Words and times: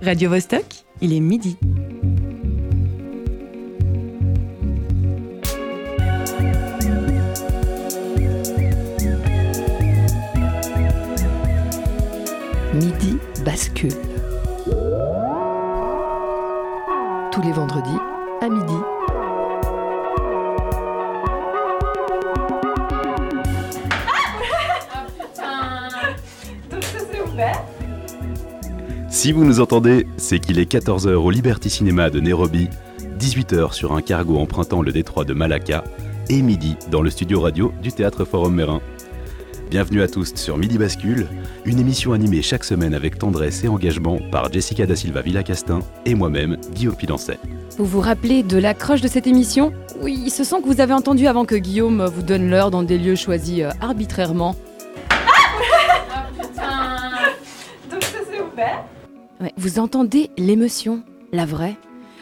Radio 0.00 0.30
Vostok, 0.30 0.64
il 1.00 1.12
est 1.12 1.18
midi. 1.18 1.56
Midi 12.74 13.18
bascule. 13.44 13.90
Tous 17.32 17.42
les 17.42 17.52
vendredis 17.52 17.90
à 18.40 18.48
midi. 18.48 18.97
Si 29.18 29.32
vous 29.32 29.44
nous 29.44 29.58
entendez, 29.58 30.06
c'est 30.16 30.38
qu'il 30.38 30.60
est 30.60 30.72
14h 30.72 31.12
au 31.14 31.28
Liberty 31.32 31.68
Cinema 31.68 32.08
de 32.08 32.20
Nairobi, 32.20 32.68
18h 33.18 33.72
sur 33.72 33.92
un 33.94 34.00
cargo 34.00 34.38
empruntant 34.38 34.80
le 34.80 34.92
détroit 34.92 35.24
de 35.24 35.34
Malacca 35.34 35.82
et 36.28 36.40
midi 36.40 36.76
dans 36.92 37.02
le 37.02 37.10
studio 37.10 37.40
radio 37.40 37.72
du 37.82 37.90
Théâtre 37.90 38.24
Forum 38.24 38.54
Mérin. 38.54 38.80
Bienvenue 39.70 40.02
à 40.02 40.06
tous 40.06 40.36
sur 40.36 40.56
Midi 40.56 40.78
Bascule, 40.78 41.26
une 41.64 41.80
émission 41.80 42.12
animée 42.12 42.42
chaque 42.42 42.62
semaine 42.62 42.94
avec 42.94 43.18
tendresse 43.18 43.64
et 43.64 43.68
engagement 43.68 44.20
par 44.30 44.52
Jessica 44.52 44.86
da 44.86 44.94
Silva 44.94 45.20
Villacastin 45.20 45.80
et 46.06 46.14
moi-même, 46.14 46.56
Guillaume 46.72 46.94
Pilancet. 46.94 47.40
Vous 47.76 47.86
vous 47.86 48.00
rappelez 48.00 48.44
de 48.44 48.56
l'accroche 48.56 49.00
de 49.00 49.08
cette 49.08 49.26
émission? 49.26 49.72
Oui, 50.00 50.30
ce 50.30 50.44
son 50.44 50.60
que 50.60 50.68
vous 50.68 50.80
avez 50.80 50.94
entendu 50.94 51.26
avant 51.26 51.44
que 51.44 51.56
Guillaume 51.56 52.04
vous 52.04 52.22
donne 52.22 52.48
l'heure 52.48 52.70
dans 52.70 52.84
des 52.84 52.98
lieux 52.98 53.16
choisis 53.16 53.62
euh, 53.62 53.70
arbitrairement. 53.80 54.54
Vous 59.56 59.78
entendez 59.78 60.30
l'émotion, 60.36 61.02
la 61.32 61.46
vraie. 61.46 61.76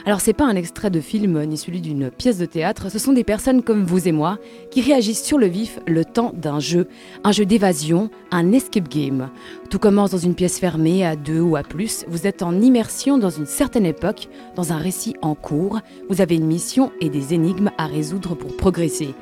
Alors 0.05 0.21
c'est 0.21 0.33
pas 0.33 0.45
un 0.45 0.55
extrait 0.55 0.91
de 0.91 1.01
film 1.01 1.43
ni 1.47 1.57
celui 1.57 1.81
d'une 1.81 2.11
pièce 2.13 2.39
de 2.39 2.47
théâtre, 2.47 2.93
ce 2.93 2.99
sont 2.99 3.13
des 3.13 3.25
personnes 3.25 3.63
comme 3.63 3.85
vous 3.85 4.07
et 4.07 4.13
moi 4.13 4.39
qui 4.71 4.81
réagissent 4.81 5.25
sur 5.25 5.37
le 5.37 5.47
vif 5.47 5.81
le 5.89 6.05
temps 6.05 6.33
d'un 6.33 6.61
jeu, 6.61 6.87
un 7.25 7.33
jeu 7.33 7.45
d'évasion, 7.45 8.09
un 8.31 8.53
escape 8.53 8.89
game. 8.89 9.31
Tout 9.69 9.81
commence 9.81 10.13
dans 10.13 10.19
une 10.19 10.37
pièce 10.37 10.61
fermée 10.61 11.05
à 11.05 11.17
deux 11.17 11.41
ou 11.41 11.57
à 11.57 11.65
plus, 11.65 12.05
vous 12.09 12.29
êtes 12.29 12.43
en 12.43 12.61
immersion 12.61 13.19
dans 13.19 13.31
une 13.31 13.47
certaine 13.47 13.87
époque, 13.87 14.29
dans 14.55 14.73
un 14.73 14.79
récit 14.79 15.17
en 15.23 15.35
cours, 15.35 15.81
vous 16.09 16.21
avez 16.21 16.37
une 16.37 16.47
mission 16.47 16.93
et 17.01 17.09
des 17.09 17.35
énigmes 17.35 17.73
à 17.77 17.87
résoudre 17.87 18.37
pour 18.37 18.57
progresser. 18.57 19.13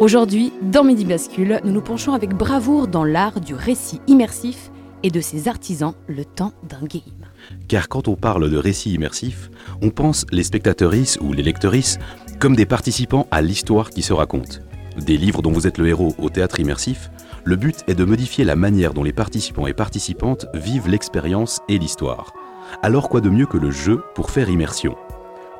Aujourd'hui, 0.00 0.52
dans 0.60 0.82
Midi 0.82 1.04
Bascule, 1.04 1.60
nous 1.62 1.72
nous 1.72 1.82
penchons 1.82 2.14
avec 2.14 2.34
bravoure 2.34 2.88
dans 2.88 3.04
l'art 3.04 3.40
du 3.40 3.54
récit 3.54 4.00
immersif 4.08 4.72
et 5.04 5.10
de 5.10 5.20
ses 5.20 5.46
artisans 5.46 5.94
le 6.08 6.24
temps 6.24 6.52
d'un 6.68 6.84
game. 6.84 7.21
Car 7.68 7.88
quand 7.88 8.08
on 8.08 8.16
parle 8.16 8.50
de 8.50 8.56
récit 8.56 8.92
immersif, 8.92 9.50
on 9.80 9.90
pense 9.90 10.26
les 10.30 10.42
spectatrices 10.42 11.18
ou 11.20 11.32
les 11.32 11.42
lectrices 11.42 11.98
comme 12.38 12.56
des 12.56 12.66
participants 12.66 13.26
à 13.30 13.40
l'histoire 13.40 13.90
qui 13.90 14.02
se 14.02 14.12
raconte. 14.12 14.62
Des 14.98 15.16
livres 15.16 15.42
dont 15.42 15.52
vous 15.52 15.66
êtes 15.66 15.78
le 15.78 15.88
héros 15.88 16.14
au 16.18 16.28
théâtre 16.28 16.60
immersif, 16.60 17.10
le 17.44 17.56
but 17.56 17.82
est 17.88 17.94
de 17.94 18.04
modifier 18.04 18.44
la 18.44 18.56
manière 18.56 18.94
dont 18.94 19.02
les 19.02 19.12
participants 19.12 19.66
et 19.66 19.72
participantes 19.72 20.46
vivent 20.54 20.88
l'expérience 20.88 21.60
et 21.68 21.78
l'histoire. 21.78 22.32
Alors 22.82 23.08
quoi 23.08 23.20
de 23.20 23.30
mieux 23.30 23.46
que 23.46 23.58
le 23.58 23.70
jeu 23.70 24.02
pour 24.14 24.30
faire 24.30 24.48
immersion? 24.48 24.96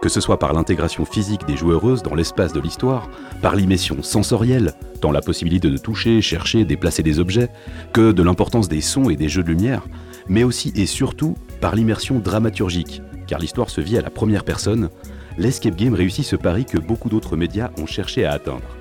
Que 0.01 0.09
ce 0.09 0.21
soit 0.21 0.39
par 0.39 0.53
l'intégration 0.53 1.05
physique 1.05 1.47
des 1.47 1.57
joueuses 1.57 2.03
dans 2.03 2.15
l'espace 2.15 2.53
de 2.53 2.61
l'histoire, 2.61 3.09
par 3.41 3.55
l'immersion 3.55 4.03
sensorielle, 4.03 4.75
dans 5.01 5.13
la 5.13 5.21
possibilité 5.21 5.71
de 5.71 5.77
toucher, 5.77 6.21
chercher, 6.21 6.65
déplacer 6.65 7.03
des 7.03 7.21
objets, 7.21 7.49
que 7.93 8.13
de 8.13 8.23
l'importance 8.23 8.69
des 8.69 8.81
sons 8.81 9.11
et 9.11 9.17
des 9.17 9.29
jeux 9.29 9.45
de 9.45 9.49
lumière, 9.49 9.87
mais 10.29 10.43
aussi 10.43 10.73
et 10.75 10.87
surtout 10.87 11.37
par 11.63 11.77
l'immersion 11.77 12.19
dramaturgique, 12.19 13.03
car 13.29 13.39
l'histoire 13.39 13.71
se 13.71 13.81
vit 13.81 13.97
à 13.97 14.03
la 14.03 14.11
première 14.11 14.43
personne, 14.43 14.91
l'escape 15.39 15.77
game 15.77 15.95
réussit 15.95 16.25
ce 16.25 16.35
pari 16.35 16.65
que 16.65 16.77
beaucoup 16.77 17.09
d'autres 17.09 17.37
médias 17.37 17.71
ont 17.79 17.87
cherché 17.87 18.25
à 18.27 18.33
atteindre. 18.33 18.77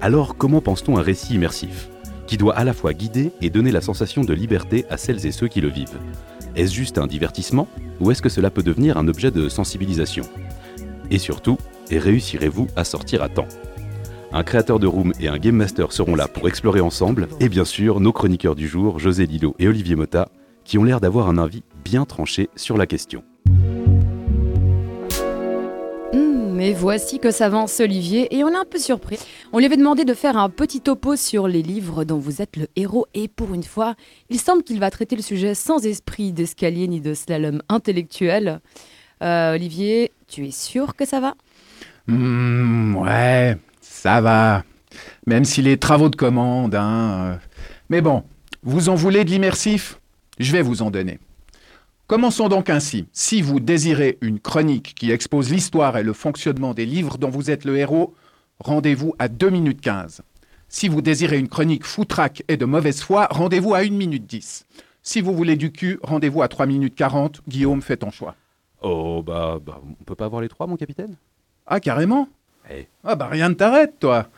Alors 0.00 0.34
comment 0.38 0.62
pense-t-on 0.62 0.96
un 0.96 1.02
récit 1.02 1.34
immersif, 1.34 1.90
qui 2.26 2.38
doit 2.38 2.56
à 2.56 2.64
la 2.64 2.72
fois 2.72 2.94
guider 2.94 3.30
et 3.42 3.50
donner 3.50 3.70
la 3.70 3.82
sensation 3.82 4.24
de 4.24 4.32
liberté 4.32 4.86
à 4.88 4.96
celles 4.96 5.26
et 5.26 5.32
ceux 5.32 5.48
qui 5.48 5.60
le 5.60 5.68
vivent? 5.68 5.98
Est-ce 6.56 6.72
juste 6.72 6.96
un 6.96 7.06
divertissement, 7.06 7.68
ou 8.00 8.10
est-ce 8.10 8.22
que 8.22 8.30
cela 8.30 8.50
peut 8.50 8.62
devenir 8.62 8.96
un 8.96 9.06
objet 9.06 9.30
de 9.30 9.50
sensibilisation? 9.50 10.24
Et 11.10 11.18
surtout, 11.18 11.58
réussirez-vous 11.90 12.68
à 12.74 12.84
sortir 12.84 13.22
à 13.22 13.28
temps? 13.28 13.48
Un 14.32 14.44
créateur 14.44 14.78
de 14.78 14.86
room 14.86 15.12
et 15.20 15.28
un 15.28 15.36
game 15.36 15.56
master 15.56 15.92
seront 15.92 16.14
là 16.14 16.26
pour 16.26 16.48
explorer 16.48 16.80
ensemble, 16.80 17.28
et 17.38 17.50
bien 17.50 17.66
sûr 17.66 18.00
nos 18.00 18.12
chroniqueurs 18.12 18.56
du 18.56 18.66
jour, 18.66 18.98
José 18.98 19.26
Lillo 19.26 19.54
et 19.58 19.68
Olivier 19.68 19.94
Mota, 19.94 20.30
qui 20.64 20.78
ont 20.78 20.84
l'air 20.84 21.00
d'avoir 21.00 21.28
un 21.28 21.38
avis 21.38 21.62
bien 21.88 22.04
tranché 22.04 22.50
sur 22.54 22.76
la 22.76 22.86
question. 22.86 23.24
Mais 26.12 26.72
voici 26.74 27.18
que 27.18 27.30
s'avance 27.30 27.80
Olivier 27.80 28.36
et 28.36 28.44
on 28.44 28.48
est 28.48 28.56
un 28.56 28.66
peu 28.68 28.78
surpris. 28.78 29.18
On 29.52 29.58
lui 29.58 29.64
avait 29.64 29.76
demandé 29.76 30.04
de 30.04 30.12
faire 30.12 30.36
un 30.36 30.50
petit 30.50 30.80
topo 30.80 31.16
sur 31.16 31.48
les 31.48 31.62
livres 31.62 32.04
dont 32.04 32.18
vous 32.18 32.42
êtes 32.42 32.56
le 32.56 32.66
héros 32.76 33.06
et 33.14 33.28
pour 33.28 33.54
une 33.54 33.62
fois, 33.62 33.94
il 34.28 34.38
semble 34.38 34.64
qu'il 34.64 34.80
va 34.80 34.90
traiter 34.90 35.16
le 35.16 35.22
sujet 35.22 35.54
sans 35.54 35.86
esprit 35.86 36.32
d'escalier 36.32 36.88
ni 36.88 37.00
de 37.00 37.14
slalom 37.14 37.62
intellectuel. 37.70 38.60
Euh, 39.22 39.54
Olivier, 39.54 40.12
tu 40.26 40.46
es 40.46 40.50
sûr 40.50 40.94
que 40.94 41.06
ça 41.06 41.20
va? 41.20 41.34
Hmm, 42.06 42.96
ouais, 42.96 43.56
ça 43.80 44.20
va. 44.20 44.64
Même 45.26 45.44
si 45.44 45.62
les 45.62 45.78
travaux 45.78 46.10
de 46.10 46.16
commande, 46.16 46.74
hein. 46.74 47.32
euh. 47.32 47.36
Mais 47.88 48.02
bon, 48.02 48.24
vous 48.62 48.88
en 48.90 48.94
voulez 48.94 49.24
de 49.24 49.30
l'immersif? 49.30 50.00
Je 50.38 50.52
vais 50.52 50.62
vous 50.62 50.82
en 50.82 50.90
donner. 50.90 51.18
Commençons 52.08 52.48
donc 52.48 52.70
ainsi. 52.70 53.06
Si 53.12 53.42
vous 53.42 53.60
désirez 53.60 54.16
une 54.22 54.40
chronique 54.40 54.94
qui 54.94 55.10
expose 55.10 55.50
l'histoire 55.50 55.98
et 55.98 56.02
le 56.02 56.14
fonctionnement 56.14 56.72
des 56.72 56.86
livres 56.86 57.18
dont 57.18 57.28
vous 57.28 57.50
êtes 57.50 57.66
le 57.66 57.76
héros, 57.76 58.14
rendez-vous 58.60 59.14
à 59.18 59.28
2 59.28 59.50
minutes 59.50 59.82
15. 59.82 60.22
Si 60.70 60.88
vous 60.88 61.02
désirez 61.02 61.38
une 61.38 61.50
chronique 61.50 61.84
foutraque 61.84 62.44
et 62.48 62.56
de 62.56 62.64
mauvaise 62.64 63.02
foi, 63.02 63.28
rendez-vous 63.30 63.74
à 63.74 63.80
1 63.80 63.90
minute 63.90 64.24
10. 64.24 64.64
Si 65.02 65.20
vous 65.20 65.34
voulez 65.34 65.56
du 65.56 65.70
cul, 65.70 66.00
rendez-vous 66.02 66.40
à 66.40 66.48
3 66.48 66.64
minutes 66.64 66.94
40. 66.94 67.42
Guillaume, 67.46 67.82
fais 67.82 67.98
ton 67.98 68.10
choix. 68.10 68.36
Oh 68.80 69.22
bah, 69.22 69.58
bah 69.62 69.78
on 69.84 70.04
peut 70.04 70.14
pas 70.14 70.24
avoir 70.24 70.40
les 70.40 70.48
trois 70.48 70.66
mon 70.66 70.76
capitaine? 70.78 71.14
Ah, 71.66 71.78
carrément? 71.78 72.26
Eh. 72.70 72.86
Ah 73.04 73.16
bah 73.16 73.26
rien 73.26 73.50
ne 73.50 73.54
t'arrête, 73.54 73.98
toi. 74.00 74.28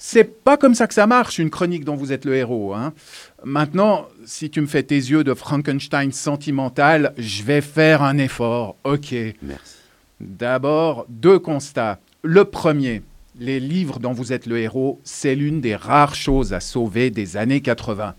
C'est 0.00 0.44
pas 0.44 0.56
comme 0.56 0.76
ça 0.76 0.86
que 0.86 0.94
ça 0.94 1.08
marche, 1.08 1.40
une 1.40 1.50
chronique 1.50 1.84
dont 1.84 1.96
vous 1.96 2.12
êtes 2.12 2.24
le 2.24 2.36
héros. 2.36 2.72
Hein. 2.72 2.94
Maintenant, 3.42 4.06
si 4.24 4.48
tu 4.48 4.60
me 4.60 4.68
fais 4.68 4.84
tes 4.84 4.94
yeux 4.94 5.24
de 5.24 5.34
Frankenstein 5.34 6.12
sentimental, 6.12 7.12
je 7.18 7.42
vais 7.42 7.60
faire 7.60 8.02
un 8.04 8.16
effort. 8.16 8.76
Ok. 8.84 9.12
Merci. 9.42 9.74
D'abord, 10.20 11.04
deux 11.08 11.40
constats. 11.40 11.98
Le 12.22 12.44
premier, 12.44 13.02
les 13.40 13.58
livres 13.58 13.98
dont 13.98 14.12
vous 14.12 14.32
êtes 14.32 14.46
le 14.46 14.58
héros, 14.58 15.00
c'est 15.02 15.34
l'une 15.34 15.60
des 15.60 15.74
rares 15.74 16.14
choses 16.14 16.52
à 16.52 16.60
sauver 16.60 17.10
des 17.10 17.36
années 17.36 17.60
80. 17.60 18.14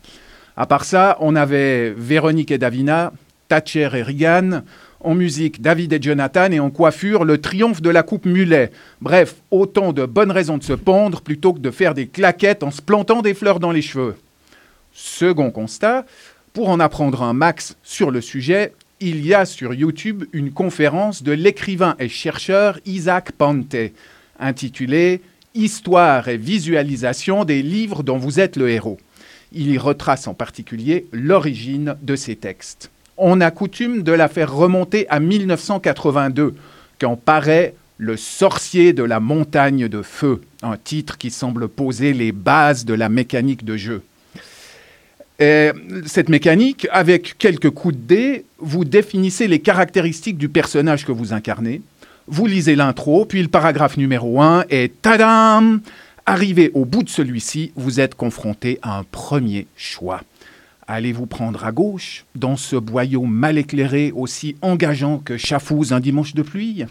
À 0.58 0.66
part 0.66 0.84
ça, 0.84 1.16
on 1.22 1.38
avait 1.38 1.92
Véronique 1.92 2.52
et 2.52 2.58
Davina, 2.58 3.14
Thatcher 3.48 3.90
et 3.94 4.02
Reagan, 4.02 4.64
en 5.02 5.16
musique 5.16 5.62
David 5.62 5.94
et 5.94 6.02
Jonathan 6.02 6.52
et 6.52 6.60
en 6.60 6.70
coiffure 6.70 7.24
le 7.24 7.40
triomphe 7.40 7.82
de 7.82 7.90
la 7.90 8.04
coupe 8.04 8.26
mulet. 8.26 8.72
Bref, 9.02 9.36
autant 9.52 9.94
de 9.94 10.06
bonnes 10.06 10.32
raisons 10.32 10.58
de 10.58 10.64
se 10.64 10.74
pendre 10.74 11.22
plutôt 11.22 11.54
que 11.54 11.60
de 11.60 11.72
faire 11.72 11.94
des 11.94 12.08
claquettes 12.08 12.64
en 12.64 12.72
se 12.72 12.82
plantant 12.82 13.22
des 13.22 13.34
fleurs 13.34 13.60
dans 13.60 13.72
les 13.72 13.82
cheveux. 13.82 14.16
Second 14.92 15.52
constat, 15.52 16.06
pour 16.54 16.70
en 16.70 16.80
apprendre 16.80 17.24
un 17.24 17.34
max 17.34 17.78
sur 17.84 18.12
le 18.12 18.22
sujet, 18.22 18.74
il 19.00 19.26
y 19.26 19.34
a 19.34 19.46
sur 19.46 19.74
YouTube 19.74 20.26
une 20.34 20.52
conférence 20.52 21.24
de 21.24 21.32
l'écrivain 21.32 21.96
et 22.00 22.10
chercheur 22.10 22.80
Isaac 22.86 23.32
Pante, 23.32 23.76
intitulée 24.40 25.22
Histoire 25.56 26.28
et 26.28 26.38
visualisation 26.38 27.44
des 27.44 27.64
livres 27.64 28.04
dont 28.04 28.18
vous 28.18 28.40
êtes 28.40 28.56
le 28.56 28.70
héros. 28.70 29.00
Il 29.52 29.72
y 29.72 29.80
retrace 29.80 30.28
en 30.28 30.36
particulier 30.36 31.08
l'origine 31.12 31.96
de 32.04 32.16
ces 32.16 32.36
textes. 32.36 32.92
On 33.22 33.42
a 33.42 33.52
coutume 33.52 34.02
de 34.02 34.14
la 34.14 34.30
faire 34.30 34.54
remonter 34.54 35.06
à 35.10 35.20
1982, 35.20 36.56
quand 37.02 37.18
paraît 37.18 37.76
Le 37.98 38.16
sorcier 38.16 38.94
de 38.94 39.04
la 39.04 39.20
montagne 39.20 39.90
de 39.90 40.02
feu, 40.02 40.40
un 40.64 40.78
titre 40.78 41.18
qui 41.18 41.30
semble 41.30 41.68
poser 41.68 42.14
les 42.14 42.32
bases 42.32 42.86
de 42.86 42.94
la 42.94 43.10
mécanique 43.10 43.66
de 43.66 43.76
jeu. 43.76 44.04
Et 45.38 45.72
cette 46.06 46.30
mécanique, 46.30 46.88
avec 46.92 47.38
quelques 47.38 47.72
coups 47.72 47.96
de 47.96 48.00
dés, 48.00 48.46
vous 48.58 48.86
définissez 48.86 49.50
les 49.50 49.60
caractéristiques 49.60 50.38
du 50.38 50.48
personnage 50.48 51.06
que 51.06 51.12
vous 51.12 51.34
incarnez. 51.34 51.82
Vous 52.28 52.46
lisez 52.46 52.78
l'intro, 52.78 53.26
puis 53.26 53.42
le 53.42 53.50
paragraphe 53.50 53.98
numéro 53.98 54.42
1, 54.42 54.64
et 54.70 54.90
tadam 55.02 55.82
Arrivé 56.26 56.72
au 56.74 56.86
bout 56.86 57.04
de 57.04 57.10
celui-ci, 57.10 57.74
vous 57.76 58.00
êtes 58.00 58.16
confronté 58.16 58.80
à 58.82 59.00
un 59.00 59.04
premier 59.04 59.68
choix. 59.76 60.22
Allez-vous 60.92 61.28
prendre 61.28 61.66
à 61.66 61.72
gauche, 61.72 62.26
dans 62.34 62.56
ce 62.56 62.76
boyau 62.76 63.22
mal 63.22 63.60
éclairé 63.60 64.12
aussi 64.12 64.56
engageant 64.64 65.20
que 65.20 65.38
Chafouz 65.38 65.94
un 65.94 66.00
dimanche 66.00 66.34
de 66.34 66.42
pluie? 66.42 66.84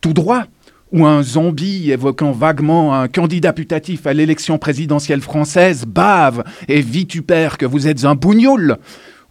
Tout 0.00 0.12
droit 0.12 0.46
ou 0.90 1.06
un 1.06 1.22
zombie 1.22 1.92
évoquant 1.92 2.32
vaguement 2.32 2.92
un 2.92 3.06
candidat 3.06 3.52
putatif 3.52 4.08
à 4.08 4.14
l'élection 4.14 4.58
présidentielle 4.58 5.20
française 5.20 5.84
bave 5.84 6.42
et 6.66 6.80
vitupère 6.80 7.56
que 7.56 7.66
vous 7.66 7.86
êtes 7.86 8.04
un 8.04 8.16
bougnoul 8.16 8.78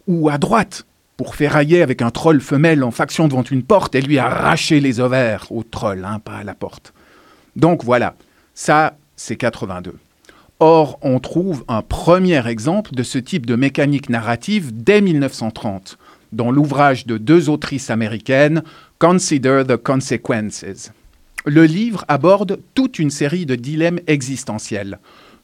Ou 0.06 0.30
à 0.30 0.38
droite, 0.38 0.86
pour 1.18 1.34
ferrailler 1.34 1.82
avec 1.82 2.00
un 2.00 2.10
troll 2.10 2.40
femelle 2.40 2.82
en 2.84 2.90
faction 2.90 3.28
devant 3.28 3.42
une 3.42 3.62
porte 3.62 3.94
et 3.94 4.00
lui 4.00 4.18
arracher 4.18 4.80
les 4.80 5.00
ovaires 5.00 5.44
au 5.50 5.62
troll, 5.62 6.06
hein, 6.06 6.20
pas 6.24 6.38
à 6.38 6.44
la 6.44 6.54
porte. 6.54 6.94
Donc 7.54 7.84
voilà, 7.84 8.14
ça, 8.54 8.96
c'est 9.14 9.36
82. 9.36 9.92
Or, 10.62 10.98
on 11.00 11.20
trouve 11.20 11.64
un 11.68 11.80
premier 11.80 12.46
exemple 12.46 12.94
de 12.94 13.02
ce 13.02 13.16
type 13.16 13.46
de 13.46 13.56
mécanique 13.56 14.10
narrative 14.10 14.72
dès 14.74 15.00
1930, 15.00 15.96
dans 16.32 16.50
l'ouvrage 16.50 17.06
de 17.06 17.16
deux 17.16 17.48
autrices 17.48 17.88
américaines, 17.88 18.62
Consider 18.98 19.62
the 19.66 19.78
Consequences. 19.78 20.92
Le 21.46 21.64
livre 21.64 22.04
aborde 22.08 22.60
toute 22.74 22.98
une 22.98 23.08
série 23.08 23.46
de 23.46 23.54
dilemmes 23.54 24.00
existentiels, 24.06 24.98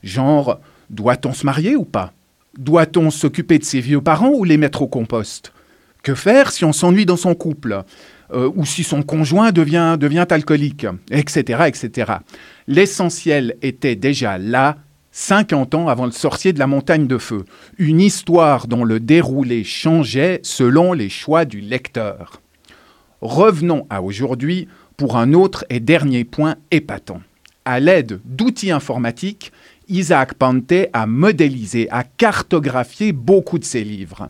genre 0.05 0.61
doit-on 0.91 1.33
se 1.33 1.47
marier 1.47 1.77
ou 1.77 1.87
pas? 1.87 2.13
Doit-on 2.59 3.11
s'occuper 3.11 3.59
de 3.59 3.65
ses 3.65 3.81
vieux 3.81 4.03
parents 4.03 4.33
ou 4.35 4.45
les 4.45 4.59
mettre 4.59 4.83
au 4.83 4.87
compost? 4.87 5.51
Que 6.03 6.15
faire 6.15 6.53
si 6.53 6.67
on 6.67 6.75
s'ennuie 6.75 7.07
dans 7.07 7.17
son 7.17 7.35
couple? 7.35 7.85
Euh, 8.35 8.51
ou 8.55 8.67
si 8.67 8.83
son 8.85 9.03
conjoint 9.03 9.51
devient, 9.53 9.97
devient 9.99 10.27
alcoolique, 10.29 10.87
etc. 11.11 11.63
etc. 11.69 12.13
L'essentiel 12.67 13.57
était 13.63 13.95
déjà 13.95 14.37
là, 14.37 14.77
50 15.19 15.75
ans 15.75 15.89
avant 15.89 16.05
le 16.05 16.13
sorcier 16.13 16.53
de 16.53 16.59
la 16.59 16.67
montagne 16.67 17.07
de 17.07 17.17
feu, 17.17 17.47
une 17.79 18.03
histoire 18.03 18.67
dont 18.67 18.85
le 18.85 19.01
déroulé 19.01 19.65
changeait 19.65 20.41
selon 20.43 20.93
les 20.93 21.09
choix 21.09 21.47
du 21.47 21.63
lecteur. 21.63 22.43
Revenons 23.23 23.87
à 23.89 24.03
aujourd'hui 24.03 24.69
pour 24.99 25.17
un 25.17 25.33
autre 25.33 25.65
et 25.71 25.81
dernier 25.81 26.25
point 26.25 26.57
épatant. 26.71 27.23
À 27.65 27.81
l'aide 27.81 28.21
d'outils 28.27 28.71
informatiques, 28.71 29.53
Isaac 29.89 30.35
Pante 30.35 30.91
a 30.93 31.07
modélisé, 31.07 31.89
a 31.91 32.05
cartographié 32.05 33.13
beaucoup 33.13 33.59
de 33.59 33.65
ses 33.65 33.85
livres. 33.85 34.29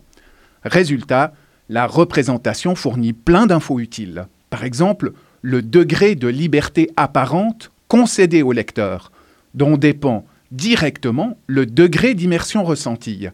Résultat, 0.62 1.35
la 1.69 1.88
représentation 1.88 2.77
fournit 2.77 3.12
plein 3.12 3.47
d'infos 3.47 3.81
utiles. 3.81 4.29
Par 4.50 4.62
exemple, 4.62 5.15
le 5.43 5.62
degré 5.62 6.15
de 6.15 6.29
liberté 6.29 6.93
apparente 6.97 7.73
concédé 7.88 8.43
au 8.43 8.53
lecteur, 8.53 9.11
dont 9.53 9.77
dépend 9.77 10.25
directement 10.51 11.39
le 11.47 11.67
degré 11.67 12.15
d'immersion 12.15 12.65
ressentie. 12.65 13.29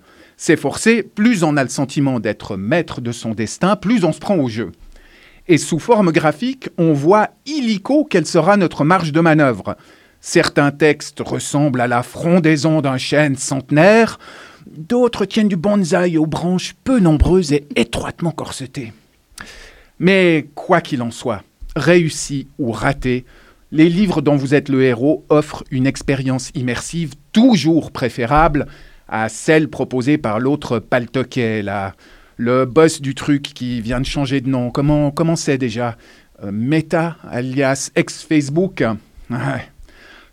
Forcé, 0.56 1.02
plus 1.02 1.44
on 1.44 1.56
a 1.56 1.62
le 1.62 1.68
sentiment 1.68 2.18
d'être 2.18 2.56
maître 2.56 3.00
de 3.00 3.12
son 3.12 3.32
destin, 3.32 3.76
plus 3.76 4.04
on 4.04 4.12
se 4.12 4.18
prend 4.18 4.36
au 4.36 4.48
jeu. 4.48 4.72
Et 5.48 5.58
sous 5.58 5.78
forme 5.78 6.12
graphique, 6.12 6.68
on 6.78 6.92
voit 6.92 7.30
illico 7.46 8.04
quelle 8.04 8.26
sera 8.26 8.56
notre 8.56 8.84
marge 8.84 9.12
de 9.12 9.20
manœuvre. 9.20 9.76
Certains 10.20 10.70
textes 10.70 11.20
ressemblent 11.20 11.80
à 11.80 11.88
la 11.88 12.02
frondaison 12.02 12.80
d'un 12.80 12.98
chêne 12.98 13.36
centenaire, 13.36 14.18
D'autres 14.66 15.24
tiennent 15.24 15.48
du 15.48 15.56
bonsaï 15.56 16.18
aux 16.18 16.26
branches 16.26 16.74
peu 16.84 16.98
nombreuses 16.98 17.52
et 17.52 17.66
étroitement 17.76 18.30
corsetées. 18.30 18.92
Mais 19.98 20.46
quoi 20.54 20.80
qu'il 20.80 21.02
en 21.02 21.10
soit, 21.10 21.42
réussi 21.76 22.48
ou 22.58 22.72
raté, 22.72 23.24
les 23.72 23.88
livres 23.88 24.20
dont 24.20 24.36
vous 24.36 24.54
êtes 24.54 24.68
le 24.68 24.84
héros 24.84 25.24
offrent 25.30 25.64
une 25.70 25.86
expérience 25.86 26.50
immersive 26.54 27.14
toujours 27.32 27.90
préférable 27.90 28.66
à 29.08 29.28
celle 29.28 29.68
proposée 29.68 30.18
par 30.18 30.38
l'autre 30.38 30.78
paltoquet, 30.78 31.62
là, 31.62 31.94
le 32.36 32.66
boss 32.66 33.00
du 33.00 33.14
truc 33.14 33.42
qui 33.42 33.80
vient 33.80 34.00
de 34.00 34.06
changer 34.06 34.40
de 34.40 34.48
nom. 34.48 34.70
Comment 34.70 35.10
comment 35.10 35.36
c'est 35.36 35.58
déjà 35.58 35.96
euh, 36.44 36.50
Meta, 36.52 37.16
alias 37.28 37.90
ex-Facebook? 37.96 38.84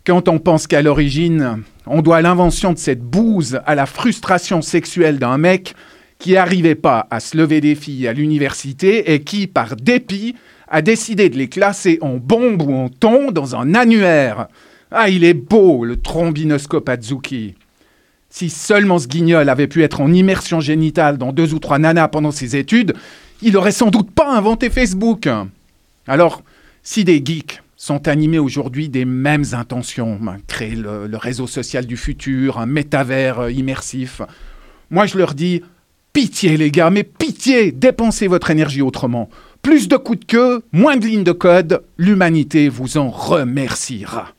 Quand 0.06 0.28
on 0.28 0.38
pense 0.38 0.66
qu'à 0.66 0.82
l'origine, 0.82 1.62
on 1.86 2.02
doit 2.02 2.22
l'invention 2.22 2.72
de 2.72 2.78
cette 2.78 3.02
bouse 3.02 3.60
à 3.66 3.74
la 3.74 3.86
frustration 3.86 4.62
sexuelle 4.62 5.18
d'un 5.18 5.38
mec 5.38 5.74
qui 6.20 6.34
n'arrivait 6.34 6.76
pas 6.76 7.08
à 7.10 7.18
se 7.18 7.36
lever 7.36 7.60
des 7.60 7.74
filles 7.74 8.06
à 8.06 8.12
l'université 8.12 9.12
et 9.12 9.22
qui, 9.22 9.48
par 9.48 9.74
dépit, 9.74 10.36
a 10.68 10.82
décidé 10.82 11.28
de 11.28 11.36
les 11.36 11.48
classer 11.48 11.98
en 12.02 12.18
bombes 12.18 12.62
ou 12.62 12.72
en 12.72 12.88
thon 12.88 13.32
dans 13.32 13.56
un 13.56 13.74
annuaire. 13.74 14.46
Ah, 14.92 15.08
il 15.08 15.24
est 15.24 15.34
beau, 15.34 15.84
le 15.84 15.96
trombinoscope 15.96 16.88
Azuki. 16.88 17.54
Si 18.28 18.50
seulement 18.50 18.98
ce 18.98 19.08
guignol 19.08 19.48
avait 19.48 19.66
pu 19.66 19.82
être 19.82 20.00
en 20.00 20.12
immersion 20.12 20.60
génitale 20.60 21.18
dans 21.18 21.32
deux 21.32 21.54
ou 21.54 21.58
trois 21.58 21.80
nanas 21.80 22.08
pendant 22.08 22.30
ses 22.30 22.54
études, 22.54 22.94
il 23.42 23.56
aurait 23.56 23.72
sans 23.72 23.90
doute 23.90 24.12
pas 24.12 24.30
inventé 24.30 24.70
Facebook. 24.70 25.28
Alors, 26.06 26.42
si 26.82 27.02
des 27.02 27.20
geeks 27.24 27.60
sont 27.80 28.08
animés 28.08 28.38
aujourd'hui 28.38 28.90
des 28.90 29.06
mêmes 29.06 29.46
intentions. 29.52 30.20
Créer 30.46 30.76
le, 30.76 31.08
réseau 31.14 31.46
social 31.46 31.86
du 31.86 31.96
futur, 31.96 32.58
un 32.58 32.66
métavers 32.66 33.40
euh, 33.40 33.50
immersif. 33.50 34.20
Moi, 34.90 35.06
je 35.06 35.16
leur 35.16 35.32
dis, 35.32 35.62
pitié 36.12 36.56
les 36.56 36.70
gars, 36.70 36.90
mais 36.90 37.04
pitié, 37.04 37.72
dépensez 37.72 38.26
votre 38.26 38.50
énergie 38.50 38.82
autrement. 38.82 39.28
Plus 39.62 39.88
de 39.88 39.96
coups 39.96 40.20
de 40.20 40.24
queue, 40.24 40.62
moins 40.72 40.96
de 40.96 41.06
lignes 41.06 41.24
de 41.24 41.32
code, 41.32 41.82
l'humanité 41.98 42.68
vous 42.68 42.96
en 42.96 43.10
remerciera. 43.10 44.32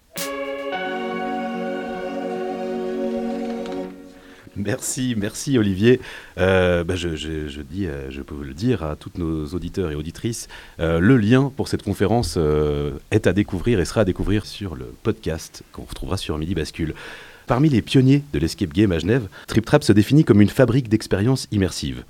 Merci, 4.57 5.15
merci 5.17 5.57
Olivier. 5.57 6.01
Euh, 6.37 6.83
bah, 6.83 6.95
je, 6.95 7.61
dis, 7.61 7.87
euh, 7.87 8.11
je 8.11 8.21
peux 8.21 8.35
vous 8.35 8.43
le 8.43 8.53
dire 8.53 8.83
à 8.83 8.95
tous 8.95 9.11
nos 9.15 9.45
auditeurs 9.47 9.91
et 9.91 9.95
auditrices, 9.95 10.47
euh, 10.79 10.99
le 10.99 11.17
lien 11.17 11.51
pour 11.55 11.67
cette 11.67 11.83
conférence 11.83 12.37
est 13.11 13.27
à 13.27 13.33
découvrir 13.33 13.79
et 13.79 13.85
sera 13.85 14.01
à 14.01 14.05
découvrir 14.05 14.45
sur 14.45 14.75
le 14.75 14.93
podcast 15.03 15.63
qu'on 15.71 15.83
retrouvera 15.83 16.17
sur 16.17 16.37
Midi 16.37 16.53
Bascule. 16.53 16.93
Parmi 17.51 17.67
les 17.67 17.81
pionniers 17.81 18.23
de 18.31 18.39
l'escape 18.39 18.71
game 18.71 18.93
à 18.93 18.99
Genève, 18.99 19.27
Trip 19.45 19.65
Trap 19.65 19.83
se 19.83 19.91
définit 19.91 20.23
comme 20.23 20.39
une 20.39 20.47
fabrique 20.47 20.87
d'expériences 20.87 21.49
immersives. 21.51 22.05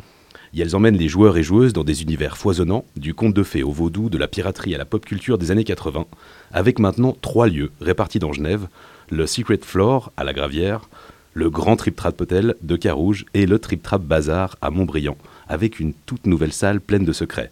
Et 0.54 0.62
elles 0.62 0.76
emmènent 0.76 1.00
les 1.00 1.08
joueurs 1.08 1.36
et 1.36 1.42
joueuses 1.42 1.74
dans 1.74 1.84
des 1.84 2.04
univers 2.04 2.38
foisonnants, 2.38 2.86
du 2.96 3.16
conte 3.16 3.34
de 3.34 3.42
fées 3.42 3.64
au 3.64 3.72
vaudou, 3.72 4.12
de 4.12 4.20
la 4.20 4.28
piraterie 4.28 4.76
à 4.76 4.78
la 4.78 4.86
pop 4.86 5.04
culture 5.04 5.40
des 5.40 5.50
années 5.50 5.64
80, 5.64 6.06
avec 6.52 6.78
maintenant 6.78 7.18
trois 7.24 7.48
lieux 7.48 7.72
répartis 7.82 8.20
dans 8.20 8.34
Genève, 8.34 8.68
le 9.10 9.26
Secret 9.26 9.58
Floor 9.64 10.12
à 10.16 10.24
la 10.24 10.34
Gravière, 10.34 10.82
le 11.34 11.50
grand 11.50 11.76
Trip 11.76 11.96
Trap 11.96 12.22
Hotel 12.22 12.54
de 12.62 12.76
Carouge 12.76 13.26
et 13.34 13.48
le 13.48 13.58
Trip 13.58 13.82
Trap 13.82 14.04
Bazar 14.04 14.58
à 14.62 14.70
Montbriand, 14.70 15.18
avec 15.48 15.80
une 15.80 15.96
toute 16.06 16.28
nouvelle 16.28 16.54
salle 16.54 16.80
pleine 16.80 17.04
de 17.04 17.14
secrets. 17.14 17.50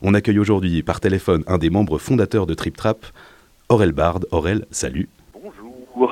On 0.00 0.14
accueille 0.14 0.38
aujourd'hui 0.38 0.82
par 0.82 1.00
téléphone 1.00 1.44
un 1.46 1.58
des 1.58 1.68
membres 1.68 1.98
fondateurs 1.98 2.46
de 2.46 2.54
Trip 2.54 2.74
Trap, 2.74 3.04
Aurel 3.68 3.92
Bard. 3.92 4.20
Aurel, 4.30 4.64
salut. 4.70 5.10
Bonjour. 5.34 6.10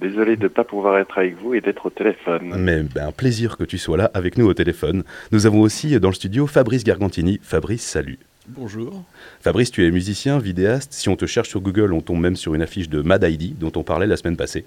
Désolé 0.00 0.36
de 0.36 0.44
ne 0.44 0.48
pas 0.48 0.64
pouvoir 0.64 0.98
être 0.98 1.16
avec 1.16 1.40
vous 1.40 1.54
et 1.54 1.60
d'être 1.60 1.86
au 1.86 1.90
téléphone. 1.90 2.52
Mais 2.58 2.82
ben, 2.82 3.08
un 3.08 3.12
plaisir 3.12 3.56
que 3.56 3.64
tu 3.64 3.78
sois 3.78 3.96
là 3.96 4.10
avec 4.12 4.36
nous 4.36 4.46
au 4.46 4.54
téléphone. 4.54 5.04
Nous 5.32 5.46
avons 5.46 5.60
aussi 5.60 5.98
dans 5.98 6.08
le 6.08 6.14
studio 6.14 6.46
Fabrice 6.46 6.84
Gargantini. 6.84 7.40
Fabrice, 7.42 7.82
salut. 7.82 8.18
Bonjour. 8.48 9.02
Fabrice, 9.40 9.70
tu 9.70 9.86
es 9.86 9.90
musicien, 9.90 10.38
vidéaste. 10.38 10.92
Si 10.92 11.08
on 11.08 11.16
te 11.16 11.26
cherche 11.26 11.48
sur 11.48 11.60
Google, 11.60 11.92
on 11.92 12.00
tombe 12.00 12.20
même 12.20 12.36
sur 12.36 12.54
une 12.54 12.62
affiche 12.62 12.88
de 12.88 13.00
Mad 13.00 13.24
ID 13.24 13.58
dont 13.58 13.72
on 13.74 13.82
parlait 13.82 14.06
la 14.06 14.16
semaine 14.16 14.36
passée. 14.36 14.66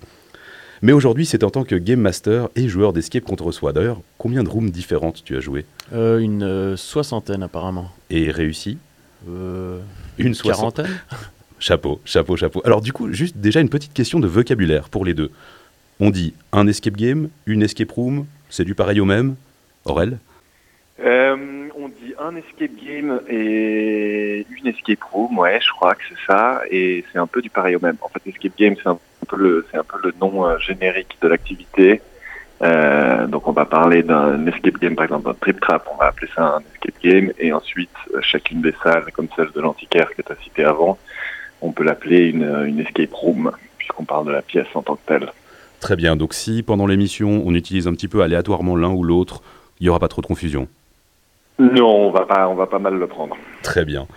Mais 0.81 0.93
aujourd'hui, 0.93 1.25
c'est 1.25 1.43
en 1.43 1.49
tant 1.49 1.63
que 1.63 1.75
Game 1.75 1.99
Master 1.99 2.49
et 2.55 2.67
joueur 2.67 2.93
d'escape 2.93 3.23
qu'on 3.23 3.35
te 3.35 3.43
reçoit. 3.43 3.71
D'ailleurs, 3.71 4.01
combien 4.17 4.43
de 4.43 4.49
rooms 4.49 4.71
différentes 4.71 5.23
tu 5.23 5.35
as 5.37 5.41
joué? 5.41 5.65
Euh, 5.93 6.19
Une 6.19 6.43
euh, 6.43 6.77
soixantaine 6.77 7.43
apparemment. 7.43 7.91
Et 8.09 8.31
réussi? 8.31 8.77
Euh, 9.29 9.79
Une 10.17 10.35
quarantaine? 10.35 10.87
Chapeau, 11.59 11.99
chapeau, 12.05 12.37
chapeau. 12.37 12.61
Alors 12.65 12.81
du 12.81 12.93
coup, 12.93 13.11
juste 13.11 13.37
déjà 13.37 13.59
une 13.59 13.69
petite 13.69 13.93
question 13.93 14.19
de 14.19 14.27
vocabulaire 14.27 14.89
pour 14.89 15.03
les 15.03 15.13
deux. 15.13 15.31
On 15.99 16.09
dit 16.09 16.33
un 16.53 16.67
escape 16.67 16.95
game, 16.95 17.29
une 17.45 17.61
escape 17.61 17.91
room, 17.91 18.25
c'est 18.49 18.63
du 18.63 18.75
pareil 18.75 19.01
au 19.01 19.05
même 19.05 19.35
Aurel 19.85 20.17
On 21.01 21.87
dit 21.89 22.13
un 22.19 22.35
escape 22.35 22.71
game 22.81 23.19
et 23.29 24.45
une 24.49 24.67
escape 24.67 25.03
room, 25.03 25.37
ouais, 25.37 25.59
je 25.61 25.69
crois 25.71 25.95
que 25.95 26.03
c'est 26.09 26.25
ça, 26.25 26.61
et 26.69 27.03
c'est 27.11 27.19
un 27.19 27.27
peu 27.27 27.41
du 27.41 27.49
pareil 27.49 27.75
au 27.75 27.79
même. 27.79 27.97
En 28.01 28.07
fait, 28.07 28.21
escape 28.29 28.57
game, 28.57 28.75
c'est 28.81 28.89
un 28.89 28.99
peu 29.27 29.37
le 29.37 29.65
nom 30.21 30.45
euh, 30.45 30.57
générique 30.59 31.17
de 31.21 31.27
l'activité. 31.27 32.01
Euh, 32.61 33.25
donc 33.27 33.47
on 33.47 33.53
va 33.53 33.65
parler 33.65 34.03
d'un 34.03 34.45
escape 34.47 34.77
game, 34.79 34.95
par 34.95 35.05
exemple 35.05 35.29
un 35.29 35.33
trip 35.33 35.59
trap, 35.61 35.87
on 35.93 35.97
va 35.97 36.07
appeler 36.07 36.29
ça 36.35 36.57
un 36.57 36.61
escape 36.73 37.01
game, 37.01 37.31
et 37.39 37.53
ensuite 37.53 37.89
euh, 38.13 38.19
chacune 38.21 38.61
des 38.61 38.73
salles, 38.83 39.05
comme 39.13 39.29
celle 39.35 39.51
de 39.51 39.61
l'antiquaire 39.61 40.09
que 40.15 40.21
tu 40.21 40.31
as 40.31 40.35
cité 40.43 40.65
avant, 40.65 40.97
on 41.61 41.71
peut 41.71 41.83
l'appeler 41.83 42.27
une, 42.27 42.43
une, 42.67 42.79
escape 42.79 43.13
room, 43.13 43.51
puisqu'on 43.77 44.05
parle 44.05 44.27
de 44.27 44.31
la 44.31 44.41
pièce 44.41 44.67
en 44.75 44.81
tant 44.81 44.95
que 44.95 45.05
telle. 45.05 45.31
Très 45.79 45.95
bien, 45.95 46.15
donc 46.15 46.33
si 46.33 46.63
pendant 46.63 46.87
l'émission 46.87 47.41
on 47.45 47.53
utilise 47.53 47.87
un 47.87 47.93
petit 47.93 48.07
peu 48.07 48.21
aléatoirement 48.21 48.75
l'un 48.75 48.91
ou 48.91 49.03
l'autre, 49.03 49.41
il 49.79 49.83
n'y 49.83 49.89
aura 49.89 49.99
pas 49.99 50.07
trop 50.07 50.21
de 50.21 50.27
confusion 50.27 50.67
Non, 51.57 52.07
on 52.07 52.11
va 52.11 52.25
pas, 52.25 52.47
on 52.49 52.55
va 52.55 52.67
pas 52.67 52.79
mal 52.79 52.95
le 52.95 53.07
prendre. 53.07 53.35
Très 53.63 53.85
bien. 53.85 54.07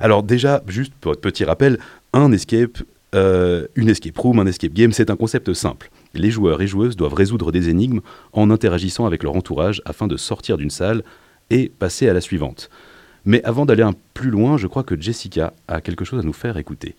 Alors 0.00 0.22
déjà, 0.22 0.62
juste 0.66 0.92
pour 1.00 1.16
petit 1.16 1.44
rappel, 1.44 1.78
un 2.12 2.32
escape, 2.32 2.78
euh, 3.14 3.66
une 3.76 3.88
escape 3.88 4.18
room, 4.18 4.40
un 4.40 4.46
escape 4.46 4.72
game, 4.72 4.92
c'est 4.92 5.10
un 5.10 5.16
concept 5.16 5.52
simple. 5.52 5.90
Les 6.14 6.30
joueurs 6.30 6.62
et 6.62 6.66
joueuses 6.66 6.96
doivent 6.96 7.14
résoudre 7.14 7.52
des 7.52 7.68
énigmes 7.68 8.00
en 8.32 8.50
interagissant 8.50 9.06
avec 9.06 9.22
leur 9.22 9.36
entourage 9.36 9.82
afin 9.84 10.06
de 10.06 10.16
sortir 10.16 10.56
d'une 10.56 10.70
salle 10.70 11.02
et 11.50 11.70
passer 11.78 12.08
à 12.08 12.12
la 12.12 12.20
suivante. 12.20 12.70
Mais 13.26 13.42
avant 13.44 13.66
d'aller 13.66 13.82
un 13.82 13.94
plus 14.12 14.30
loin, 14.30 14.56
je 14.58 14.66
crois 14.66 14.82
que 14.82 15.00
Jessica 15.00 15.54
a 15.68 15.80
quelque 15.80 16.04
chose 16.04 16.20
à 16.20 16.26
nous 16.26 16.32
faire 16.32 16.56
écouter. 16.56 16.94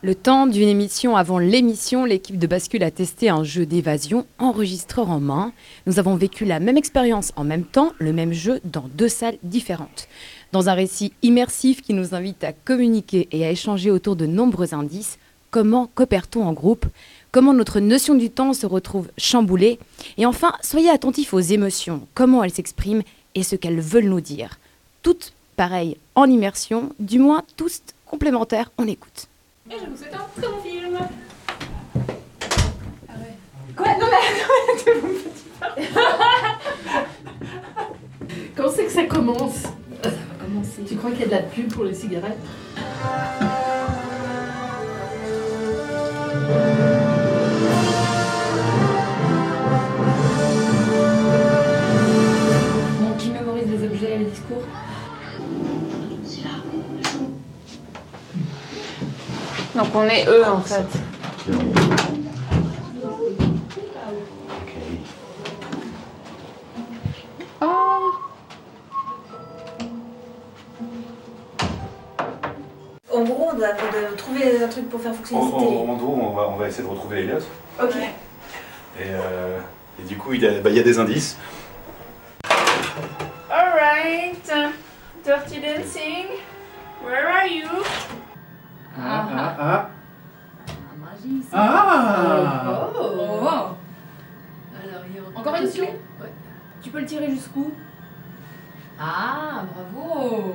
Le 0.00 0.14
temps 0.14 0.46
d'une 0.46 0.68
émission 0.68 1.16
avant 1.16 1.40
l'émission, 1.40 2.04
l'équipe 2.04 2.38
de 2.38 2.46
Bascule 2.46 2.84
a 2.84 2.92
testé 2.92 3.30
un 3.30 3.42
jeu 3.42 3.66
d'évasion, 3.66 4.26
enregistreur 4.38 5.10
en 5.10 5.18
main. 5.18 5.52
Nous 5.86 5.98
avons 5.98 6.14
vécu 6.14 6.44
la 6.44 6.60
même 6.60 6.76
expérience 6.76 7.32
en 7.34 7.42
même 7.42 7.64
temps, 7.64 7.92
le 7.98 8.12
même 8.12 8.32
jeu 8.32 8.60
dans 8.62 8.88
deux 8.94 9.08
salles 9.08 9.38
différentes. 9.42 10.06
Dans 10.52 10.68
un 10.68 10.74
récit 10.74 11.12
immersif 11.22 11.82
qui 11.82 11.94
nous 11.94 12.14
invite 12.14 12.44
à 12.44 12.52
communiquer 12.52 13.26
et 13.32 13.44
à 13.44 13.50
échanger 13.50 13.90
autour 13.90 14.14
de 14.14 14.26
nombreux 14.26 14.72
indices, 14.72 15.18
comment 15.50 15.90
coopère-t-on 15.96 16.46
en 16.46 16.52
groupe? 16.52 16.86
Comment 17.32 17.52
notre 17.52 17.80
notion 17.80 18.14
du 18.14 18.30
temps 18.30 18.52
se 18.52 18.66
retrouve 18.66 19.10
chamboulée? 19.18 19.80
Et 20.16 20.26
enfin, 20.26 20.52
soyez 20.62 20.90
attentifs 20.90 21.34
aux 21.34 21.40
émotions, 21.40 22.06
comment 22.14 22.44
elles 22.44 22.52
s'expriment 22.52 23.02
et 23.34 23.42
ce 23.42 23.56
qu'elles 23.56 23.80
veulent 23.80 24.04
nous 24.04 24.20
dire. 24.20 24.60
Toutes 25.02 25.32
pareilles 25.58 25.98
en 26.14 26.30
immersion, 26.30 26.94
du 27.00 27.18
moins 27.18 27.42
tous 27.56 27.82
complémentaires, 28.06 28.70
on 28.78 28.86
écoute. 28.86 29.26
Et 29.68 29.74
je 29.74 29.90
vous 29.90 29.96
souhaite 29.96 30.14
un 30.14 30.24
très 30.40 30.48
bon 30.48 30.62
film. 30.62 30.96
Quoi? 33.76 33.86
Non 33.98 34.06
mais 34.06 34.22
mon 35.02 35.08
petit 35.14 35.44
Quand 38.56 38.70
c'est 38.70 38.84
que 38.84 38.92
ça 38.92 39.04
commence? 39.04 39.62
Ça 40.02 40.10
va 40.10 40.16
commencer. 40.44 40.82
Tu 40.86 40.94
crois 40.94 41.10
qu'il 41.10 41.20
y 41.20 41.24
a 41.24 41.26
de 41.26 41.32
la 41.32 41.42
pub 41.42 41.72
pour 41.72 41.82
les 41.84 41.94
cigarettes? 41.94 42.38
Donc 59.78 59.94
on 59.94 60.08
est 60.08 60.26
eux 60.26 60.44
en 60.44 60.60
fait. 60.60 60.84
En 73.10 73.22
gros, 73.22 73.50
on 73.52 73.56
doit, 73.56 73.68
on 73.68 73.92
doit 73.92 74.16
trouver 74.16 74.62
un 74.64 74.66
truc 74.66 74.90
pour 74.90 75.00
faire 75.00 75.14
fonctionner 75.14 75.42
cette 75.42 75.58
télé. 75.58 75.70
gros, 75.70 76.18
on 76.22 76.34
va, 76.34 76.48
on 76.48 76.56
va 76.56 76.66
essayer 76.68 76.82
de 76.82 76.88
retrouver 76.88 77.20
Elliot. 77.20 77.38
Ok. 77.80 77.94
Et, 77.94 79.02
euh, 79.04 79.58
et 80.00 80.02
du 80.02 80.16
coup, 80.16 80.32
il 80.32 80.42
y, 80.42 80.46
a, 80.48 80.60
bah, 80.60 80.70
il 80.70 80.76
y 80.76 80.80
a 80.80 80.82
des 80.82 80.98
indices. 80.98 81.36
Alright. 83.48 84.52
Dirty 85.24 85.60
Dancing. 85.60 86.26
Where 87.04 87.28
are 87.28 87.46
you? 87.46 87.68
Ah, 89.00 89.28
ah, 89.36 89.56
ah. 89.60 89.88
Magie, 91.00 91.42
ça. 91.50 91.56
Ah 91.56 92.66
Oh. 92.66 92.96
Oh. 92.96 93.46
Alors, 93.46 95.04
il 95.08 95.14
y 95.14 95.18
a 95.18 95.38
Encore 95.38 95.54
une 95.56 95.70
clé 95.70 95.82
Ouais. 96.20 96.32
Tu 96.82 96.90
peux 96.90 97.00
le 97.00 97.06
tirer 97.06 97.30
jusqu'où? 97.30 97.72
Ah, 99.00 99.62
bravo 99.72 100.54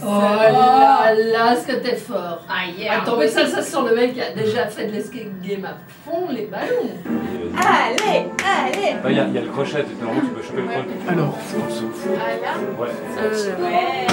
Oh 0.00 0.06
là 0.06 1.12
là, 1.12 1.56
ce 1.56 1.66
que 1.66 1.72
t'es 1.80 1.96
fort 1.96 2.44
Ah 2.48 2.66
yeah. 2.78 3.02
Attends, 3.02 3.16
mais 3.16 3.26
ça, 3.26 3.46
ça 3.46 3.60
sent 3.60 3.78
le 3.90 3.96
mec 3.96 4.14
qui 4.14 4.22
a 4.22 4.30
déjà 4.32 4.66
fait 4.68 4.86
de 4.86 4.92
l'escape 4.92 5.40
game 5.42 5.64
à 5.64 5.74
fond, 6.04 6.28
les 6.30 6.46
ballons 6.46 6.88
Allez, 7.56 8.28
allez 8.46 8.96
Il 9.10 9.16
y, 9.16 9.20
a 9.20 9.24
il 9.26 9.34
y 9.34 9.38
a 9.38 9.40
le 9.42 9.48
crochet, 9.48 9.84
normalement 10.00 10.22
tu 10.28 10.34
peux 10.34 10.42
choper 10.42 10.62
le 10.62 10.68
crochet. 10.68 11.08
Alors, 11.08 11.34
Ah 12.16 12.28
là 12.40 12.80
Ouais. 12.80 12.88
Euh, 13.18 13.56
ouais. 13.60 14.06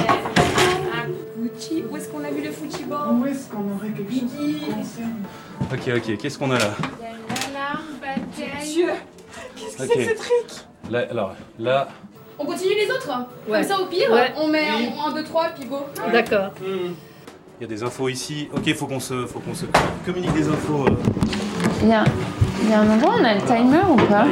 Ok, 5.71 5.89
ok, 5.98 6.17
qu'est-ce 6.17 6.38
qu'on 6.38 6.51
a 6.51 6.57
là 6.59 6.65
Il 7.00 7.03
y 7.03 7.07
a 7.07 7.53
l'alarme, 7.53 7.86
bataille. 8.01 8.74
Dieu 8.74 8.89
Ok. 9.79 10.91
Là, 10.91 11.05
alors, 11.12 11.36
là, 11.59 11.88
On 12.39 12.45
continue 12.45 12.74
les 12.75 12.89
autres 12.89 13.09
Ouais. 13.48 13.59
Comme 13.62 13.69
ça 13.69 13.79
au 13.81 13.86
pire, 13.86 14.12
Ouais. 14.12 14.33
on 14.38 14.48
met 14.48 14.63
1, 14.69 15.12
2, 15.13 15.24
3 15.24 15.50
puis 15.50 15.65
go. 15.67 15.79
D'accord. 16.12 16.51
il 16.65 16.91
y 17.62 17.63
a 17.65 17.67
des 17.67 17.83
infos 17.83 18.07
ici. 18.09 18.48
Ok, 18.53 18.74
faut 18.75 18.88
qu'on 18.88 19.00
se, 19.00 19.25
faut 19.25 19.39
qu'on 19.39 19.53
se 19.53 19.65
communique 20.05 20.33
des 20.33 20.48
infos. 20.48 20.86
euh. 20.88 20.95
Il 21.81 21.89
y 21.89 21.93
a, 21.93 22.03
il 22.63 22.69
y 22.69 22.74
a 22.74 22.79
un 22.79 22.89
endroit, 22.89 23.15
on 23.19 23.24
a 23.24 23.33
le 23.36 23.41
timer 23.41 23.81
ou 23.89 23.95
pas 23.95 24.25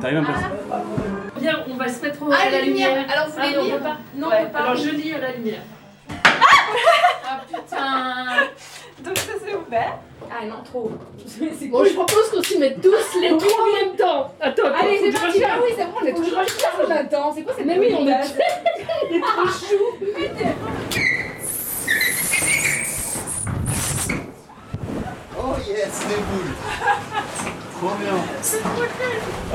T'arrives 0.00 0.18
un 0.18 0.24
peu 0.24 1.40
Bien, 1.40 1.56
on 1.70 1.74
va 1.76 1.88
se 1.88 2.02
mettre 2.02 2.22
au- 2.22 2.30
Ah, 2.32 2.46
à 2.46 2.50
la 2.50 2.62
lumière. 2.62 3.04
Alors 3.12 3.26
vous 3.28 3.34
Ah, 3.38 3.42
voulez 3.46 3.54
non, 3.56 3.60
on 3.60 3.64
lire 3.64 3.76
peut 3.78 3.82
pas. 3.82 3.96
Non, 4.16 4.28
Ouais, 4.28 4.36
on 4.40 4.46
peut 4.46 4.52
pas. 4.52 4.58
Alors 4.60 4.76
je 4.76 4.90
lis 4.90 5.12
à 5.12 5.18
la 5.18 5.32
lumière. 5.32 5.62
Ah 6.10 7.40
putain 7.48 8.46
Donc 9.04 9.16
ça 9.18 9.32
c'est 9.44 9.54
ouvert. 9.54 9.98
Ah 10.30 10.44
non, 10.44 10.62
trop. 10.64 10.90
C'est 11.26 11.66
Bon, 11.68 11.84
je 11.84 11.92
propose 11.94 12.30
qu'on 12.30 12.42
s'y 12.42 12.58
mette 12.58 12.80
tous 12.82 12.90
les 13.20 13.28
trois 13.36 13.62
en 13.62 13.86
même 13.86 13.96
temps. 13.96 14.32
Attends, 14.40 14.66
attends. 14.66 14.74
Allez, 14.80 15.00
c'est 15.12 15.20
parti. 15.20 15.42
Ah 15.44 15.58
oui, 15.62 15.70
c'est 15.76 15.84
bon, 15.84 15.92
on 16.02 16.06
est 16.06 16.12
toujours 16.12 16.38
regarde. 16.38 16.88
là-dedans. 16.88 17.32
C'est 17.34 17.42
quoi 17.42 17.54
cette 17.56 17.66
Mais 17.66 17.78
oui, 17.78 17.94
on 17.98 18.06
est, 18.06 18.12
on 18.12 19.14
est 19.14 19.20
trop 19.20 19.46
chou. 19.46 19.84
Oh 25.40 25.54
yes, 25.66 26.02
les 26.08 26.16
boules 26.16 26.54
Trop 27.78 27.94
bien 28.00 28.14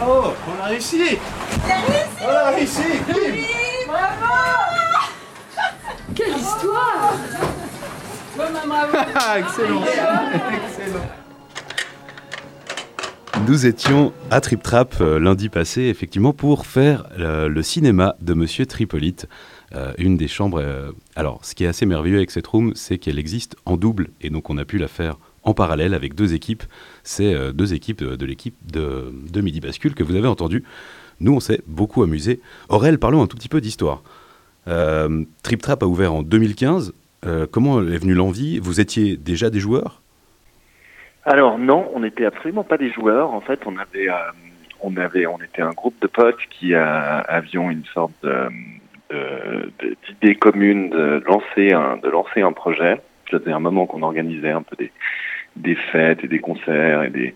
Oh, 0.01 0.33
on 0.47 0.63
a 0.63 0.67
réussi 0.67 1.17
On 2.21 2.29
a 2.29 2.49
réussi 2.51 2.81
Bim 3.07 3.35
Quelle 6.15 6.37
histoire 6.37 7.13
Bon, 7.13 7.21
maman, 7.23 7.43
Ah, 7.43 7.52
excellent 9.37 9.83
Excellent 9.83 11.05
Nous 13.47 13.65
étions 13.67 14.11
à 14.31 14.41
Trip 14.41 14.63
Trap 14.63 14.95
euh, 15.01 15.19
lundi 15.19 15.49
passé, 15.49 15.83
effectivement, 15.83 16.33
pour 16.33 16.65
faire 16.65 17.05
euh, 17.19 17.47
le 17.47 17.61
cinéma 17.61 18.15
de 18.21 18.33
Monsieur 18.33 18.65
Tripolite. 18.65 19.27
Euh, 19.75 19.93
une 19.99 20.17
des 20.17 20.27
chambres. 20.27 20.59
euh, 20.59 20.91
alors, 21.15 21.45
ce 21.45 21.53
qui 21.53 21.63
est 21.63 21.67
assez 21.67 21.85
merveilleux 21.85 22.17
avec 22.17 22.31
cette 22.31 22.47
room, 22.47 22.71
c'est 22.75 22.97
qu'elle 22.97 23.19
existe 23.19 23.55
en 23.65 23.77
double, 23.77 24.09
et 24.21 24.31
donc 24.31 24.49
on 24.49 24.57
a 24.57 24.65
pu 24.65 24.79
la 24.79 24.87
faire 24.87 25.17
en 25.43 25.53
parallèle 25.53 25.93
avec 25.93 26.15
deux 26.15 26.33
équipes. 26.33 26.63
C'est 27.03 27.33
euh, 27.35 27.51
deux 27.51 27.73
équipes 27.75 27.99
de, 28.03 28.15
de 28.15 28.25
l'équipe 28.25 28.55
de, 28.71 29.13
de 29.31 29.41
Midi 29.41 29.59
Bascule 29.59 29.93
que 29.93 30.03
vous 30.03 30.15
avez 30.15 30.27
entendu. 30.27 30.63
Nous, 31.19 31.33
on 31.35 31.39
s'est 31.39 31.61
beaucoup 31.67 32.01
amusé. 32.01 32.39
Aurel, 32.69 32.97
parlons 32.97 33.21
un 33.21 33.27
tout 33.27 33.37
petit 33.37 33.49
peu 33.49 33.61
d'histoire. 33.61 34.01
Euh, 34.67 35.23
Trip 35.43 35.61
Trap 35.61 35.83
a 35.83 35.85
ouvert 35.85 36.13
en 36.13 36.23
2015. 36.23 36.93
Euh, 37.25 37.47
comment 37.49 37.79
est 37.81 37.97
venue 37.97 38.13
l'envie? 38.13 38.59
Vous 38.59 38.81
étiez 38.81 39.17
déjà 39.17 39.49
des 39.49 39.59
joueurs? 39.59 40.01
Alors 41.23 41.57
non, 41.57 41.89
on 41.93 42.01
n'était 42.01 42.25
absolument 42.25 42.63
pas 42.63 42.77
des 42.77 42.91
joueurs. 42.91 43.33
En 43.33 43.39
fait, 43.39 43.61
on 43.65 43.77
avait, 43.77 44.09
euh, 44.09 44.15
on 44.83 45.41
était 45.41 45.61
un 45.61 45.71
groupe 45.71 45.95
de 46.01 46.07
potes 46.07 46.41
qui 46.49 46.73
euh, 46.73 47.21
avions 47.27 47.71
une 47.71 47.85
sorte 47.85 48.13
d'idée 49.09 50.35
commune 50.35 50.89
de 50.89 51.23
lancer 51.25 51.71
un, 51.71 51.97
de 51.97 52.09
lancer 52.09 52.41
un 52.41 52.51
projet. 52.51 52.99
Faisait 53.29 53.51
un 53.51 53.59
moment 53.59 53.85
qu'on 53.85 54.01
organisait 54.01 54.51
un 54.51 54.63
peu 54.63 54.75
des, 54.75 54.91
des 55.55 55.75
fêtes 55.75 56.23
et 56.23 56.27
des 56.27 56.39
concerts 56.39 57.03
et 57.03 57.09
des 57.09 57.35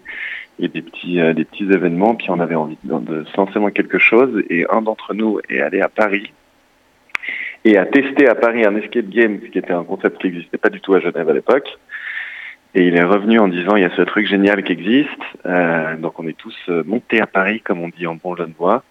et 0.60 0.68
des 0.68 0.82
petits 0.82 1.16
des 1.34 1.46
petits 1.46 1.72
événements. 1.72 2.16
Puis 2.16 2.30
on 2.30 2.40
avait 2.40 2.56
envie 2.56 2.78
de, 2.84 3.00
de 3.00 3.26
lancer 3.38 3.72
quelque 3.74 4.00
chose. 4.00 4.44
Et 4.50 4.66
un 4.70 4.82
d'entre 4.82 5.14
nous 5.14 5.40
est 5.50 5.62
allé 5.62 5.80
à 5.82 5.88
Paris 5.88 6.34
et 7.68 7.78
a 7.78 7.86
testé 7.86 8.30
à 8.30 8.36
Paris 8.36 8.66
un 8.66 8.78
escape 8.78 9.10
game, 9.10 9.40
ce 9.44 9.50
qui 9.50 9.58
était 9.58 9.74
un 9.74 9.84
concept 9.84 10.22
qui 10.22 10.28
n'existait 10.28 10.58
pas 10.58 10.70
du 10.70 10.80
tout 10.80 10.94
à 10.94 11.02
Genève 11.02 11.30
à 11.30 11.34
l'époque. 11.34 11.68
Et 12.76 12.88
il 12.88 12.96
est 12.96 13.04
revenu 13.04 13.40
en 13.40 13.50
disant 13.50 13.76
il 13.76 13.82
y 13.82 13.86
a 13.86 13.94
ce 13.96 14.04
truc 14.04 14.26
génial 14.26 14.64
qui 14.64 14.72
existe. 14.72 15.10
Euh, 15.46 15.98
donc 15.98 16.18
on 16.18 16.28
est 16.28 16.38
tous 16.38 16.56
euh, 16.70 16.84
montés 16.86 17.20
à 17.20 17.28
Paris, 17.28 17.60
comme 17.60 17.82
on 17.82 17.90
dit 17.90 18.08
en 18.08 18.16
bon 18.16 18.38
genevois. 18.38 18.84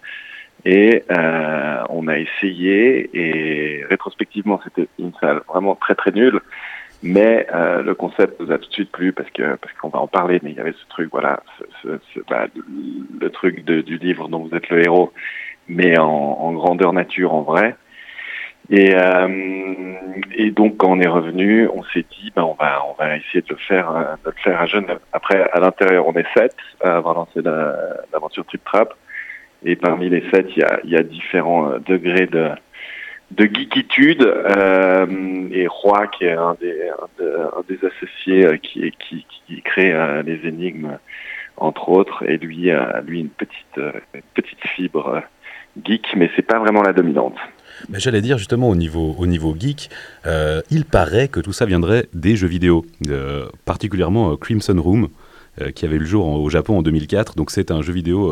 Et 0.63 1.03
euh, 1.11 1.81
on 1.89 2.07
a 2.07 2.19
essayé 2.19 3.09
et 3.13 3.83
rétrospectivement 3.85 4.59
c'était 4.63 4.87
une 4.99 5.13
salle 5.19 5.41
vraiment 5.47 5.73
très 5.73 5.95
très 5.95 6.11
nulle. 6.11 6.39
Mais 7.01 7.47
euh, 7.53 7.81
le 7.81 7.95
concept 7.95 8.39
nous 8.39 8.51
a 8.51 8.59
tout 8.59 8.67
de 8.69 8.73
suite 8.73 8.91
plu 8.91 9.11
parce 9.11 9.29
que 9.31 9.55
parce 9.55 9.73
qu'on 9.81 9.89
va 9.89 9.99
en 9.99 10.07
parler. 10.07 10.39
Mais 10.43 10.51
il 10.51 10.55
y 10.55 10.59
avait 10.59 10.73
ce 10.73 10.87
truc 10.89 11.09
voilà, 11.11 11.39
ce, 11.81 11.99
ce- 12.13 12.19
bah, 12.29 12.45
le, 13.19 13.29
truc 13.31 13.65
du 13.65 13.97
livre 13.97 14.27
dont 14.29 14.39
vous 14.39 14.55
êtes 14.55 14.69
le 14.69 14.83
héros, 14.83 15.11
mais 15.67 15.97
en 15.97 16.53
grandeur 16.53 16.93
nature 16.93 17.33
en 17.33 17.41
vrai. 17.41 17.75
Et, 18.69 18.93
euh, 18.95 19.93
et 20.35 20.51
donc 20.51 20.77
quand 20.77 20.89
on 20.91 20.99
est 20.99 21.07
revenu, 21.07 21.67
on 21.73 21.83
s'est 21.83 22.05
dit 22.19 22.31
ben 22.35 22.43
on 22.43 22.53
va 22.53 22.83
on 22.89 22.93
va 23.01 23.15
essayer 23.15 23.41
de 23.41 23.49
le 23.49 23.55
faire 23.55 23.89
euh, 23.95 24.03
de 24.25 24.29
le 24.31 24.41
faire 24.43 24.61
à 24.61 24.65
Genève. 24.65 24.99
Après 25.13 25.49
à 25.51 25.59
l'intérieur 25.61 26.05
on 26.05 26.13
est 26.13 26.27
sept 26.35 26.53
à 26.83 26.97
avoir 26.97 27.15
lancé 27.15 27.41
la- 27.41 27.77
l'aventure 28.11 28.45
Trip 28.45 28.61
Trap 28.65 28.93
et 29.63 29.77
parmi 29.77 30.09
les 30.09 30.21
sept 30.31 30.47
il 30.55 30.59
y 30.59 30.63
a, 30.63 30.79
il 30.83 30.89
y 30.89 30.97
a 30.97 31.03
différents 31.03 31.69
euh, 31.71 31.79
degrés 31.79 32.27
de 32.27 32.49
de 33.31 33.45
geekitude 33.45 34.23
euh, 34.23 35.05
et 35.51 35.67
Roy 35.67 36.07
qui 36.07 36.25
est 36.25 36.33
un 36.33 36.57
des 36.59 36.89
un, 36.89 37.07
de- 37.23 37.37
un 37.57 37.63
des 37.69 37.79
associés 37.87 38.45
euh, 38.47 38.57
qui 38.57 38.91
qui 38.99 39.25
qui 39.47 39.61
crée 39.61 39.93
euh, 39.93 40.23
les 40.23 40.45
énigmes 40.45 40.97
entre 41.55 41.87
autres 41.87 42.23
et 42.29 42.37
lui 42.37 42.69
a 42.71 42.99
lui 42.99 43.21
une 43.21 43.29
petite 43.29 43.77
une 44.13 44.21
petite 44.33 44.65
fibre 44.75 45.21
geek, 45.85 46.15
mais 46.17 46.29
c'est 46.35 46.41
pas 46.41 46.59
vraiment 46.59 46.81
la 46.81 46.91
dominante. 46.91 47.37
Mais 47.89 47.99
j'allais 47.99 48.21
dire 48.21 48.37
justement 48.37 48.69
au 48.69 48.75
niveau, 48.75 49.15
au 49.17 49.25
niveau 49.27 49.55
geek, 49.57 49.89
euh, 50.25 50.61
il 50.69 50.85
paraît 50.85 51.27
que 51.27 51.39
tout 51.39 51.53
ça 51.53 51.65
viendrait 51.65 52.07
des 52.13 52.35
jeux 52.35 52.47
vidéo, 52.47 52.85
euh, 53.09 53.47
particulièrement 53.65 54.31
euh, 54.31 54.35
Crimson 54.35 54.79
Room, 54.81 55.07
qui 55.73 55.85
avait 55.85 55.95
eu 55.95 55.99
le 55.99 56.05
jour 56.05 56.27
en- 56.27 56.35
au 56.35 56.49
Japon 56.51 56.77
en 56.77 56.81
2004. 56.83 57.33
Donc 57.35 57.49
c'est 57.49 57.71
un 57.71 57.81
jeu 57.81 57.91
vidéo 57.91 58.31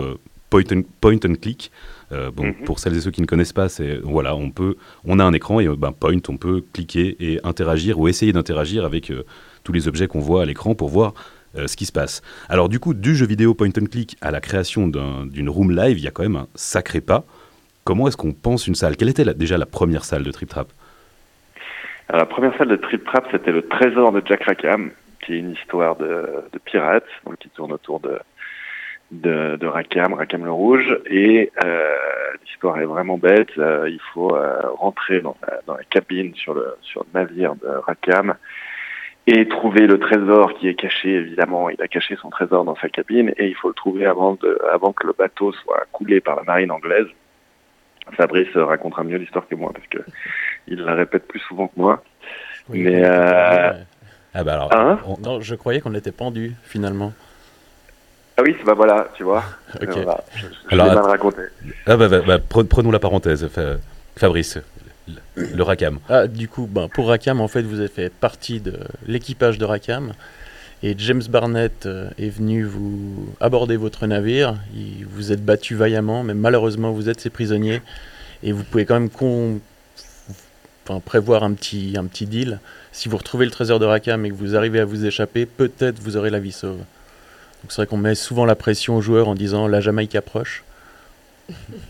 point, 0.51 0.61
and, 0.71 0.81
point 1.01 1.17
and 1.25 1.35
click. 1.41 1.71
Euh, 2.11 2.29
bon, 2.29 2.45
Mhm. 2.45 2.53
Pour 2.65 2.77
celles 2.77 2.95
et 2.95 3.01
ceux 3.01 3.09
qui 3.09 3.21
ne 3.21 3.25
connaissent 3.25 3.51
pas, 3.53 3.67
c'est 3.67 3.97
voilà, 4.03 4.35
on 4.35 4.51
peut, 4.51 4.75
on 5.05 5.17
a 5.17 5.23
un 5.23 5.33
écran 5.33 5.59
et 5.59 5.67
ben, 5.67 5.91
point, 5.91 6.19
on 6.29 6.37
peut 6.37 6.63
cliquer 6.71 7.15
et 7.19 7.39
interagir 7.43 7.97
ou 7.99 8.07
essayer 8.07 8.31
d'interagir 8.31 8.85
avec 8.85 9.09
euh, 9.09 9.23
tous 9.63 9.73
les 9.73 9.87
objets 9.87 10.07
qu'on 10.07 10.19
voit 10.19 10.43
à 10.43 10.45
l'écran 10.45 10.75
pour 10.75 10.89
voir 10.89 11.15
euh, 11.57 11.65
ce 11.65 11.75
qui 11.75 11.85
se 11.87 11.91
passe. 11.91 12.21
Alors 12.47 12.69
du 12.69 12.79
coup, 12.79 12.93
du 12.93 13.15
jeu 13.15 13.25
vidéo 13.25 13.55
point 13.55 13.69
and 13.69 13.85
click 13.89 14.17
à 14.21 14.29
la 14.29 14.39
création 14.39 14.87
d'un- 14.87 15.25
d'une 15.25 15.49
room 15.49 15.71
live, 15.75 15.97
il 15.97 16.03
y 16.03 16.07
a 16.07 16.11
quand 16.11 16.21
même 16.23 16.35
un 16.35 16.47
sacré 16.53 17.01
pas. 17.01 17.25
Comment 17.85 18.07
est-ce 18.07 18.17
qu'on 18.17 18.33
pense 18.33 18.65
une 18.65 18.73
salle? 18.73 18.97
Quelle 18.97 19.09
était 19.09 19.31
déjà 19.35 19.59
la 19.59 19.67
première 19.67 20.05
salle 20.05 20.23
de 20.23 20.31
Trip 20.31 20.49
Trap? 20.49 20.67
Alors, 22.09 22.21
la 22.21 22.25
première 22.25 22.57
salle 22.57 22.69
de 22.69 22.77
Trip 22.77 23.05
Trap, 23.05 23.27
c'était 23.31 23.51
le 23.51 23.61
trésor 23.61 24.11
de 24.11 24.23
Jack 24.25 24.43
Rackham, 24.45 24.89
qui 25.23 25.35
est 25.35 25.37
une 25.37 25.51
histoire 25.51 25.95
de, 25.95 26.41
pirate, 26.65 27.05
donc 27.27 27.37
qui 27.37 27.49
tourne 27.49 27.71
autour 27.71 28.01
de, 29.11 29.67
Rackham, 29.67 30.15
Rackham 30.15 30.45
le 30.45 30.51
Rouge. 30.51 30.99
Et 31.05 31.51
euh, 31.63 31.95
l'histoire 32.43 32.79
est 32.79 32.85
vraiment 32.85 33.19
bête. 33.19 33.55
Euh, 33.59 33.87
il 33.87 34.01
faut 34.15 34.35
euh, 34.35 34.61
rentrer 34.79 35.21
dans 35.21 35.37
la, 35.67 35.77
cabine 35.91 36.33
sur 36.33 36.55
le, 36.55 36.75
sur 36.81 37.05
le 37.13 37.19
navire 37.19 37.53
de 37.53 37.67
Rackham 37.67 38.33
et 39.27 39.47
trouver 39.47 39.85
le 39.85 39.99
trésor 39.99 40.55
qui 40.55 40.69
est 40.69 40.73
caché, 40.73 41.09
évidemment. 41.09 41.69
Il 41.69 41.79
a 41.83 41.87
caché 41.87 42.15
son 42.15 42.31
trésor 42.31 42.65
dans 42.65 42.75
sa 42.77 42.89
cabine 42.89 43.31
et 43.37 43.45
il 43.45 43.55
faut 43.55 43.67
le 43.67 43.75
trouver 43.75 44.07
avant 44.07 44.37
que 44.37 44.47
le 45.05 45.13
bateau 45.15 45.51
soit 45.51 45.83
coulé 45.91 46.19
par 46.19 46.35
la 46.35 46.41
marine 46.41 46.71
anglaise. 46.71 47.05
Fabrice 48.13 48.55
racontera 48.55 49.03
mieux 49.03 49.17
l'histoire 49.17 49.47
que 49.47 49.55
moi 49.55 49.71
parce 49.73 49.87
que 49.87 49.97
il 50.67 50.79
la 50.81 50.93
répète 50.95 51.27
plus 51.27 51.39
souvent 51.41 51.67
que 51.67 51.73
moi. 51.77 52.03
Oui, 52.69 52.81
Mais, 52.83 53.03
euh. 53.03 53.71
Ah 54.33 54.43
bah 54.43 54.53
alors, 54.53 54.73
Hein 54.75 54.99
on- 55.05 55.17
Non, 55.19 55.41
je 55.41 55.55
croyais 55.55 55.79
qu'on 55.81 55.93
était 55.95 56.11
pendus 56.11 56.53
finalement. 56.63 57.13
Ah 58.37 58.41
oui, 58.43 58.55
bah 58.65 58.73
voilà, 58.73 59.07
tu 59.15 59.23
vois. 59.23 59.43
Ok. 59.81 59.89
Voilà, 59.93 60.23
je, 60.35 60.45
je 60.47 60.73
Alors, 60.73 60.87
mal 60.87 61.05
raconté. 61.05 61.41
ah 61.85 61.95
bah, 61.97 62.07
bah, 62.09 62.21
bah, 62.25 62.37
pre- 62.37 62.67
prenons 62.67 62.91
la 62.91 62.99
parenthèse, 62.99 63.47
Fa- 63.47 63.77
Fabrice, 64.17 64.59
le, 65.07 65.15
le 65.55 65.63
Rackham. 65.63 65.99
Ah, 66.09 66.27
du 66.27 66.47
coup, 66.49 66.67
ben, 66.67 66.89
pour 66.89 67.07
Rackham, 67.07 67.39
en 67.39 67.47
fait, 67.47 67.61
vous 67.61 67.79
avez 67.79 67.87
fait 67.89 68.09
partie 68.13 68.59
de 68.59 68.77
l'équipage 69.07 69.57
de 69.57 69.65
Rackham. 69.65 70.13
Et 70.83 70.93
James 70.97 71.23
Barnett 71.29 71.85
euh, 71.85 72.09
est 72.17 72.29
venu 72.29 72.63
vous 72.63 73.33
aborder 73.39 73.77
votre 73.77 74.05
navire. 74.07 74.57
Il, 74.75 75.05
vous 75.05 75.31
êtes 75.31 75.43
battu 75.43 75.75
vaillamment, 75.75 76.23
mais 76.23 76.33
malheureusement, 76.33 76.91
vous 76.91 77.09
êtes 77.09 77.21
ses 77.21 77.29
prisonniers. 77.29 77.81
Et 78.43 78.51
vous 78.51 78.63
pouvez 78.63 78.85
quand 78.85 78.99
même 78.99 79.09
prévoir 81.05 81.43
un 81.43 81.53
petit, 81.53 81.95
un 81.97 82.05
petit 82.05 82.25
deal. 82.25 82.59
Si 82.91 83.09
vous 83.09 83.17
retrouvez 83.17 83.45
le 83.45 83.51
trésor 83.51 83.79
de 83.79 83.85
Rackham 83.85 84.25
et 84.25 84.29
que 84.29 84.35
vous 84.35 84.55
arrivez 84.55 84.79
à 84.79 84.85
vous 84.85 85.05
échapper, 85.05 85.45
peut-être 85.45 85.99
vous 85.99 86.17
aurez 86.17 86.29
la 86.29 86.39
vie 86.39 86.51
sauve. 86.51 86.77
Donc 86.77 87.69
c'est 87.69 87.77
vrai 87.77 87.87
qu'on 87.87 87.97
met 87.97 88.13
souvent 88.13 88.45
la 88.45 88.55
pression 88.55 88.97
aux 88.97 89.01
joueurs 89.01 89.27
en 89.27 89.33
disant 89.33 89.67
la 89.67 89.81
Jamaïque 89.81 90.15
approche. 90.15 90.64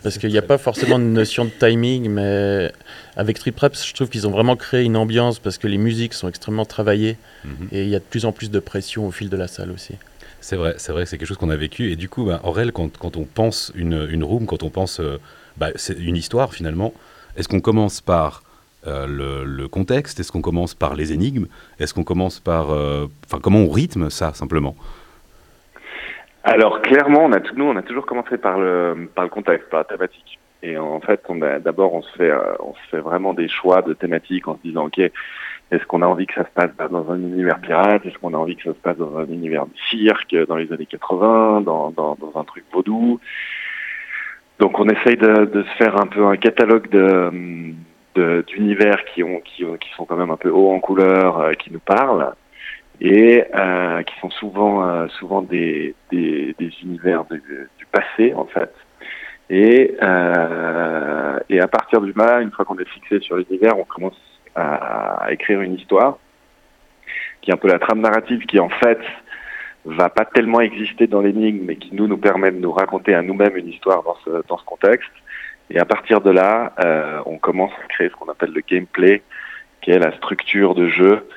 Parce 0.03 0.17
qu'il 0.17 0.29
n'y 0.31 0.37
a 0.37 0.41
pas 0.41 0.57
forcément 0.57 0.99
de 0.99 1.03
notion 1.05 1.45
de 1.45 1.49
timing, 1.49 2.09
mais 2.09 2.71
avec 3.15 3.39
Trip 3.39 3.55
Trap, 3.55 3.75
je 3.75 3.93
trouve 3.93 4.09
qu'ils 4.09 4.27
ont 4.27 4.31
vraiment 4.31 4.55
créé 4.55 4.83
une 4.83 4.97
ambiance 4.97 5.39
parce 5.39 5.57
que 5.57 5.67
les 5.67 5.77
musiques 5.77 6.13
sont 6.13 6.27
extrêmement 6.27 6.65
travaillées 6.65 7.17
Mhm. 7.45 7.67
et 7.71 7.83
il 7.83 7.89
y 7.89 7.95
a 7.95 7.99
de 7.99 8.03
plus 8.03 8.25
en 8.25 8.31
plus 8.31 8.49
de 8.51 8.59
pression 8.59 9.07
au 9.07 9.11
fil 9.11 9.29
de 9.29 9.37
la 9.37 9.47
salle 9.47 9.71
aussi. 9.71 9.93
C'est 10.41 10.55
vrai, 10.57 10.75
c'est 10.77 10.91
vrai 10.91 11.03
que 11.03 11.09
c'est 11.09 11.17
quelque 11.17 11.27
chose 11.27 11.37
qu'on 11.37 11.49
a 11.49 11.55
vécu. 11.55 11.91
Et 11.91 11.95
du 11.95 12.09
coup, 12.09 12.25
bah, 12.25 12.41
Aurel, 12.43 12.71
quand, 12.71 12.97
quand 12.97 13.17
on 13.17 13.23
pense 13.23 13.71
une, 13.75 14.07
une 14.11 14.23
room, 14.23 14.45
quand 14.45 14.61
on 14.63 14.69
pense 14.69 14.99
euh, 14.99 15.17
bah, 15.57 15.69
une 15.97 16.17
histoire 16.17 16.53
finalement, 16.53 16.93
est-ce 17.37 17.47
qu'on 17.47 17.61
commence 17.61 18.01
par 18.01 18.43
euh, 18.87 19.07
le, 19.07 19.43
le 19.45 19.67
contexte? 19.67 20.19
Est-ce 20.19 20.31
qu'on 20.31 20.41
commence 20.41 20.73
par 20.75 20.95
les 20.95 21.13
énigmes? 21.13 21.45
Est-ce 21.79 21.93
qu'on 21.93 22.03
commence 22.03 22.39
par... 22.39 22.71
euh, 22.71 23.07
Enfin, 23.25 23.39
comment 23.41 23.59
on 23.59 23.69
rythme 23.69 24.09
ça 24.09 24.33
simplement? 24.35 24.75
Alors 26.47 26.79
clairement, 26.83 27.25
on 27.25 27.31
a 27.33 27.39
nous, 27.55 27.65
on 27.65 27.75
a 27.75 27.81
toujours 27.81 28.05
commencé 28.05 28.37
par 28.37 28.59
le 28.59 29.09
par 29.15 29.23
le 29.23 29.31
contexte, 29.31 29.67
par 29.69 29.79
la 29.79 29.83
thématique. 29.85 30.39
Et 30.61 30.77
en 30.77 30.99
fait, 31.01 31.21
on 31.27 31.41
a 31.41 31.57
d'abord, 31.57 31.95
on 31.95 32.03
se 32.03 32.11
fait 32.15 32.29
euh, 32.29 32.53
on 32.59 32.75
se 32.75 32.89
fait 32.91 32.99
vraiment 32.99 33.33
des 33.33 33.47
choix 33.47 33.81
de 33.81 33.93
thématiques 33.93 34.47
en 34.47 34.55
se 34.57 34.61
disant, 34.61 34.85
ok, 34.85 34.99
est-ce 34.99 35.83
qu'on 35.87 36.03
a 36.03 36.05
envie 36.05 36.27
que 36.27 36.35
ça 36.35 36.45
se 36.45 36.51
passe 36.51 36.69
dans 36.91 37.11
un 37.11 37.17
univers 37.17 37.59
pirate? 37.61 38.05
Est-ce 38.05 38.19
qu'on 38.19 38.35
a 38.35 38.37
envie 38.37 38.55
que 38.55 38.61
ça 38.61 38.73
se 38.73 38.79
passe 38.79 38.97
dans 38.97 39.17
un 39.17 39.25
univers 39.25 39.65
de 39.65 39.71
cirque 39.89 40.35
dans 40.47 40.55
les 40.55 40.71
années 40.71 40.85
80, 40.85 41.61
dans 41.61 41.89
dans, 41.89 42.15
dans 42.15 42.39
un 42.39 42.43
truc 42.43 42.63
vaudou? 42.71 43.19
Donc 44.59 44.79
on 44.79 44.87
essaye 44.87 45.17
de, 45.17 45.45
de 45.45 45.63
se 45.63 45.83
faire 45.83 45.99
un 45.99 46.05
peu 46.05 46.25
un 46.27 46.37
catalogue 46.37 46.89
de 46.89 47.73
d'univers 48.47 49.03
qui 49.13 49.23
ont 49.23 49.41
qui 49.41 49.65
qui 49.81 49.89
sont 49.97 50.05
quand 50.05 50.15
même 50.15 50.31
un 50.31 50.37
peu 50.37 50.51
hauts 50.51 50.71
en 50.71 50.79
couleur, 50.79 51.39
euh, 51.39 51.53
qui 51.53 51.73
nous 51.73 51.79
parlent 51.79 52.33
et 53.01 53.43
euh, 53.53 54.03
qui 54.03 54.17
sont 54.19 54.29
souvent 54.29 54.87
euh, 54.87 55.07
souvent 55.19 55.41
des, 55.41 55.95
des, 56.11 56.55
des 56.57 56.71
univers 56.83 57.25
de- 57.25 57.41
du 57.77 57.85
passé 57.91 58.33
en 58.33 58.45
fait. 58.45 58.73
Et, 59.49 59.95
euh, 60.01 61.39
et 61.49 61.59
à 61.59 61.67
partir 61.67 62.01
du 62.01 62.13
là, 62.13 62.41
une 62.41 62.51
fois 62.51 62.65
qu'on 62.65 62.77
est 62.79 62.89
fixé 62.89 63.19
sur 63.19 63.37
l'univers, 63.37 63.77
on 63.77 63.83
commence 63.83 64.19
à, 64.55 65.25
à 65.25 65.31
écrire 65.31 65.61
une 65.61 65.75
histoire 65.75 66.17
qui 67.41 67.51
est 67.51 67.53
un 67.53 67.57
peu 67.57 67.67
la 67.67 67.77
trame 67.79 68.01
narrative 68.01 68.45
qui 68.47 68.59
en 68.59 68.69
fait 68.69 68.99
va 69.85 70.09
pas 70.09 70.25
tellement 70.25 70.61
exister 70.61 71.05
dans 71.05 71.21
l'énigme, 71.21 71.65
mais 71.65 71.75
qui 71.75 71.93
nous 71.93 72.07
nous 72.07 72.17
permet 72.17 72.49
de 72.51 72.57
nous 72.57 72.71
raconter 72.71 73.13
à 73.13 73.21
nous-mêmes 73.21 73.55
une 73.55 73.67
histoire 73.67 74.01
dans 74.01 74.15
ce 74.25 74.43
dans 74.47 74.57
ce 74.57 74.65
contexte. 74.65 75.11
Et 75.69 75.79
à 75.79 75.85
partir 75.85 76.21
de 76.21 76.31
là, 76.31 76.73
euh, 76.83 77.21
on 77.27 77.37
commence 77.37 77.71
à 77.83 77.87
créer 77.87 78.09
ce 78.09 78.15
qu'on 78.15 78.31
appelle 78.31 78.51
le 78.51 78.61
gameplay, 78.61 79.21
qui 79.81 79.91
est 79.91 79.99
la 79.99 80.11
structure 80.17 80.73
de 80.73 80.87
jeu 80.87 81.27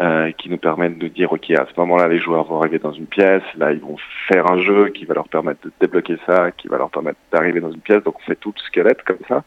euh, 0.00 0.30
qui 0.32 0.50
nous 0.50 0.58
permet 0.58 0.90
de 0.90 1.08
dire, 1.08 1.32
OK, 1.32 1.50
à 1.50 1.66
ce 1.66 1.80
moment-là, 1.80 2.08
les 2.08 2.18
joueurs 2.18 2.44
vont 2.44 2.60
arriver 2.60 2.78
dans 2.78 2.92
une 2.92 3.06
pièce, 3.06 3.42
là, 3.56 3.72
ils 3.72 3.80
vont 3.80 3.96
faire 4.28 4.50
un 4.50 4.58
jeu 4.58 4.88
qui 4.88 5.04
va 5.04 5.14
leur 5.14 5.28
permettre 5.28 5.60
de 5.64 5.72
débloquer 5.80 6.18
ça, 6.26 6.50
qui 6.50 6.68
va 6.68 6.78
leur 6.78 6.90
permettre 6.90 7.18
d'arriver 7.32 7.60
dans 7.60 7.72
une 7.72 7.80
pièce. 7.80 8.02
Donc, 8.04 8.16
on 8.18 8.22
fait 8.24 8.36
tout 8.36 8.52
le 8.54 8.60
squelette 8.60 9.02
comme 9.02 9.24
ça. 9.28 9.42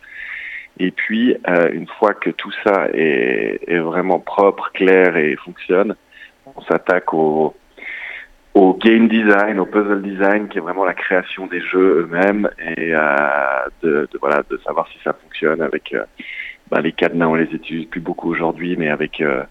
Et 0.79 0.91
puis, 0.91 1.35
euh, 1.47 1.69
une 1.71 1.87
fois 1.87 2.13
que 2.13 2.29
tout 2.29 2.51
ça 2.63 2.87
est, 2.93 3.59
est 3.67 3.79
vraiment 3.79 4.19
propre, 4.19 4.71
clair 4.73 5.17
et 5.17 5.35
fonctionne, 5.35 5.95
on 6.55 6.61
s'attaque 6.61 7.13
au, 7.13 7.55
au 8.53 8.73
game 8.73 9.07
design, 9.07 9.59
au 9.59 9.65
puzzle 9.65 10.01
design, 10.01 10.47
qui 10.47 10.57
est 10.57 10.61
vraiment 10.61 10.85
la 10.85 10.93
création 10.93 11.47
des 11.47 11.61
jeux 11.61 12.01
eux-mêmes 12.01 12.49
et 12.59 12.93
euh, 12.93 13.15
de, 13.83 14.07
de, 14.11 14.17
voilà, 14.19 14.43
de 14.49 14.57
savoir 14.65 14.87
si 14.89 14.97
ça 15.03 15.13
fonctionne 15.13 15.61
avec 15.61 15.93
euh, 15.93 16.03
bah, 16.69 16.81
les 16.81 16.91
cadenas, 16.91 17.27
on 17.27 17.35
les 17.35 17.51
utilise 17.53 17.85
plus 17.87 18.01
beaucoup 18.01 18.29
aujourd'hui, 18.29 18.75
mais 18.77 18.89
avec 18.89 19.21
euh, 19.21 19.43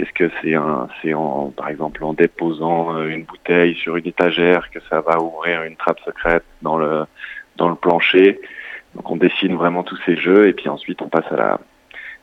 est-ce 0.00 0.12
que 0.12 0.30
c'est 0.40 0.54
un, 0.54 0.88
c'est 1.02 1.14
en, 1.14 1.50
par 1.50 1.68
exemple, 1.68 2.02
en 2.04 2.14
déposant 2.14 2.96
euh, 2.96 3.08
une 3.08 3.24
bouteille 3.24 3.74
sur 3.74 3.96
une 3.96 4.06
étagère 4.06 4.70
que 4.70 4.80
ça 4.88 5.00
va 5.00 5.20
ouvrir 5.20 5.62
une 5.64 5.76
trappe 5.76 6.00
secrète 6.00 6.44
dans 6.62 6.78
le 6.78 7.04
dans 7.56 7.68
le 7.68 7.74
plancher? 7.74 8.40
Donc 8.94 9.10
on 9.10 9.16
dessine 9.16 9.54
vraiment 9.56 9.82
tous 9.82 9.98
ces 10.06 10.16
jeux 10.16 10.48
et 10.48 10.52
puis 10.52 10.68
ensuite 10.68 11.02
on 11.02 11.08
passe 11.08 11.30
à 11.30 11.36
la 11.36 11.60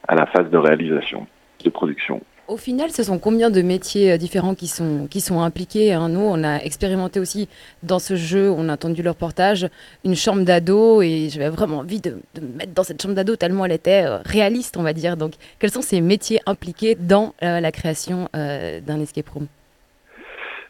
à 0.08 0.16
la 0.16 0.26
phase 0.26 0.50
de 0.50 0.58
réalisation, 0.58 1.28
de 1.64 1.70
production. 1.70 2.22
Au 2.48 2.56
final, 2.56 2.92
ce 2.92 3.04
sont 3.04 3.20
combien 3.20 3.50
de 3.50 3.62
métiers 3.62 4.14
euh, 4.14 4.18
différents 4.18 4.56
qui 4.56 4.68
sont, 4.68 5.08
qui 5.12 5.20
sont 5.20 5.42
impliqués 5.42 5.92
hein? 5.92 6.08
Nous, 6.08 6.22
on 6.22 6.46
a 6.46 6.60
expérimenté 6.60 7.20
aussi 7.20 7.50
dans 7.84 8.00
ce 8.00 8.16
jeu, 8.16 8.50
on 8.50 8.70
a 8.70 8.74
entendu 8.74 9.04
le 9.04 9.10
reportage, 9.10 9.68
une 10.06 10.16
chambre 10.16 10.44
d'ado 10.44 11.02
et 11.02 11.28
j'avais 11.30 11.50
vraiment 11.50 11.80
envie 11.80 12.00
de, 12.00 12.12
me 12.42 12.58
mettre 12.58 12.74
dans 12.74 12.84
cette 12.84 13.02
chambre 13.02 13.16
d'ado 13.16 13.36
tellement 13.36 13.66
elle 13.66 13.74
était 13.74 14.06
euh, 14.06 14.20
réaliste, 14.26 14.78
on 14.78 14.84
va 14.84 14.94
dire. 14.94 15.18
Donc, 15.18 15.34
quels 15.60 15.72
sont 15.72 15.82
ces 15.82 16.00
métiers 16.00 16.40
impliqués 16.46 16.96
dans 16.96 17.34
euh, 17.44 17.60
la 17.60 17.72
création 17.74 18.30
d'un 18.34 19.02
escape 19.02 19.28
room? 19.28 19.48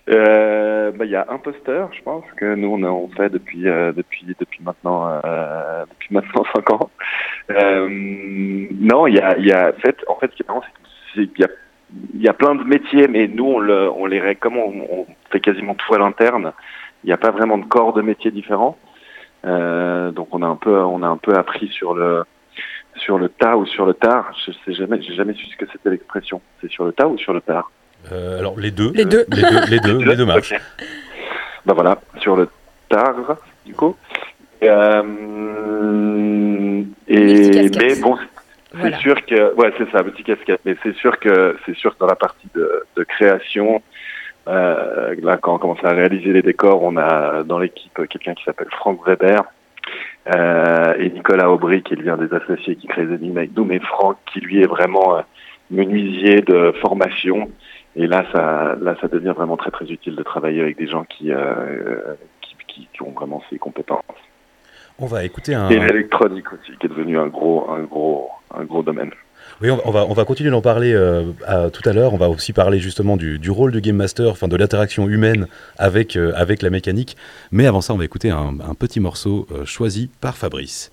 Bah, 0.07 1.05
il 1.05 1.11
y 1.11 1.15
a 1.15 1.27
un 1.29 1.37
poster, 1.37 1.89
je 1.95 2.01
pense 2.01 2.23
que 2.37 2.55
nous 2.55 2.69
on, 2.69 2.83
on 2.83 3.09
fait 3.09 3.29
depuis 3.29 3.63
depuis 3.63 4.25
depuis 4.39 4.63
maintenant 4.63 5.19
euh, 5.23 5.85
depuis 5.85 6.13
maintenant 6.15 6.43
cinq 6.55 6.71
ans. 6.71 6.89
Non, 7.49 9.05
il 9.05 9.15
y 9.15 9.19
a 9.19 9.37
il 9.37 9.45
y 9.45 9.51
a 9.51 9.69
en 9.69 9.79
fait 9.79 9.97
en 10.07 10.15
fait 10.15 10.31
ce 10.31 10.37
qui 10.37 10.43
est 10.43 10.47
marrant 10.47 10.63
c'est 11.13 11.27
qu'il 11.27 11.41
y 11.41 11.43
a 11.43 11.49
il 12.13 12.21
y 12.21 12.27
a 12.27 12.33
plein 12.33 12.55
de 12.55 12.63
métiers, 12.63 13.07
mais 13.07 13.27
nous 13.27 13.45
on 13.45 13.59
le 13.59 13.89
on 13.89 14.05
les 14.05 14.35
comme 14.35 14.57
on, 14.57 14.73
on 14.91 15.05
fait 15.31 15.39
quasiment 15.39 15.75
tout 15.75 15.93
à 15.93 15.97
l'interne. 15.97 16.53
Il 17.03 17.07
n'y 17.07 17.13
a 17.13 17.17
pas 17.17 17.31
vraiment 17.31 17.57
de 17.57 17.65
corps 17.65 17.93
de 17.93 18.01
métiers 18.01 18.31
différents. 18.31 18.77
Euh, 19.45 20.11
donc 20.11 20.29
on 20.31 20.41
a 20.41 20.47
un 20.47 20.55
peu 20.55 20.77
on 20.77 21.03
a 21.03 21.07
un 21.07 21.17
peu 21.17 21.33
appris 21.35 21.67
sur 21.69 21.93
le 21.93 22.23
sur 22.95 23.17
le 23.17 23.29
tas 23.29 23.55
ou 23.57 23.65
sur 23.65 23.85
le 23.85 23.93
tard. 23.93 24.31
Je 24.45 24.51
sais 24.51 24.73
jamais 24.73 25.01
j'ai 25.01 25.13
jamais 25.13 25.33
su 25.33 25.45
ce 25.45 25.55
que 25.55 25.65
c'était 25.71 25.91
l'expression. 25.91 26.41
C'est 26.61 26.69
sur 26.69 26.83
le 26.85 26.91
tas 26.91 27.07
ou 27.07 27.17
sur 27.17 27.33
le 27.33 27.41
tard? 27.41 27.71
Euh, 28.11 28.39
Alors 28.39 28.59
les 28.59 28.71
deux. 28.71 28.91
Les 28.93 29.05
deux. 29.05 29.25
Les 29.29 29.41
deux, 29.41 29.65
les 29.69 29.79
deux, 29.79 29.97
les 30.05 30.15
deux 30.15 30.25
marchent. 30.25 30.53
Bah 31.65 31.73
voilà, 31.73 31.99
sur 32.19 32.35
le 32.35 32.49
tard, 32.89 33.37
du 33.65 33.73
coup. 33.73 33.95
Et, 34.61 34.69
euh, 34.69 35.03
et 37.07 37.69
mais 37.77 37.99
bon, 38.01 38.17
c'est 38.81 38.95
sûr 38.95 39.25
que 39.25 39.53
ouais, 39.55 39.73
c'est 39.77 39.89
ça, 39.91 40.03
petit 40.03 40.23
casquette. 40.23 40.61
Mais 40.65 40.75
c'est 40.83 40.95
sûr 40.95 41.19
que 41.19 41.57
c'est 41.65 41.75
sûr 41.75 41.93
que 41.93 41.99
dans 41.99 42.07
la 42.07 42.15
partie 42.15 42.47
de, 42.55 42.85
de 42.95 43.03
création, 43.03 43.81
euh, 44.47 45.15
là 45.21 45.37
quand 45.37 45.55
on 45.55 45.57
commence 45.57 45.83
à 45.83 45.91
réaliser 45.91 46.33
les 46.33 46.41
décors, 46.41 46.83
on 46.83 46.97
a 46.97 47.43
dans 47.43 47.59
l'équipe 47.59 47.99
quelqu'un 48.09 48.33
qui 48.33 48.43
s'appelle 48.43 48.69
Franck 48.71 49.05
Weber. 49.05 49.43
Euh, 50.35 50.93
et 50.99 51.09
Nicolas 51.09 51.49
Aubry, 51.49 51.81
qui 51.83 51.93
est 51.93 51.97
l'un 51.97 52.17
des 52.17 52.33
associés 52.33 52.75
qui 52.75 52.87
crée 52.87 53.05
Game 53.05 53.37
avec 53.37 53.53
Doom, 53.53 53.71
et 53.71 53.79
Franck, 53.79 54.17
qui 54.31 54.41
lui 54.41 54.61
est 54.61 54.67
vraiment 54.67 55.17
euh, 55.17 55.21
menuisier 55.71 56.41
de 56.41 56.73
formation. 56.81 57.49
Et 57.95 58.07
là, 58.07 58.25
ça, 58.33 58.75
là, 58.81 58.95
ça 58.99 59.07
devient 59.07 59.33
vraiment 59.35 59.57
très 59.57 59.71
très 59.71 59.85
utile 59.85 60.15
de 60.15 60.23
travailler 60.23 60.61
avec 60.61 60.77
des 60.77 60.87
gens 60.87 61.05
qui, 61.05 61.31
euh, 61.31 62.15
qui, 62.41 62.55
qui, 62.67 62.89
qui 62.93 63.01
ont 63.01 63.11
vraiment 63.11 63.41
ces 63.49 63.57
compétences. 63.57 64.03
On 64.99 65.05
va 65.05 65.23
écouter 65.23 65.55
un. 65.55 65.69
Et 65.69 65.79
l'électronique 65.79 66.51
aussi, 66.51 66.75
qui 66.77 66.87
est 66.87 66.89
devenu 66.89 67.17
un 67.17 67.27
gros, 67.27 67.69
un 67.71 67.83
gros, 67.83 68.29
un 68.55 68.63
gros 68.65 68.83
domaine. 68.83 69.11
Oui, 69.61 69.69
on, 69.71 69.91
va, 69.91 70.05
on 70.05 70.13
va 70.13 70.23
continuer 70.25 70.51
d'en 70.51 70.61
parler 70.61 70.93
euh, 70.93 71.31
à- 71.47 71.69
tout 71.71 71.81
à 71.89 71.93
l'heure. 71.93 72.13
On 72.13 72.17
va 72.17 72.29
aussi 72.29 72.53
parler 72.53 72.79
justement 72.79 73.17
du, 73.17 73.39
du 73.39 73.49
rôle 73.49 73.71
du 73.71 73.81
Game 73.81 73.95
Master, 73.95 74.29
enfin 74.29 74.47
de 74.47 74.55
l'interaction 74.55 75.07
humaine 75.09 75.47
avec, 75.79 76.15
euh, 76.15 76.31
avec 76.35 76.61
la 76.61 76.69
mécanique. 76.69 77.17
Mais 77.51 77.65
avant 77.65 77.81
ça, 77.81 77.93
on 77.93 77.97
va 77.97 78.05
écouter 78.05 78.29
un, 78.29 78.55
un 78.59 78.75
petit 78.75 78.99
morceau 78.99 79.47
euh, 79.51 79.65
choisi 79.65 80.11
par 80.21 80.37
Fabrice. 80.37 80.91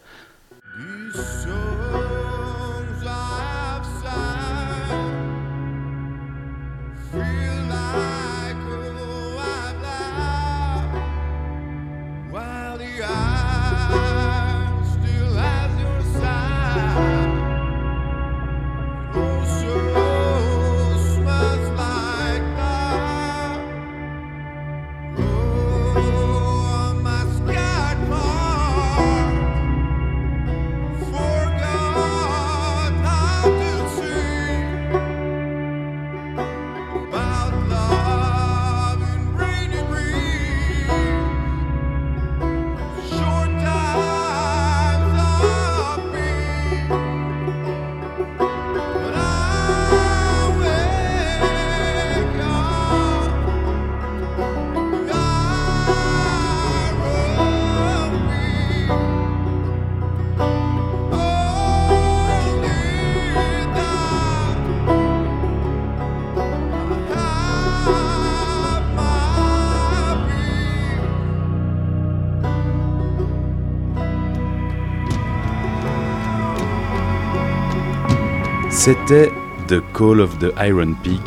C'était 78.84 79.32
The 79.66 79.80
Call 79.94 80.20
of 80.20 80.38
the 80.40 80.52
Iron 80.62 80.92
Peak 81.02 81.22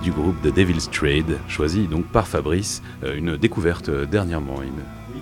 du 0.00 0.12
groupe 0.12 0.40
The 0.44 0.54
Devil's 0.54 0.88
Trade, 0.88 1.38
choisi 1.48 1.88
donc 1.88 2.04
par 2.04 2.28
Fabrice, 2.28 2.84
euh, 3.02 3.16
une 3.16 3.36
découverte 3.36 3.88
euh, 3.88 4.06
dernièrement. 4.06 4.54
Oui, 4.60 4.68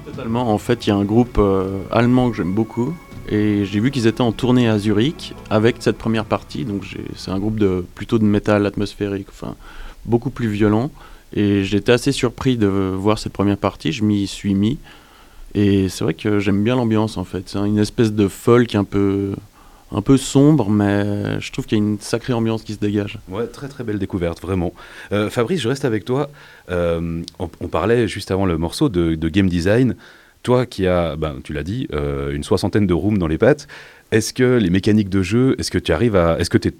totalement. 0.04 0.52
En 0.52 0.58
fait, 0.58 0.86
il 0.86 0.90
y 0.90 0.92
a 0.92 0.96
un 0.96 1.04
groupe 1.06 1.38
euh, 1.38 1.80
allemand 1.90 2.30
que 2.30 2.36
j'aime 2.36 2.52
beaucoup. 2.52 2.94
Et 3.30 3.64
j'ai 3.64 3.80
vu 3.80 3.90
qu'ils 3.90 4.06
étaient 4.06 4.20
en 4.20 4.32
tournée 4.32 4.68
à 4.68 4.78
Zurich 4.78 5.34
avec 5.48 5.76
cette 5.80 5.96
première 5.96 6.26
partie. 6.26 6.66
Donc 6.66 6.82
c'est 7.16 7.30
un 7.30 7.38
groupe 7.38 7.58
de 7.58 7.82
plutôt 7.94 8.18
de 8.18 8.24
métal 8.24 8.66
atmosphérique, 8.66 9.28
enfin 9.30 9.56
beaucoup 10.04 10.28
plus 10.28 10.48
violent. 10.48 10.90
Et 11.32 11.64
j'étais 11.64 11.92
assez 11.92 12.12
surpris 12.12 12.58
de 12.58 12.66
voir 12.66 13.18
cette 13.18 13.32
première 13.32 13.56
partie. 13.56 13.92
Je 13.92 14.04
m'y 14.04 14.26
suis 14.26 14.52
mis. 14.52 14.76
Et 15.54 15.88
c'est 15.88 16.04
vrai 16.04 16.12
que 16.12 16.38
j'aime 16.38 16.62
bien 16.62 16.76
l'ambiance 16.76 17.16
en 17.16 17.24
fait. 17.24 17.48
C'est 17.48 17.58
une 17.58 17.78
espèce 17.78 18.12
de 18.12 18.28
folk 18.28 18.74
un 18.74 18.84
peu, 18.84 19.32
un 19.90 20.02
peu 20.02 20.16
sombre, 20.16 20.68
mais 20.68 21.40
je 21.40 21.50
trouve 21.50 21.66
qu'il 21.66 21.78
y 21.78 21.80
a 21.80 21.84
une 21.84 21.98
sacrée 21.98 22.32
ambiance 22.32 22.62
qui 22.62 22.74
se 22.74 22.78
dégage. 22.78 23.18
Ouais, 23.28 23.46
très 23.46 23.68
très 23.68 23.84
belle 23.84 23.98
découverte, 23.98 24.40
vraiment. 24.40 24.72
Euh, 25.12 25.30
Fabrice, 25.30 25.60
je 25.60 25.68
reste 25.68 25.84
avec 25.84 26.04
toi. 26.04 26.30
Euh, 26.70 27.22
on, 27.38 27.68
parlait 27.68 28.06
juste 28.06 28.30
avant 28.30 28.44
le 28.44 28.58
morceau 28.58 28.88
de, 28.88 29.14
game 29.28 29.48
design. 29.48 29.96
Toi 30.42 30.66
qui 30.66 30.86
as, 30.86 31.16
ben, 31.16 31.36
tu 31.42 31.52
l'as 31.52 31.62
dit, 31.62 31.88
euh, 31.92 32.32
une 32.32 32.44
soixantaine 32.44 32.86
de 32.86 32.94
rooms 32.94 33.18
dans 33.18 33.26
les 33.26 33.38
pattes, 33.38 33.66
est-ce 34.12 34.32
que 34.32 34.56
les 34.58 34.70
mécaniques 34.70 35.08
de 35.08 35.22
jeu, 35.22 35.56
est-ce 35.58 35.70
que 35.70 35.78
tu 35.78 35.92
arrives 35.92 36.16
à. 36.16 36.38
Est-ce 36.38 36.50
que 36.50 36.58
tu 36.58 36.68
es. 36.68 36.74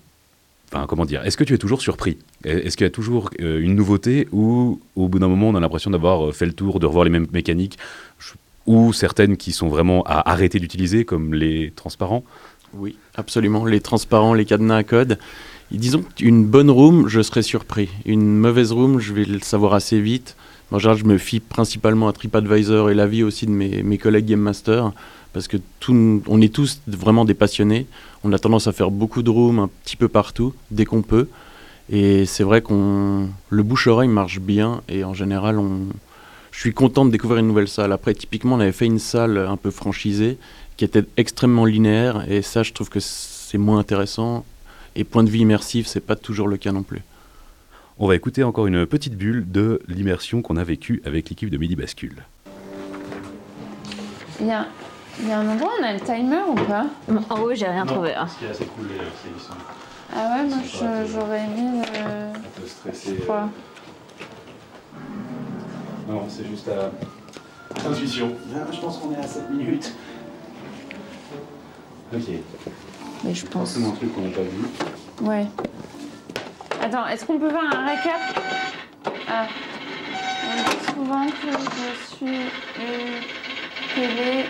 Enfin, 0.73 0.87
comment 0.87 1.07
dire 1.07 1.25
Est-ce 1.25 1.39
que 1.39 1.45
tu 1.45 1.55
es 1.55 1.59
toujours 1.59 1.81
surpris? 1.81 2.19
Est-ce 2.45 2.77
qu'il 2.77 2.85
y 2.85 2.89
a 2.89 2.91
toujours 2.91 3.31
une 3.39 3.75
nouveauté 3.75 4.29
ou 4.33 4.81
au 4.97 5.09
bout 5.09 5.19
d'un 5.19 5.29
moment 5.29 5.49
on 5.49 5.55
a 5.55 5.61
l'impression 5.61 5.91
d'avoir 5.91 6.35
fait 6.35 6.45
le 6.45 6.53
tour, 6.53 6.79
de 6.79 6.85
revoir 6.85 7.05
les 7.05 7.11
mêmes 7.11 7.27
mécaniques? 7.33 7.79
Ou 8.67 8.93
certaines 8.93 9.39
qui 9.39 9.53
sont 9.53 9.69
vraiment 9.69 10.03
à 10.03 10.31
arrêter 10.31 10.61
d'utiliser, 10.61 11.07
comme 11.07 11.33
les 11.33 11.73
transparents? 11.75 12.23
Oui, 12.75 12.97
absolument. 13.15 13.65
Les 13.65 13.81
transparents, 13.81 14.35
les 14.35 14.45
cadenas 14.45 14.77
à 14.77 14.85
code. 14.85 15.19
Disons 15.71 16.03
qu'une 16.17 16.47
bonne 16.47 16.71
room, 16.71 17.09
je 17.09 17.21
serais 17.21 17.43
surpris. 17.43 17.91
Une 18.07 18.39
mauvaise 18.39 18.73
room, 18.73 19.01
je 19.01 19.13
vais 19.13 19.25
le 19.25 19.41
savoir 19.41 19.75
assez 19.75 20.01
vite. 20.01 20.37
En 20.71 20.79
général, 20.79 20.99
je 20.99 21.05
me 21.05 21.19
fie 21.19 21.41
principalement 21.41 22.09
à 22.09 22.13
TripAdvisor 22.13 22.91
et 22.91 22.95
l'avis 22.95 23.23
aussi 23.23 23.47
de 23.47 23.51
mes, 23.51 23.83
mes 23.83 23.99
collègues 23.99 24.27
Game 24.27 24.41
Master, 24.41 24.93
parce 25.33 25.49
que 25.49 25.57
tout, 25.81 26.23
on 26.27 26.41
est 26.41 26.53
tous 26.53 26.81
vraiment 26.87 27.25
des 27.25 27.35
passionnés. 27.35 27.87
On 28.25 28.33
a 28.33 28.39
tendance 28.39 28.67
à 28.67 28.73
faire 28.73 28.91
beaucoup 28.91 29.23
de 29.23 29.31
rooms 29.31 29.59
un 29.59 29.71
petit 29.85 29.97
peu 29.97 30.09
partout, 30.09 30.55
dès 30.71 30.85
qu'on 30.85 31.03
peut. 31.03 31.29
Et 31.91 32.27
c'est 32.27 32.45
vrai 32.45 32.61
qu'on 32.61 33.29
le 33.49 33.63
bouche-oreille 33.63 34.09
marche 34.09 34.41
bien, 34.41 34.83
et 34.89 35.05
en 35.05 35.15
général, 35.15 35.59
on, 35.59 35.87
je 36.51 36.61
suis 36.61 36.75
content 36.75 37.07
de 37.07 37.11
découvrir 37.11 37.41
une 37.41 37.47
nouvelle 37.47 37.69
salle. 37.69 37.93
Après, 37.93 38.13
typiquement, 38.15 38.57
on 38.57 38.61
avait 38.61 38.73
fait 38.73 38.87
une 38.87 38.99
salle 38.99 39.39
un 39.39 39.57
peu 39.57 39.71
franchisée, 39.71 40.39
qui 40.79 40.85
était 40.85 41.05
extrêmement 41.17 41.65
linéaire, 41.67 42.25
et 42.31 42.41
ça, 42.41 42.63
je 42.63 42.73
trouve 42.73 42.89
que 42.89 43.01
c'est 43.01 43.59
moins 43.59 43.79
intéressant. 43.81 44.47
Et 44.97 45.05
point 45.05 45.25
de 45.25 45.29
vue 45.29 45.39
immersif, 45.41 45.87
c'est 45.89 46.01
pas 46.01 46.17
toujours 46.17 46.49
le 46.49 46.57
cas 46.57 46.73
non 46.73 46.83
plus. 46.85 47.03
On 47.99 48.07
va 48.07 48.15
écouter 48.15 48.45
encore 48.45 48.69
une 48.69 48.87
petite 48.87 49.17
bulle 49.17 49.45
de 49.51 49.83
l'immersion 49.89 50.41
qu'on 50.41 50.57
a 50.57 50.63
vécue 50.65 51.03
avec 51.05 51.29
l'équipe 51.29 51.51
de 51.51 51.59
Midi 51.59 51.75
Bascule. 51.75 52.23
Il 54.41 54.47
y 54.47 54.53
a, 54.53 54.67
il 55.21 55.29
y 55.29 55.33
a 55.33 55.41
un 55.41 55.49
endroit 55.49 55.69
où 55.77 55.83
on 55.83 55.85
a 55.85 55.93
le 55.93 56.01
timer 56.01 56.43
ou 56.49 56.55
pas? 56.55 56.87
En 57.29 57.41
haut, 57.41 57.53
j'ai 57.55 57.67
rien 57.67 57.85
trouvé. 57.85 58.15
hein. 58.15 58.29
qui 58.39 58.45
est 58.45 58.51
assez 58.51 58.65
cool. 58.67 58.87
Ah 60.15 60.37
ouais, 60.43 60.49
moi 60.49 60.59
je- 60.65 61.13
j'aurais 61.13 61.41
aimé 61.45 61.83
le. 61.93 62.61
peu 62.61 62.67
stressé. 62.69 63.17
Quoi 63.27 63.49
Non, 66.09 66.23
c'est 66.29 66.47
juste 66.47 66.69
à 66.69 66.93
intuition. 67.89 68.33
Je 68.73 68.81
pense 68.81 68.99
qu'on 68.99 69.13
est 69.13 69.17
à 69.19 69.27
7 69.27 69.51
minutes. 69.51 69.93
Ok. 72.15 72.23
Mais 73.25 73.35
je 73.35 73.47
pense. 73.47 73.73
Forcément 73.73 73.89
un 73.89 73.97
truc 73.97 74.15
qu'on 74.15 74.23
n'a 74.23 74.31
pas 74.31 74.43
vu. 74.43 74.67
Ouais. 75.23 75.47
Attends, 76.83 77.07
est-ce 77.09 77.25
qu'on 77.25 77.39
peut 77.39 77.51
voir 77.51 77.65
un 77.65 77.87
récap? 77.87 78.21
Ah. 79.29 79.47
On 80.45 80.57
dit 80.71 80.85
souvent 80.95 81.27
que 81.27 81.53
je 81.53 82.17
suis 82.17 82.41
une 82.79 83.21
télé. 83.95 84.45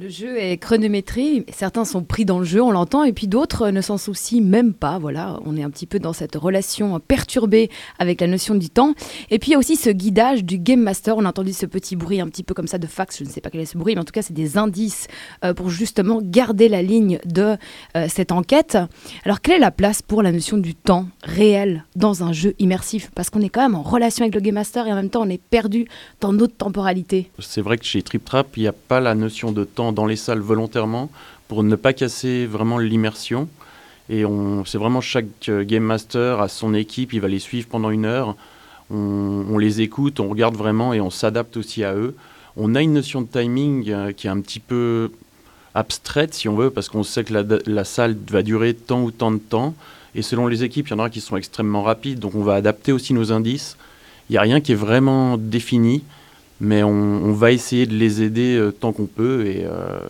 Le 0.00 0.08
jeu 0.08 0.38
est 0.38 0.58
chronométré, 0.58 1.44
certains 1.52 1.84
sont 1.84 2.04
pris 2.04 2.24
dans 2.24 2.38
le 2.38 2.44
jeu, 2.44 2.62
on 2.62 2.70
l'entend, 2.70 3.02
et 3.02 3.12
puis 3.12 3.26
d'autres 3.26 3.70
ne 3.70 3.80
s'en 3.80 3.98
soucient 3.98 4.40
même 4.40 4.72
pas. 4.72 4.96
Voilà, 5.00 5.40
on 5.44 5.56
est 5.56 5.64
un 5.64 5.70
petit 5.70 5.86
peu 5.86 5.98
dans 5.98 6.12
cette 6.12 6.36
relation 6.36 7.00
perturbée 7.00 7.68
avec 7.98 8.20
la 8.20 8.28
notion 8.28 8.54
du 8.54 8.70
temps. 8.70 8.94
Et 9.30 9.40
puis 9.40 9.50
il 9.50 9.52
y 9.52 9.54
a 9.56 9.58
aussi 9.58 9.74
ce 9.74 9.90
guidage 9.90 10.44
du 10.44 10.58
Game 10.58 10.80
Master. 10.80 11.16
On 11.16 11.24
a 11.24 11.30
entendu 11.30 11.52
ce 11.52 11.66
petit 11.66 11.96
bruit 11.96 12.20
un 12.20 12.28
petit 12.28 12.44
peu 12.44 12.54
comme 12.54 12.68
ça 12.68 12.78
de 12.78 12.86
fax, 12.86 13.18
je 13.18 13.24
ne 13.24 13.28
sais 13.28 13.40
pas 13.40 13.50
quel 13.50 13.60
est 13.60 13.66
ce 13.66 13.76
bruit, 13.76 13.96
mais 13.96 14.00
en 14.00 14.04
tout 14.04 14.12
cas 14.12 14.22
c'est 14.22 14.32
des 14.32 14.56
indices 14.56 15.08
euh, 15.44 15.52
pour 15.52 15.68
justement 15.68 16.20
garder 16.22 16.68
la 16.68 16.80
ligne 16.80 17.18
de 17.24 17.56
euh, 17.96 18.06
cette 18.08 18.30
enquête. 18.30 18.78
Alors 19.24 19.40
quelle 19.40 19.56
est 19.56 19.58
la 19.58 19.72
place 19.72 20.00
pour 20.00 20.22
la 20.22 20.30
notion 20.30 20.58
du 20.58 20.76
temps 20.76 21.08
réel 21.24 21.84
dans 21.96 22.22
un 22.22 22.32
jeu 22.32 22.54
immersif? 22.60 23.10
Parce 23.16 23.30
qu'on 23.30 23.40
est 23.40 23.48
quand 23.48 23.62
même 23.62 23.74
en 23.74 23.82
relation 23.82 24.22
avec 24.22 24.36
le 24.36 24.42
Game 24.42 24.54
Master 24.54 24.86
et 24.86 24.92
en 24.92 24.96
même 24.96 25.10
temps 25.10 25.22
on 25.22 25.28
est 25.28 25.42
perdu 25.42 25.88
dans 26.20 26.32
notre 26.32 26.54
temporalité. 26.54 27.32
C'est 27.40 27.62
vrai 27.62 27.78
que 27.78 27.84
chez 27.84 28.00
Trip 28.02 28.24
Trap, 28.24 28.56
il 28.56 28.60
n'y 28.60 28.68
a 28.68 28.72
pas 28.72 29.00
la 29.00 29.16
notion 29.16 29.50
de 29.50 29.64
temps 29.64 29.87
dans 29.92 30.06
les 30.06 30.16
salles 30.16 30.40
volontairement 30.40 31.10
pour 31.48 31.62
ne 31.62 31.76
pas 31.76 31.92
casser 31.92 32.46
vraiment 32.46 32.78
l'immersion. 32.78 33.48
Et 34.10 34.24
c'est 34.64 34.78
vraiment 34.78 35.00
chaque 35.00 35.48
euh, 35.48 35.64
Game 35.64 35.82
Master 35.82 36.40
a 36.40 36.48
son 36.48 36.72
équipe, 36.72 37.12
il 37.12 37.20
va 37.20 37.28
les 37.28 37.38
suivre 37.38 37.68
pendant 37.68 37.90
une 37.90 38.06
heure. 38.06 38.36
On, 38.90 39.58
les 39.58 39.82
écoute, 39.82 40.18
on 40.18 40.28
regarde 40.28 40.56
vraiment 40.56 40.94
et 40.94 41.00
on 41.00 41.10
s'adapte 41.10 41.58
aussi 41.58 41.84
à 41.84 41.94
eux. 41.94 42.16
On 42.56 42.74
a 42.74 42.80
une 42.80 42.94
notion 42.94 43.20
de 43.20 43.26
timing 43.26 43.90
euh, 43.90 44.12
qui 44.12 44.26
est 44.26 44.30
un 44.30 44.40
petit 44.40 44.60
peu 44.60 45.10
abstraite, 45.74 46.32
si 46.32 46.48
on 46.48 46.56
veut, 46.56 46.70
parce 46.70 46.88
qu'on 46.88 47.02
sait 47.02 47.22
que 47.22 47.34
la, 47.66 47.84
salle 47.84 48.16
va 48.30 48.42
durer 48.42 48.72
tant 48.72 49.02
ou 49.02 49.10
tant 49.10 49.30
de 49.30 49.38
temps. 49.38 49.74
Et 50.14 50.22
selon 50.22 50.46
les 50.46 50.64
équipes, 50.64 50.88
il 50.88 50.92
y 50.92 50.94
en 50.94 51.00
aura 51.00 51.10
qui 51.10 51.20
sont 51.20 51.36
extrêmement 51.36 51.82
rapides, 51.82 52.18
donc 52.18 52.34
on 52.34 52.42
va 52.42 52.54
adapter 52.54 52.92
aussi 52.92 53.12
nos 53.12 53.30
indices. 53.30 53.76
Il 54.30 54.32
n'y 54.32 54.38
a 54.38 54.42
rien 54.42 54.62
qui 54.62 54.72
est 54.72 54.76
vraiment 54.76 55.36
défini. 55.36 56.02
Mais 56.60 56.82
on, 56.82 57.32
va 57.32 57.52
essayer 57.52 57.86
de 57.86 57.94
les 57.94 58.22
aider 58.22 58.56
euh, 58.56 58.72
tant 58.72 58.92
qu'on 58.92 59.06
peut 59.06 59.46
et 59.46 59.64
euh, 59.64 60.00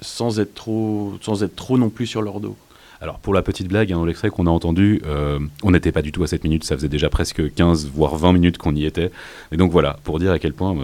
sans, 0.00 0.38
être 0.38 0.54
trop, 0.54 1.14
sans 1.22 1.42
être 1.42 1.56
trop 1.56 1.78
non 1.78 1.88
plus 1.88 2.06
sur 2.06 2.20
leur 2.20 2.40
dos. 2.40 2.56
Alors 3.00 3.18
pour 3.18 3.32
la 3.32 3.40
petite 3.40 3.68
blague, 3.68 3.90
hein, 3.92 3.96
dans 3.96 4.04
l'extrait 4.04 4.28
qu'on 4.28 4.46
a 4.46 4.50
entendu, 4.50 5.00
euh, 5.06 5.38
on 5.62 5.70
n'était 5.70 5.92
pas 5.92 6.02
du 6.02 6.12
tout 6.12 6.22
à 6.22 6.26
7 6.26 6.44
minutes, 6.44 6.64
ça 6.64 6.76
faisait 6.76 6.88
déjà 6.90 7.08
presque 7.08 7.54
15 7.54 7.88
voire 7.88 8.16
20 8.16 8.34
minutes 8.34 8.58
qu'on 8.58 8.74
y 8.74 8.84
était. 8.84 9.10
Et 9.52 9.56
donc 9.56 9.72
voilà, 9.72 9.98
pour 10.04 10.18
dire 10.18 10.32
à 10.32 10.38
quel 10.38 10.52
point 10.52 10.76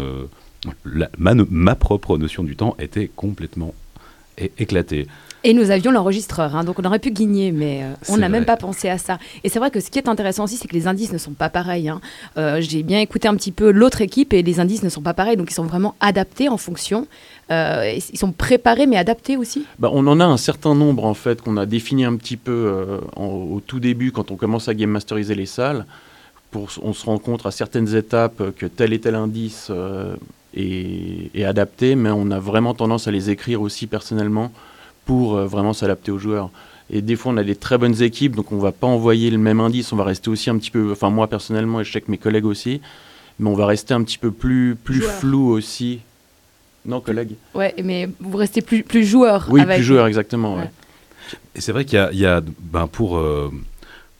la- 0.86 1.10
ma 1.18 1.74
propre 1.74 2.16
notion 2.16 2.42
du 2.42 2.56
temps 2.56 2.74
était 2.78 3.10
complètement 3.14 3.74
é- 4.38 4.50
éclatée. 4.58 5.06
Et 5.44 5.52
nous 5.54 5.70
avions 5.70 5.92
l'enregistreur, 5.92 6.56
hein, 6.56 6.64
donc 6.64 6.80
on 6.80 6.84
aurait 6.84 6.98
pu 6.98 7.12
guigner, 7.12 7.52
mais 7.52 7.84
euh, 7.84 7.92
on 8.08 8.16
n'a 8.16 8.28
même 8.28 8.44
pas 8.44 8.56
pensé 8.56 8.88
à 8.88 8.98
ça. 8.98 9.20
Et 9.44 9.48
c'est 9.48 9.60
vrai 9.60 9.70
que 9.70 9.78
ce 9.78 9.90
qui 9.90 9.98
est 10.00 10.08
intéressant 10.08 10.42
aussi, 10.44 10.56
c'est 10.56 10.66
que 10.66 10.74
les 10.74 10.88
indices 10.88 11.12
ne 11.12 11.18
sont 11.18 11.34
pas 11.34 11.48
pareils. 11.50 11.88
hein. 11.88 12.00
Euh, 12.36 12.60
J'ai 12.60 12.82
bien 12.82 12.98
écouté 12.98 13.28
un 13.28 13.36
petit 13.36 13.52
peu 13.52 13.70
l'autre 13.70 14.00
équipe 14.00 14.32
et 14.32 14.42
les 14.42 14.58
indices 14.58 14.82
ne 14.82 14.88
sont 14.88 15.02
pas 15.02 15.14
pareils, 15.14 15.36
donc 15.36 15.48
ils 15.50 15.54
sont 15.54 15.62
vraiment 15.64 15.94
adaptés 16.00 16.48
en 16.48 16.56
fonction. 16.56 17.06
Euh, 17.52 17.96
ils 18.12 18.18
sont 18.18 18.32
préparés 18.32 18.86
mais 18.86 18.96
adaptés 18.96 19.36
aussi. 19.36 19.66
Bah, 19.78 19.90
on 19.92 20.04
en 20.08 20.18
a 20.18 20.24
un 20.24 20.36
certain 20.38 20.74
nombre 20.74 21.04
en 21.04 21.14
fait 21.14 21.40
qu'on 21.42 21.56
a 21.58 21.66
défini 21.66 22.04
un 22.04 22.16
petit 22.16 22.36
peu 22.36 22.98
en- 23.14 23.26
au 23.26 23.60
tout 23.64 23.78
début 23.78 24.10
quand 24.10 24.32
on 24.32 24.36
commence 24.36 24.66
à 24.68 24.74
game 24.74 24.90
masteriser 24.90 25.36
les 25.36 25.46
salles. 25.46 25.86
Pour, 26.50 26.70
on 26.82 26.92
se 26.92 27.04
rend 27.06 27.18
compte 27.18 27.46
à 27.46 27.52
certaines 27.52 27.94
étapes 27.94 28.42
que 28.56 28.66
tel 28.66 28.92
et 28.92 28.98
tel 28.98 29.14
indice 29.14 29.70
est 30.56 31.44
adapté, 31.44 31.94
mais 31.94 32.10
on 32.10 32.30
a 32.30 32.38
vraiment 32.38 32.74
tendance 32.74 33.06
à 33.08 33.10
les 33.10 33.30
écrire 33.30 33.60
aussi 33.62 33.86
personnellement 33.86 34.52
pour 35.04 35.36
euh, 35.36 35.46
vraiment 35.46 35.72
s'adapter 35.72 36.10
aux 36.10 36.18
joueurs. 36.18 36.50
Et 36.90 37.02
des 37.02 37.16
fois, 37.16 37.32
on 37.32 37.36
a 37.36 37.44
des 37.44 37.56
très 37.56 37.78
bonnes 37.78 38.00
équipes, 38.02 38.36
donc 38.36 38.52
on 38.52 38.58
va 38.58 38.72
pas 38.72 38.86
envoyer 38.86 39.30
le 39.30 39.38
même 39.38 39.60
indice, 39.60 39.92
on 39.92 39.96
va 39.96 40.04
rester 40.04 40.30
aussi 40.30 40.50
un 40.50 40.58
petit 40.58 40.70
peu, 40.70 40.92
enfin 40.92 41.10
moi 41.10 41.26
personnellement, 41.28 41.80
et 41.80 41.84
je 41.84 41.92
sais 41.92 42.00
que 42.00 42.10
mes 42.10 42.18
collègues 42.18 42.44
aussi, 42.46 42.80
mais 43.38 43.50
on 43.50 43.54
va 43.54 43.66
rester 43.66 43.92
un 43.92 44.02
petit 44.04 44.18
peu 44.18 44.30
plus, 44.30 44.76
plus 44.82 45.00
Joueur. 45.00 45.12
flou 45.12 45.48
aussi. 45.50 46.00
Non, 46.84 47.00
collègues 47.00 47.34
Ouais, 47.54 47.74
mais 47.82 48.08
vous 48.20 48.36
restez 48.36 48.62
plus, 48.62 48.84
plus 48.84 49.04
joueur. 49.04 49.46
Oui, 49.50 49.60
avec- 49.60 49.78
plus 49.78 49.84
joueur, 49.84 50.06
exactement. 50.06 50.54
ouais. 50.54 50.62
Ouais. 50.62 50.70
Et 51.56 51.60
c'est 51.60 51.72
vrai 51.72 51.84
qu'il 51.84 51.96
y 51.98 52.00
a, 52.00 52.10
il 52.12 52.18
y 52.20 52.26
a, 52.26 52.40
ben, 52.60 52.86
pour, 52.86 53.16
euh, 53.18 53.50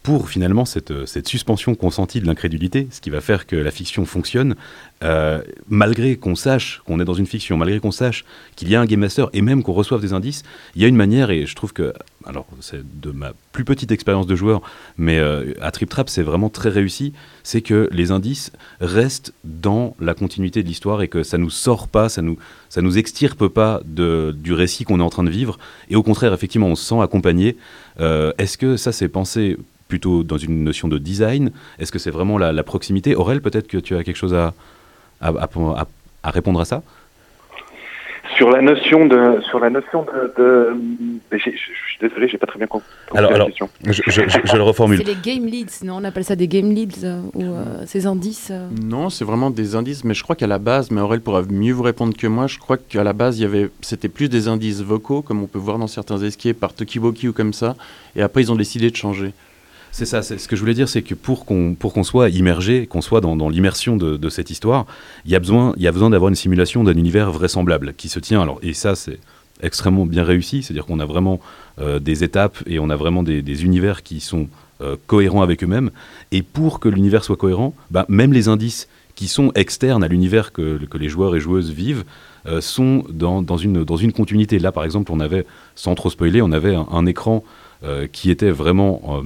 pour 0.07 0.31
finalement 0.31 0.65
cette, 0.65 0.93
euh, 0.93 1.05
cette 1.05 1.27
suspension 1.27 1.75
consentie 1.75 2.21
de 2.21 2.27
l'incrédulité, 2.27 2.87
ce 2.93 3.01
qui 3.01 3.11
va 3.11 3.21
faire 3.21 3.45
que 3.45 3.57
la 3.57 3.73
fiction 3.73 4.05
fonctionne, 4.05 4.55
euh, 5.03 5.43
malgré 5.69 6.15
qu'on 6.15 6.37
sache 6.37 6.81
qu'on 6.87 7.01
est 7.01 7.05
dans 7.05 7.15
une 7.15 7.27
fiction, 7.27 7.57
malgré 7.57 7.81
qu'on 7.81 7.91
sache 7.91 8.25
qu'il 8.55 8.69
y 8.69 8.77
a 8.77 8.81
un 8.81 8.85
game 8.85 9.01
master 9.01 9.29
et 9.33 9.43
même 9.43 9.65
qu'on 9.65 9.73
reçoive 9.73 10.01
des 10.01 10.13
indices, 10.13 10.45
il 10.77 10.83
y 10.83 10.85
a 10.85 10.89
une 10.89 10.95
manière, 10.95 11.31
et 11.33 11.45
je 11.45 11.57
trouve 11.57 11.73
que, 11.73 11.93
alors 12.25 12.47
c'est 12.61 12.83
de 13.01 13.11
ma 13.11 13.33
plus 13.51 13.65
petite 13.65 13.91
expérience 13.91 14.29
de 14.29 14.37
joueur, 14.37 14.63
mais 14.97 15.19
euh, 15.19 15.53
à 15.61 15.73
Trip 15.73 15.89
Trap 15.89 16.09
c'est 16.09 16.23
vraiment 16.23 16.51
très 16.51 16.69
réussi, 16.69 17.13
c'est 17.43 17.61
que 17.61 17.89
les 17.91 18.13
indices 18.13 18.53
restent 18.81 19.35
dans 19.43 19.97
la 19.99 20.15
continuité 20.15 20.63
de 20.63 20.69
l'histoire 20.69 21.03
et 21.03 21.09
que 21.09 21.25
ça 21.25 21.37
nous 21.37 21.51
sort 21.51 21.89
pas, 21.89 22.09
ça 22.09 22.23
nous, 22.23 22.39
ça 22.69 22.81
nous 22.81 22.97
extirpe 22.97 23.49
pas 23.49 23.81
de, 23.85 24.33
du 24.39 24.53
récit 24.53 24.85
qu'on 24.85 25.01
est 25.01 25.03
en 25.03 25.11
train 25.11 25.25
de 25.25 25.31
vivre, 25.31 25.59
et 25.91 25.97
au 25.97 26.05
contraire 26.05 26.33
effectivement 26.33 26.69
on 26.69 26.77
se 26.77 26.85
sent 26.85 27.01
accompagné. 27.01 27.57
Est-ce 27.99 28.57
que 28.57 28.77
ça 28.77 28.93
c'est 28.93 29.09
pensé 29.09 29.57
plutôt 29.89 30.23
dans 30.25 30.39
une 30.39 30.65
notion 30.65 30.89
de 30.89 30.99
design 30.99 31.51
Est-ce 31.79 31.93
que 31.93 31.99
c'est 31.99 32.11
vraiment 32.11 32.39
la, 32.39 32.53
la 32.53 32.63
proximité? 32.63 33.15
Aurel, 33.15 33.41
peut-être 33.41 33.69
que 33.69 33.79
tu 33.79 33.97
as 33.97 34.03
quelque 34.05 34.17
chose 34.17 34.35
à, 34.35 34.53
à, 35.21 35.29
à- 35.29 35.49
à- 35.81 35.87
à 36.23 36.31
répondre 36.31 36.61
à 36.61 36.65
ça? 36.65 36.83
Sur 38.37 38.51
la 38.51 38.61
notion 38.61 39.07
de, 39.07 39.41
sur 39.49 39.61
la 39.61 39.71
notion 39.71 40.05
de, 40.37 40.75
je 41.31 41.39
suis 41.39 41.99
désolé, 42.01 42.29
j'ai 42.29 42.37
pas 42.37 42.47
très 42.49 42.59
bien 42.59 42.67
compris 42.67 42.89
Alors, 43.15 43.31
la 43.31 43.37
alors 43.37 43.47
question. 43.47 43.71
je, 43.85 43.93
je- 43.93 44.11
je- 44.29 44.39
je 44.45 44.57
le 44.57 44.63
reformule. 44.63 44.99
C'est 44.99 45.05
les 45.05 45.15
game 45.23 45.47
leads, 45.47 45.85
non? 45.85 45.99
On 46.01 46.05
appelle 46.05 46.25
ça 46.25 46.35
des 46.37 46.49
game 46.49 46.71
leads 46.73 47.05
euh, 47.05 47.21
ou 47.35 47.43
euh, 47.45 47.65
ces 47.87 48.05
indices. 48.07 48.49
euh. 48.51 48.69
Non, 48.83 49.09
c'est 49.11 49.25
vraiment 49.25 49.51
des 49.51 49.77
indices, 49.77 50.03
mais 50.05 50.13
je 50.13 50.23
crois 50.25 50.35
qu'à 50.37 50.49
la 50.49 50.59
base, 50.59 50.91
mais 50.91 51.01
Aurel 51.01 51.21
pourra 51.21 51.43
mieux 51.49 51.73
vous 51.73 51.85
répondre 51.85 52.15
que 52.17 52.27
moi, 52.27 52.49
je 52.49 52.59
crois 52.59 52.77
qu'à 52.77 53.05
la 53.05 53.13
base, 53.13 53.39
il 53.39 53.43
y 53.43 53.47
avait, 53.47 53.71
c'était 53.81 54.09
plus 54.09 54.29
des 54.29 54.49
indices 54.49 54.83
vocaux, 54.83 55.23
comme 55.23 55.41
on 55.43 55.47
peut 55.47 55.61
voir 55.61 55.79
dans 55.79 55.87
certains 55.87 56.19
escapes 56.19 56.59
par 56.59 56.75
Tokiwoki 56.75 57.29
ou 57.29 57.33
comme 57.33 57.53
ça, 57.53 57.77
et 58.17 58.23
après 58.23 58.43
ils 58.43 58.51
ont 58.53 58.57
décidé 58.57 58.91
de 58.91 58.97
changer. 58.97 59.33
C'est 59.97 60.05
ça, 60.05 60.21
ce 60.21 60.47
que 60.47 60.57
je 60.57 60.61
voulais 60.61 60.75
dire, 60.75 60.91
c'est 60.91 61.01
que 61.01 61.15
pour 61.15 61.47
qu'on 61.47 62.03
soit 62.03 62.29
immergé, 62.29 62.87
qu'on 62.87 63.01
soit 63.01 63.23
dans, 63.23 63.49
l'immersion 63.49 63.97
de, 63.97 64.29
cette 64.29 64.51
histoire, 64.51 64.85
il 65.25 65.31
y 65.31 65.37
a 65.37 65.39
besoin, 65.39 65.73
d'avoir 66.11 66.29
une 66.29 66.35
simulation 66.35 66.85
d'un 66.85 66.93
univers 66.93 67.33
vraisemblable 67.33 67.95
qui 67.95 68.11
se 68.11 68.19
tient. 68.19 68.43
Alors 68.43 68.59
et 68.63 68.75
ça 68.75 68.95
c'est 68.95 69.19
extrêmement 69.63 70.05
bien 70.05 70.23
réussi, 70.23 70.63
c'est-à-dire 70.63 70.85
qu'on 70.85 71.01
a 71.01 71.07
vraiment 71.07 71.41
euh, 71.81 71.99
des 71.99 72.25
étapes 72.25 72.59
et 72.67 72.79
on 72.79 72.91
a 72.91 72.97
vraiment 72.97 73.23
des, 73.23 73.65
univers 73.65 74.03
qui 74.03 74.21
sont 74.21 74.49
euh, 74.83 74.97
cohérents 75.07 75.41
avec 75.41 75.65
eux-mêmes. 75.65 75.91
Et 76.31 76.43
pour 76.43 76.79
que 76.79 76.91
l'univers 76.91 77.25
soit 77.25 77.39
cohérent, 77.39 77.73
bah, 77.91 78.05
même 78.11 78.35
les 78.35 78.49
indices 78.49 78.89
qui 79.15 79.29
sont 79.29 79.51
externes 79.55 80.05
à 80.05 80.09
l'univers 80.09 80.53
que, 80.53 80.79
les 80.93 81.09
joueurs 81.09 81.35
et 81.37 81.41
joueuses 81.41 81.71
vivent 81.71 82.05
euh, 82.45 82.61
sont 82.61 83.05
dans, 83.09 83.57
une, 83.57 84.13
continuité. 84.13 84.59
Là, 84.59 84.73
par 84.73 84.85
exemple, 84.85 85.11
on 85.11 85.21
avait, 85.21 85.47
sans 85.75 85.95
trop 85.95 86.11
spoiler, 86.11 86.43
on 86.43 86.53
avait 86.53 86.75
un, 86.75 87.07
écran 87.07 87.43
qui 88.11 88.31
était 88.31 88.51
vraiment... 88.51 89.23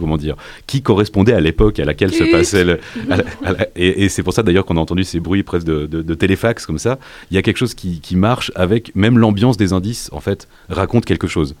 comment 0.00 0.16
dire, 0.16 0.34
qui 0.66 0.82
correspondait 0.82 1.34
à 1.34 1.40
l'époque 1.40 1.78
à 1.78 1.84
laquelle 1.84 2.12
se 2.12 2.24
passait 2.24 2.64
le. 2.64 2.80
à 3.10 3.16
la- 3.18 3.24
à 3.44 3.52
la- 3.52 3.66
et 3.76 4.04
et 4.04 4.08
c'est 4.08 4.22
pour 4.24 4.32
ça 4.32 4.42
d'ailleurs 4.42 4.64
qu'on 4.64 4.76
a 4.76 4.80
entendu 4.80 5.04
ces 5.04 5.20
bruits 5.20 5.42
presque 5.44 5.66
de, 5.66 5.86
de- 5.86 6.02
de 6.02 6.14
téléfax 6.14 6.66
comme 6.66 6.78
ça. 6.78 6.98
Il 7.30 7.34
y 7.34 7.38
a 7.38 7.42
quelque 7.42 7.58
chose 7.58 7.74
qui, 7.74 8.00
qui 8.00 8.16
marche 8.16 8.50
avec 8.54 8.96
même 8.96 9.18
l'ambiance 9.18 9.56
des 9.56 9.72
indices, 9.72 10.10
en 10.12 10.20
fait, 10.20 10.48
raconte 10.68 11.04
quelque 11.04 11.28
chose. 11.28 11.54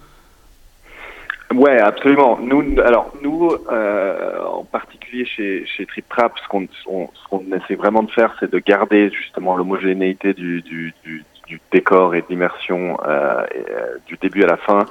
Ouais, 1.52 1.78
absolument. 1.80 2.38
Nous, 2.40 2.62
alors 2.84 3.12
nous, 3.22 3.50
euh, 3.72 4.40
en 4.44 4.62
particulier 4.64 5.24
chez, 5.24 5.66
chez 5.66 5.84
Trip 5.84 6.04
Trap, 6.08 6.32
ce 6.40 6.48
qu'on 6.48 6.68
qu'on 7.28 7.44
essaie 7.56 7.74
vraiment 7.74 8.04
de 8.04 8.10
faire, 8.12 8.34
c'est 8.38 8.50
de 8.50 8.58
garder 8.60 9.10
justement 9.10 9.56
l'homogénéité 9.56 10.32
du, 10.32 10.62
du, 10.62 10.94
du, 11.04 11.24
du 11.48 11.60
décor 11.72 12.14
et 12.14 12.20
de 12.20 12.26
l'immersion 12.30 12.96
euh, 13.04 13.42
euh, 13.68 13.96
du 14.06 14.16
début 14.22 14.44
à 14.44 14.46
la 14.46 14.58
fin. 14.58 14.86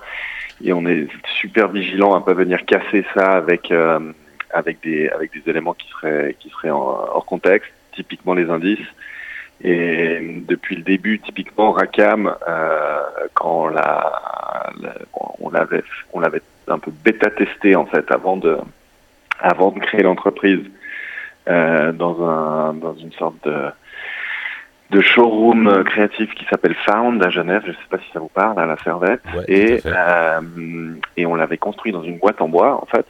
Et 0.64 0.74
on 0.74 0.86
est 0.86 1.08
super 1.40 1.70
vigilant 1.70 2.14
à 2.16 2.22
pas 2.22 2.34
venir 2.34 2.66
casser 2.66 3.06
ça 3.14 3.34
avec 3.38 3.72
euh, 3.72 4.12
avec 4.52 4.82
des 4.82 5.08
avec 5.10 5.32
des 5.34 5.50
éléments 5.50 5.74
qui 5.74 5.88
seraient 5.90 6.36
qui 6.40 6.50
seraient 6.50 6.70
en- 6.72 6.80
hors 6.80 7.26
contexte, 7.26 7.72
typiquement 7.94 8.34
les 8.34 8.50
indices. 8.50 8.88
Et 9.62 10.42
depuis 10.48 10.78
le 10.78 10.84
début, 10.84 11.20
typiquement 11.20 11.72
Rakam, 11.74 12.34
euh, 12.48 13.00
quand 13.34 13.64
on 13.66 13.68
l'a, 13.68 14.72
l'a- 14.82 14.96
on 15.42 15.50
l'avait, 15.50 15.84
on 16.14 16.20
l'avait 16.22 16.42
un 16.70 16.80
peu 16.80 16.92
bêta 16.92 17.30
testé 17.30 17.76
en 17.76 17.86
fait 17.86 18.10
avant 18.12 18.38
de, 18.38 18.58
avant 19.40 19.72
de 19.72 19.80
créer 19.80 20.04
l'entreprise 20.04 20.62
euh, 21.50 21.92
dans 21.92 22.24
un, 22.26 22.74
dans 22.74 22.96
une 22.96 23.12
sorte 23.14 23.36
de, 23.46 23.66
de 24.90 25.02
showroom 25.02 25.68
euh, 25.68 25.84
créatif 25.84 26.34
qui 26.34 26.46
s'appelle 26.46 26.76
Found 26.86 27.24
à 27.24 27.30
Genève. 27.30 27.64
Je 27.66 27.72
sais 27.72 27.78
pas 27.90 28.00
si 28.00 28.12
ça 28.12 28.20
vous 28.20 28.30
parle 28.30 28.60
à 28.60 28.66
la 28.66 28.78
Servette. 28.78 29.22
Ouais, 29.36 29.44
et 29.48 29.82
euh, 29.86 30.42
et 31.16 31.26
on 31.26 31.36
l'avait 31.36 31.58
construit 31.58 31.92
dans 31.92 32.04
une 32.04 32.18
boîte 32.18 32.42
en 32.42 32.50
bois 32.50 32.82
en 32.82 32.86
fait. 32.86 33.06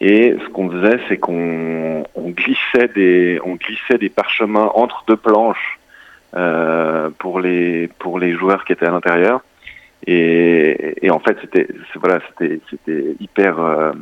Et 0.00 0.36
ce 0.42 0.48
qu'on 0.48 0.70
faisait, 0.70 0.98
c'est 1.08 1.16
qu'on 1.16 2.04
on 2.14 2.30
glissait 2.30 2.88
des 2.94 3.40
on 3.44 3.54
glissait 3.54 3.98
des 3.98 4.08
parchemins 4.08 4.70
entre 4.74 5.04
deux 5.06 5.16
planches 5.16 5.78
euh, 6.34 7.10
pour 7.18 7.40
les 7.40 7.88
pour 7.98 8.18
les 8.18 8.32
joueurs 8.32 8.64
qui 8.64 8.72
étaient 8.72 8.86
à 8.86 8.90
l'intérieur. 8.90 9.42
Et, 10.06 10.94
et 11.06 11.10
en 11.10 11.20
fait, 11.20 11.36
c'était 11.40 11.68
voilà, 11.96 12.20
c'était 12.28 12.60
c'était 12.70 13.14
hyper 13.20 13.60
euh, 13.60 13.92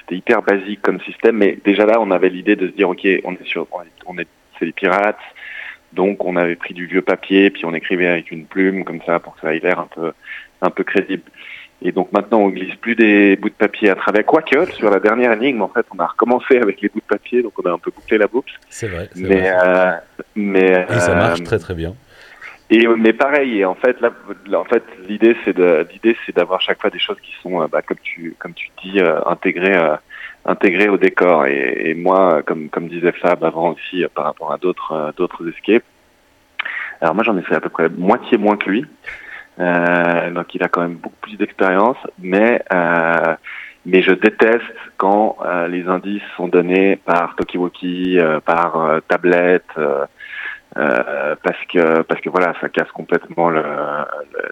c'était 0.00 0.16
hyper 0.16 0.42
basique 0.42 0.82
comme 0.82 1.00
système. 1.00 1.36
Mais 1.36 1.58
déjà 1.64 1.86
là, 1.86 1.98
on 2.00 2.10
avait 2.10 2.28
l'idée 2.28 2.56
de 2.56 2.68
se 2.68 2.72
dire 2.72 2.90
ok, 2.90 3.06
on 3.24 3.32
est 3.32 3.46
sur 3.46 3.66
on 3.72 3.82
est, 3.82 3.86
on 4.06 4.18
est 4.18 4.28
c'est 4.58 4.66
les 4.66 4.72
pirates. 4.72 5.16
Donc 5.92 6.24
on 6.24 6.36
avait 6.36 6.56
pris 6.56 6.74
du 6.74 6.86
vieux 6.86 7.02
papier, 7.02 7.50
puis 7.50 7.64
on 7.64 7.74
écrivait 7.74 8.08
avec 8.08 8.30
une 8.30 8.46
plume 8.46 8.84
comme 8.84 9.00
ça 9.04 9.18
pour 9.18 9.34
que 9.34 9.40
ça 9.40 9.54
ait 9.54 9.60
l'air 9.60 9.78
un 9.78 9.88
peu 9.94 10.12
un 10.62 10.70
peu 10.70 10.84
crédible. 10.84 11.22
Et 11.84 11.90
donc 11.90 12.12
maintenant, 12.12 12.38
on 12.38 12.48
glisse 12.48 12.76
plus 12.76 12.94
des 12.94 13.36
bouts 13.36 13.48
de 13.48 13.54
papier 13.54 13.90
à 13.90 13.96
travers. 13.96 14.24
Quoique, 14.24 14.72
sur 14.72 14.88
la 14.88 15.00
dernière 15.00 15.32
énigme, 15.32 15.62
en 15.62 15.68
fait, 15.68 15.84
on 15.94 15.98
a 15.98 16.06
recommencé 16.06 16.58
avec 16.58 16.80
les 16.80 16.88
bouts 16.88 17.00
de 17.00 17.04
papier, 17.04 17.42
donc 17.42 17.52
on 17.58 17.68
a 17.68 17.72
un 17.72 17.78
peu 17.78 17.90
bouclé 17.90 18.18
la 18.18 18.28
boucle. 18.28 18.52
C'est 18.70 18.86
vrai. 18.86 19.10
Mais, 19.16 19.40
vrai. 19.40 19.52
euh, 19.66 19.92
mais 20.36 20.86
Et 20.88 21.00
ça 21.00 21.12
euh, 21.12 21.16
marche 21.16 21.42
très 21.42 21.58
très 21.58 21.74
bien. 21.74 21.94
Et 22.72 22.86
mais 22.86 23.12
pareil, 23.12 23.58
et 23.58 23.64
en 23.66 23.74
fait, 23.74 24.00
là, 24.00 24.10
en 24.58 24.64
fait, 24.64 24.82
l'idée 25.06 25.36
c'est 25.44 25.54
de, 25.54 25.86
l'idée 25.92 26.16
c'est 26.24 26.34
d'avoir 26.34 26.60
chaque 26.62 26.80
fois 26.80 26.88
des 26.88 26.98
choses 26.98 27.20
qui 27.22 27.34
sont, 27.42 27.60
euh, 27.60 27.66
bah, 27.66 27.82
comme 27.82 27.98
tu, 28.02 28.34
comme 28.38 28.54
tu 28.54 28.68
dis, 28.82 28.98
euh, 28.98 29.20
intégrées, 29.26 29.76
euh, 29.76 29.96
intégrées 30.46 30.88
au 30.88 30.96
décor. 30.96 31.46
Et, 31.46 31.90
et 31.90 31.94
moi, 31.94 32.36
euh, 32.38 32.42
comme, 32.42 32.70
comme 32.70 32.88
disait 32.88 33.12
Fab 33.12 33.44
avant 33.44 33.72
aussi, 33.72 34.02
euh, 34.02 34.08
par 34.14 34.24
rapport 34.24 34.52
à 34.52 34.56
d'autres, 34.56 34.92
euh, 34.92 35.12
d'autres 35.14 35.46
escapes. 35.48 35.84
Alors 37.02 37.14
moi, 37.14 37.24
j'en 37.24 37.36
ai 37.36 37.42
fait 37.42 37.56
à 37.56 37.60
peu 37.60 37.68
près 37.68 37.90
moitié 37.90 38.38
moins 38.38 38.56
que 38.56 38.70
lui. 38.70 38.86
Euh, 39.60 40.30
donc 40.30 40.54
il 40.54 40.62
a 40.62 40.68
quand 40.68 40.80
même 40.80 40.94
beaucoup 40.94 41.20
plus 41.20 41.36
d'expérience, 41.36 41.98
mais 42.18 42.62
euh, 42.72 43.36
mais 43.84 44.00
je 44.00 44.12
déteste 44.12 44.62
quand 44.96 45.36
euh, 45.44 45.68
les 45.68 45.86
indices 45.88 46.22
sont 46.38 46.48
donnés 46.48 46.96
par 46.96 47.36
euh, 47.38 48.40
par 48.40 48.76
euh, 48.80 49.00
tablette. 49.06 49.68
Euh, 50.76 51.34
parce 51.42 51.58
que 51.72 52.02
parce 52.02 52.20
que 52.20 52.30
voilà 52.30 52.54
ça 52.60 52.68
casse 52.68 52.90
complètement 52.92 53.50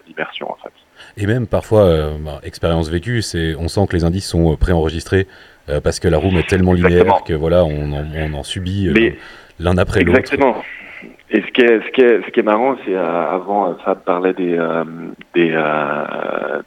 l'immersion 0.07 0.51
en 0.51 0.57
fait. 0.63 0.73
Et 1.17 1.27
même 1.27 1.47
parfois, 1.47 1.85
euh, 1.85 2.17
bah, 2.19 2.41
expérience 2.43 2.91
vécue, 2.91 3.23
c'est 3.23 3.55
on 3.57 3.69
sent 3.69 3.87
que 3.89 3.97
les 3.97 4.05
indices 4.05 4.29
sont 4.29 4.53
euh, 4.53 4.57
préenregistrés 4.57 5.27
euh, 5.69 5.81
parce 5.81 5.99
que 5.99 6.09
la 6.09 6.19
room 6.19 6.37
est 6.37 6.49
tellement 6.49 6.73
linéaire 6.73 7.03
Exactement. 7.03 7.25
que 7.27 7.33
voilà, 7.35 7.65
on 7.65 7.93
en, 7.93 8.05
on 8.15 8.35
en 8.35 8.43
subit 8.43 8.91
l'un 9.59 9.79
après 9.79 10.03
l'autre. 10.03 10.19
Exactement. 10.19 10.57
Et 11.31 11.43
ce 11.43 11.47
qui 11.53 11.61
est, 11.61 11.81
ce 11.87 11.91
qui 11.93 12.01
est, 12.01 12.23
ce 12.27 12.31
qui 12.31 12.41
est 12.41 12.43
marrant, 12.43 12.77
c'est 12.85 12.97
avant, 12.97 13.75
Fab 13.85 14.03
parlait 14.03 14.33
des, 14.33 14.59
des, 15.33 15.57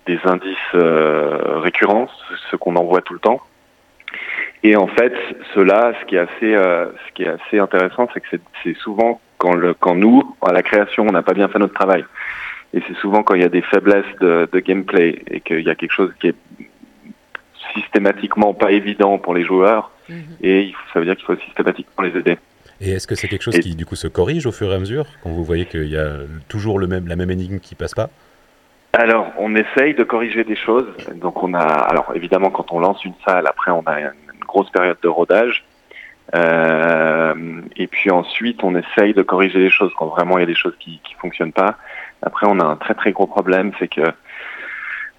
des 0.07 0.19
indices 0.23 0.73
récurrents, 0.73 2.07
ce 2.49 2.55
qu'on 2.55 2.75
en 2.77 2.85
voit 2.85 3.01
tout 3.01 3.13
le 3.13 3.19
temps. 3.19 3.41
Et 4.63 4.77
en 4.77 4.87
fait, 4.87 5.13
cela, 5.53 5.93
ce 5.99 6.05
qui 6.05 6.15
est 6.15 6.19
assez, 6.19 6.55
euh, 6.55 6.87
ce 7.07 7.13
qui 7.13 7.23
est 7.23 7.27
assez 7.27 7.59
intéressant, 7.59 8.07
c'est 8.13 8.21
que 8.21 8.37
c'est 8.63 8.77
souvent 8.77 9.19
quand, 9.43 9.56
le, 9.56 9.73
quand 9.73 9.93
nous, 9.95 10.36
à 10.41 10.53
la 10.53 10.63
création, 10.63 11.03
on 11.06 11.12
n'a 11.12 11.21
pas 11.21 11.34
bien 11.34 11.49
fait 11.49 11.60
notre 11.60 11.73
travail. 11.73 12.06
Et 12.73 12.82
c'est 12.88 12.95
souvent 12.97 13.21
quand 13.23 13.36
il 13.36 13.41
y 13.41 13.45
a 13.45 13.49
des 13.49 13.62
faiblesses 13.62 14.06
de, 14.21 14.47
de 14.51 14.60
gameplay 14.60 15.21
et 15.29 15.41
qu'il 15.41 15.60
y 15.62 15.69
a 15.69 15.75
quelque 15.75 15.91
chose 15.91 16.12
qui 16.19 16.27
est 16.29 16.36
systématiquement 17.75 18.53
pas 18.53 18.71
évident 18.71 19.17
pour 19.17 19.34
les 19.34 19.43
joueurs. 19.43 19.91
Et 20.41 20.62
il 20.63 20.73
faut- 20.73 20.79
ça 20.93 20.99
veut 20.99 21.06
dire 21.06 21.15
qu'il 21.17 21.25
faut 21.25 21.36
systématiquement 21.36 22.03
les 22.03 22.17
aider. 22.17 22.38
Et 22.82 22.91
est-ce 22.91 23.06
que 23.08 23.15
c'est 23.15 23.27
quelque 23.27 23.41
chose 23.43 23.56
Et- 23.58 23.60
qui 23.60 23.75
du 23.75 23.86
coup 23.86 23.95
se 23.95 24.08
corrige 24.08 24.45
au 24.45 24.51
fur 24.51 24.71
et 24.71 24.75
à 24.75 24.79
mesure 24.79 25.06
quand 25.21 25.29
vous 25.29 25.43
voyez 25.43 25.65
qu'il 25.65 25.88
y 25.88 25.97
a 25.97 26.12
toujours 26.47 26.79
le 26.79 26.88
même, 26.88 27.08
la 27.08 27.15
même 27.15 27.32
énigme 27.32 27.60
qui 27.60 27.75
passe 27.75 27.93
pas? 27.93 28.10
Alors, 28.93 29.27
on 29.39 29.56
essaye 29.56 29.93
de 29.95 30.03
corriger 30.03 30.43
des 30.43 30.56
choses. 30.56 30.86
Donc, 31.15 31.41
on 31.43 31.53
a, 31.53 31.60
alors 31.91 32.12
évidemment, 32.15 32.51
quand 32.51 32.71
on 32.71 32.79
lance 32.79 33.03
une 33.03 33.15
salle, 33.25 33.47
après, 33.47 33.71
on 33.71 33.82
a 33.88 33.99
une, 33.99 34.12
une 34.34 34.45
grosse 34.47 34.69
période 34.69 34.97
de 35.01 35.08
rodage. 35.10 35.63
Euh, 36.36 37.62
et 37.75 37.88
puis 37.88 38.09
ensuite, 38.12 38.63
on 38.63 38.75
essaye 38.75 39.13
de 39.13 39.21
corriger 39.21 39.59
les 39.59 39.69
choses 39.69 39.91
quand 39.97 40.07
vraiment 40.07 40.38
il 40.38 40.41
y 40.41 40.43
a 40.43 40.47
des 40.47 40.55
choses 40.55 40.75
qui 40.79 40.99
qui 41.03 41.13
fonctionnent 41.15 41.53
pas. 41.53 41.77
Après, 42.21 42.47
on 42.49 42.59
a 42.59 42.65
un 42.65 42.77
très 42.77 42.93
très 42.93 43.12
gros 43.12 43.27
problème, 43.27 43.71
c'est 43.79 43.89
que 43.89 44.13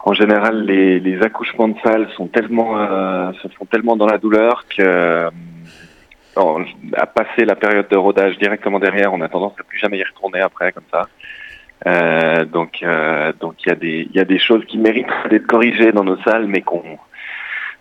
en 0.07 0.13
général, 0.13 0.65
les, 0.65 1.01
les 1.01 1.23
accouchements 1.23 1.69
de 1.69 1.79
salle 1.83 2.09
sont 2.17 2.27
tellement 2.27 2.79
euh, 2.79 3.33
se 3.43 3.49
font 3.49 3.65
tellement 3.65 3.97
dans 3.97 4.07
la 4.07 4.19
douleur 4.19 4.65
que 4.69 4.83
euh, 4.83 5.31
à 6.95 7.07
passer 7.07 7.45
la 7.45 7.55
période 7.55 7.89
de 7.89 7.97
rodage 7.97 8.37
directement 8.39 8.81
derrière, 8.81 9.13
on 9.13 9.21
a 9.21 9.29
tendance 9.29 9.55
à 9.59 9.63
plus 9.63 9.79
jamais 9.79 9.99
y 9.99 10.05
retourner 10.05 10.41
après 10.41 10.73
comme 10.73 10.85
ça. 10.93 11.09
Euh, 11.87 12.45
donc, 12.45 12.83
euh, 12.83 13.33
donc 13.41 13.55
il 13.65 13.69
y 13.69 13.73
a 13.73 13.75
des 13.77 14.09
il 14.11 14.17
y 14.17 14.21
a 14.21 14.25
des 14.25 14.39
choses 14.39 14.65
qui 14.67 14.79
méritent 14.79 15.07
d'être 15.31 15.47
corrigées 15.47 15.93
dans 15.93 16.05
nos 16.05 16.21
salles, 16.23 16.47
mais 16.47 16.63
qu'on 16.63 16.83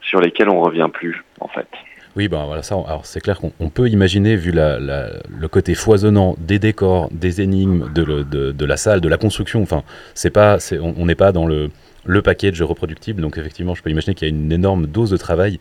sur 0.02 0.20
lesquelles 0.20 0.50
on 0.50 0.60
revient 0.60 0.90
plus 0.92 1.24
en 1.40 1.48
fait. 1.48 1.68
Oui, 2.16 2.28
ben 2.28 2.46
voilà, 2.46 2.62
ça, 2.62 2.76
alors 2.76 3.06
c'est 3.08 3.22
clair 3.22 3.40
qu'on 3.40 3.52
on 3.60 3.70
peut 3.70 3.90
imaginer, 3.90 4.36
vu 4.36 4.52
la, 4.52 4.80
la- 4.80 5.10
le 5.28 5.48
côté 5.48 5.74
foisonnant 5.74 6.36
des 6.40 6.60
décors, 6.60 7.10
des 7.12 7.42
énigmes, 7.42 7.92
de, 7.92 8.04
le- 8.04 8.24
de, 8.24 8.52
de 8.52 8.66
la 8.66 8.78
salle, 8.78 9.02
de 9.02 9.10
la 9.10 9.18
construction, 9.18 9.64
enfin, 9.64 9.84
c'est 10.14 10.30
pas, 10.30 10.60
on 10.80 11.08
n'est 11.08 11.16
pas 11.16 11.32
dans 11.32 11.48
le, 11.48 11.72
le 12.06 12.22
package 12.22 12.62
reproductible, 12.62 13.20
donc 13.20 13.40
effectivement, 13.40 13.74
je 13.74 13.82
peux 13.82 13.90
imaginer 13.90 14.14
qu'il 14.14 14.28
y 14.28 14.32
a 14.32 14.34
une 14.34 14.52
énorme 14.52 14.86
dose 14.86 15.10
de 15.10 15.18
travail. 15.18 15.58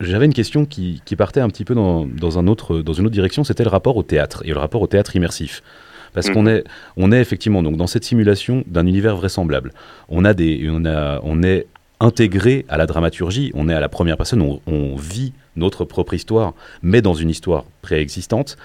J'avais 0.00 0.26
une 0.26 0.34
question 0.34 0.64
qui, 0.64 1.00
qui 1.04 1.14
partait 1.14 1.38
un 1.40 1.48
petit 1.48 1.64
peu 1.64 1.76
dans, 1.76 2.06
dans, 2.06 2.40
un 2.40 2.48
autre, 2.48 2.78
dans 2.78 2.94
une 2.94 3.06
autre 3.06 3.14
direction, 3.14 3.44
c'était 3.44 3.62
le 3.62 3.70
rapport 3.70 3.96
au 3.96 4.02
théâtre, 4.02 4.42
et 4.44 4.50
le 4.50 4.58
rapport 4.58 4.82
au 4.82 4.88
théâtre 4.88 5.14
immersif. 5.14 5.62
Parce 6.12 6.28
qu'on 6.28 6.46
est, 6.46 6.64
on 6.98 7.10
est 7.10 7.20
effectivement 7.20 7.62
donc 7.62 7.76
dans 7.78 7.86
cette 7.86 8.04
simulation 8.04 8.64
d'un 8.66 8.86
univers 8.86 9.16
vraisemblable. 9.16 9.72
On 10.10 10.26
a 10.26 10.34
des, 10.34 10.68
on 10.70 10.84
a, 10.84 11.20
on 11.22 11.42
est 11.42 11.66
intégré 12.02 12.66
à 12.68 12.76
la 12.76 12.86
dramaturgie. 12.86 13.52
On 13.54 13.68
est 13.68 13.74
à 13.74 13.80
la 13.80 13.88
première 13.88 14.16
personne. 14.16 14.42
On, 14.66 14.96
vit 14.96 15.32
notre 15.56 15.84
propre 15.84 16.14
histoire, 16.14 16.54
mais 16.82 17.00
dans 17.00 17.14
une 17.14 17.30
histoire 17.30 17.64
préexistante. 17.80 18.56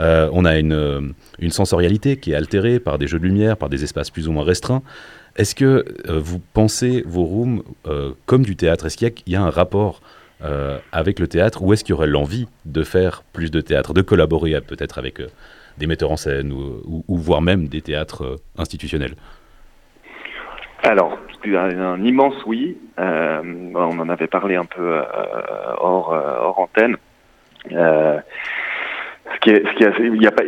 Euh, 0.00 0.28
on 0.32 0.44
a 0.44 0.58
une, 0.58 0.72
euh, 0.72 1.00
une 1.38 1.50
sensorialité 1.50 2.16
qui 2.18 2.32
est 2.32 2.34
altérée 2.34 2.80
par 2.80 2.98
des 2.98 3.06
jeux 3.06 3.18
de 3.18 3.24
lumière, 3.24 3.56
par 3.56 3.68
des 3.68 3.82
espaces 3.84 4.10
plus 4.10 4.28
ou 4.28 4.32
moins 4.32 4.44
restreints. 4.44 4.82
Est-ce 5.36 5.54
que 5.54 5.84
euh, 6.08 6.18
vous 6.18 6.40
pensez 6.54 7.02
vos 7.06 7.24
rooms 7.24 7.62
comme 8.24 8.44
du 8.44 8.56
théâtre 8.56 8.86
Est-ce 8.86 8.96
qu'il 8.96 9.12
y, 9.26 9.36
a- 9.36 9.42
un 9.42 9.50
rapport 9.50 10.00
avec 10.92 11.18
le 11.18 11.28
théâtre 11.28 11.62
ou 11.62 11.72
est-ce 11.72 11.82
qu'il 11.82 11.92
y 11.92 11.94
aurait 11.94 12.06
l'envie 12.06 12.46
de 12.66 12.82
faire 12.82 13.22
plus 13.32 13.50
de 13.50 13.60
théâtre, 13.60 13.94
de 13.94 14.02
collaborer 14.02 14.60
peut-être 14.60 14.98
avec 14.98 15.20
des 15.78 15.86
metteurs 15.86 16.12
en 16.12 16.16
scène 16.16 16.52
ou, 16.52 17.16
voire 17.16 17.42
même 17.42 17.68
des 17.68 17.80
théâtres 17.80 18.36
institutionnels? 18.58 19.14
Alors, 20.86 21.18
un, 21.44 21.80
un 21.80 22.02
immense 22.04 22.44
oui. 22.46 22.78
Euh, 23.00 23.42
on 23.74 23.98
en 23.98 24.08
avait 24.08 24.28
parlé 24.28 24.54
un 24.54 24.64
peu 24.64 24.98
euh, 24.98 25.02
hors, 25.78 26.14
euh, 26.14 26.38
hors 26.40 26.60
antenne. 26.60 26.96
Euh, 27.72 28.18
ce 29.34 29.40
qui 29.40 29.50
est, 29.50 29.64
il 29.80 30.22
y 30.22 30.26
a 30.26 30.30
pas, 30.30 30.44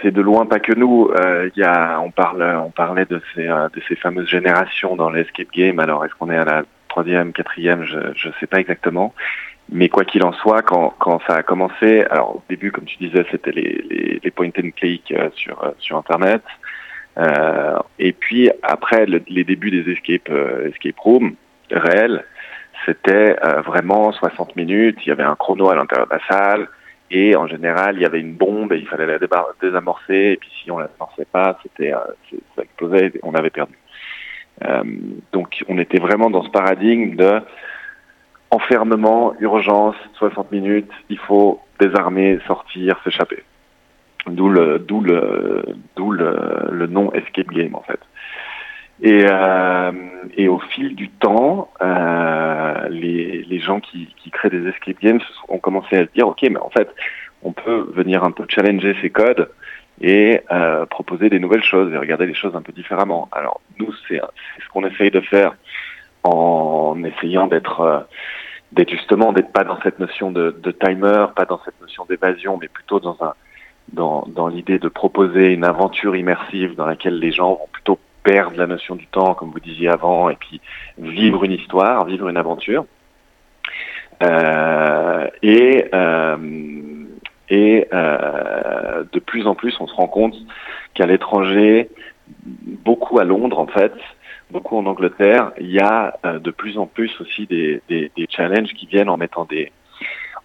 c'est, 0.00 0.12
de 0.12 0.22
loin 0.22 0.46
pas 0.46 0.60
que 0.60 0.72
nous. 0.72 1.10
Euh, 1.10 1.50
il 1.54 1.60
y 1.60 1.64
a, 1.64 2.00
on 2.00 2.12
parle, 2.12 2.42
on 2.64 2.70
parlait 2.70 3.04
de 3.04 3.20
ces, 3.34 3.48
euh, 3.48 3.68
de 3.74 3.80
ces 3.88 3.96
fameuses 3.96 4.28
générations 4.28 4.94
dans 4.94 5.10
l'escape 5.10 5.50
game. 5.52 5.80
Alors, 5.80 6.04
est-ce 6.04 6.14
qu'on 6.14 6.30
est 6.30 6.38
à 6.38 6.44
la 6.44 6.62
troisième, 6.88 7.32
quatrième? 7.32 7.82
Je, 7.84 7.98
je 8.14 8.28
sais 8.38 8.46
pas 8.46 8.60
exactement. 8.60 9.12
Mais 9.72 9.88
quoi 9.88 10.04
qu'il 10.04 10.22
en 10.22 10.32
soit, 10.34 10.62
quand, 10.62 10.94
quand 11.00 11.20
ça 11.26 11.34
a 11.34 11.42
commencé, 11.42 12.04
alors 12.10 12.36
au 12.36 12.42
début, 12.48 12.70
comme 12.70 12.84
tu 12.84 12.98
disais, 12.98 13.24
c'était 13.32 13.50
les, 13.50 13.84
les, 13.90 14.20
les 14.22 14.30
point 14.30 14.50
and 14.56 14.70
click 14.76 15.12
sur, 15.34 15.74
sur 15.78 15.96
Internet. 15.96 16.42
Euh, 17.18 17.78
et 17.98 18.12
puis 18.12 18.50
après 18.62 19.06
le- 19.06 19.22
les 19.28 19.44
débuts 19.44 19.70
des 19.70 19.90
escape, 19.92 20.28
euh, 20.30 20.68
escape 20.68 20.98
rooms 20.98 21.34
réels, 21.70 22.24
c'était 22.86 23.36
euh, 23.44 23.60
vraiment 23.62 24.10
60 24.12 24.56
minutes, 24.56 24.98
il 25.04 25.08
y 25.08 25.12
avait 25.12 25.22
un 25.22 25.36
chrono 25.36 25.70
à 25.70 25.76
l'intérieur 25.76 26.08
de 26.08 26.14
la 26.14 26.20
salle, 26.28 26.68
et 27.10 27.36
en 27.36 27.46
général 27.46 27.96
il 27.96 28.02
y 28.02 28.04
avait 28.04 28.20
une 28.20 28.34
bombe 28.34 28.72
et 28.72 28.78
il 28.78 28.88
fallait 28.88 29.06
la 29.06 29.18
désamorcer, 29.62 30.32
et 30.32 30.36
puis 30.36 30.50
si 30.62 30.70
on 30.70 30.78
la 30.78 30.88
désamorçait 30.88 31.26
pas, 31.30 31.58
c'était 31.62 31.94
euh, 31.94 31.98
ça 32.56 32.62
explosait 32.62 33.06
et 33.14 33.20
on 33.22 33.34
avait 33.34 33.50
perdu. 33.50 33.74
Euh, 34.64 34.82
donc 35.32 35.64
on 35.68 35.78
était 35.78 35.98
vraiment 35.98 36.30
dans 36.30 36.42
ce 36.42 36.50
paradigme 36.50 37.14
de 37.16 37.40
enfermement, 38.50 39.34
urgence, 39.40 39.96
60 40.14 40.52
minutes, 40.52 40.90
il 41.08 41.18
faut 41.18 41.60
désarmer, 41.80 42.38
sortir, 42.46 43.00
s'échapper. 43.04 43.42
D'où 44.26 44.48
le, 44.48 44.78
d'où 44.78 45.00
le, 45.00 45.64
d'où 45.96 46.10
le, 46.10 46.68
le 46.70 46.86
nom 46.86 47.12
escape 47.12 47.48
game 47.48 47.74
en 47.74 47.82
fait. 47.82 48.00
Et, 49.02 49.24
euh, 49.28 49.92
et 50.36 50.48
au 50.48 50.58
fil 50.60 50.94
du 50.94 51.10
temps, 51.10 51.68
euh, 51.82 52.88
les, 52.88 53.42
les 53.42 53.58
gens 53.58 53.80
qui, 53.80 54.14
qui 54.16 54.30
créent 54.30 54.50
des 54.50 54.66
escape 54.68 55.00
games 55.00 55.20
ont 55.48 55.58
commencé 55.58 55.96
à 55.96 56.06
se 56.06 56.12
dire, 56.12 56.28
ok, 56.28 56.40
mais 56.42 56.60
en 56.60 56.70
fait, 56.70 56.88
on 57.42 57.52
peut 57.52 57.90
venir 57.92 58.24
un 58.24 58.30
peu 58.30 58.44
challenger 58.48 58.96
ces 59.02 59.10
codes 59.10 59.50
et 60.00 60.40
euh, 60.50 60.86
proposer 60.86 61.28
des 61.28 61.38
nouvelles 61.38 61.62
choses 61.62 61.92
et 61.92 61.98
regarder 61.98 62.26
les 62.26 62.34
choses 62.34 62.56
un 62.56 62.62
peu 62.62 62.72
différemment. 62.72 63.28
Alors 63.32 63.60
nous, 63.78 63.92
c'est 64.08 64.20
c'est 64.20 64.64
ce 64.64 64.68
qu'on 64.70 64.86
essaye 64.86 65.10
de 65.10 65.20
faire 65.20 65.54
en 66.22 66.96
essayant 67.04 67.46
d'être 67.46 67.80
euh, 67.80 68.00
d'être 68.72 68.90
justement 68.90 69.32
d'être 69.32 69.52
pas 69.52 69.64
dans 69.64 69.80
cette 69.82 69.98
notion 69.98 70.32
de, 70.32 70.50
de 70.50 70.70
timer, 70.70 71.26
pas 71.36 71.44
dans 71.44 71.60
cette 71.64 71.80
notion 71.80 72.06
d'évasion, 72.06 72.58
mais 72.60 72.68
plutôt 72.68 73.00
dans 73.00 73.16
un 73.20 73.34
dans, 73.92 74.24
dans 74.28 74.48
l'idée 74.48 74.78
de 74.78 74.88
proposer 74.88 75.52
une 75.52 75.64
aventure 75.64 76.16
immersive 76.16 76.74
dans 76.74 76.86
laquelle 76.86 77.18
les 77.18 77.32
gens 77.32 77.50
vont 77.50 77.68
plutôt 77.72 77.98
perdre 78.22 78.56
la 78.56 78.66
notion 78.66 78.96
du 78.96 79.06
temps, 79.06 79.34
comme 79.34 79.50
vous 79.50 79.60
disiez 79.60 79.88
avant, 79.88 80.30
et 80.30 80.36
puis 80.36 80.60
vivre 80.98 81.44
une 81.44 81.52
histoire, 81.52 82.04
vivre 82.06 82.28
une 82.28 82.36
aventure. 82.36 82.86
Euh, 84.22 85.28
et 85.42 85.86
euh, 85.92 86.36
et 87.50 87.86
euh, 87.92 89.04
de 89.12 89.18
plus 89.18 89.46
en 89.46 89.54
plus, 89.54 89.74
on 89.80 89.86
se 89.86 89.94
rend 89.94 90.08
compte 90.08 90.34
qu'à 90.94 91.06
l'étranger, 91.06 91.90
beaucoup 92.46 93.18
à 93.18 93.24
Londres 93.24 93.58
en 93.58 93.66
fait, 93.66 93.92
beaucoup 94.50 94.76
en 94.78 94.86
Angleterre, 94.86 95.52
il 95.60 95.70
y 95.70 95.80
a 95.80 96.18
euh, 96.24 96.38
de 96.38 96.50
plus 96.50 96.78
en 96.78 96.86
plus 96.86 97.12
aussi 97.20 97.46
des, 97.46 97.82
des, 97.88 98.10
des 98.16 98.26
challenges 98.30 98.72
qui 98.72 98.86
viennent 98.86 99.10
en 99.10 99.16
mettant 99.16 99.44
des 99.44 99.72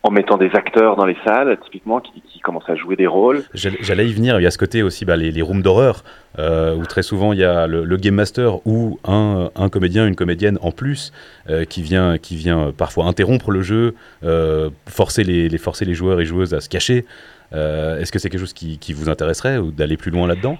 en 0.04 0.12
mettant 0.12 0.38
des 0.38 0.52
acteurs 0.54 0.96
dans 0.96 1.06
les 1.06 1.18
salles, 1.26 1.58
typiquement, 1.64 2.00
qui, 2.00 2.22
qui 2.22 2.40
commencent 2.40 2.70
à 2.70 2.76
jouer 2.76 2.96
des 2.96 3.08
rôles. 3.08 3.44
J'allais 3.54 4.08
y 4.08 4.14
venir, 4.14 4.40
il 4.40 4.44
y 4.44 4.48
a 4.48 4.52
ce 4.52 4.58
côté 4.58 4.82
aussi, 4.82 5.04
bah, 5.04 5.18
les, 5.18 5.32
les 5.32 5.42
rooms 5.42 5.62
d'horreur, 5.62 6.04
euh, 6.38 6.76
où 6.76 6.86
très 6.86 7.04
souvent 7.04 7.34
il 7.34 7.40
y 7.40 7.44
a 7.44 7.68
le, 7.68 7.84
le 7.84 7.98
game 7.98 8.16
master 8.16 8.66
ou 8.66 8.98
un, 9.06 9.50
un 9.56 9.70
comédien, 9.70 10.08
une 10.08 10.16
comédienne 10.16 10.58
en 10.62 10.72
plus, 10.72 11.12
euh, 11.50 11.66
qui, 11.66 11.82
vient, 11.82 12.18
qui 12.18 12.36
vient 12.38 12.72
parfois 12.72 13.06
interrompre 13.06 13.52
le 13.52 13.62
jeu, 13.62 13.96
euh, 14.24 14.70
forcer, 14.88 15.24
les, 15.24 15.50
les, 15.50 15.58
forcer 15.58 15.84
les 15.84 15.96
joueurs 15.96 16.22
et 16.22 16.26
joueuses 16.26 16.54
à 16.54 16.62
se 16.62 16.70
cacher. 16.70 17.06
Est-ce 17.52 18.12
que 18.12 18.20
c'est 18.20 18.30
quelque 18.30 18.42
chose 18.42 18.54
qui, 18.54 18.78
qui 18.78 18.94
vous 18.94 19.10
intéresserait 19.10 19.58
ou 19.58 19.72
d'aller 19.72 19.98
plus 19.98 20.12
loin 20.12 20.28
là-dedans? 20.28 20.58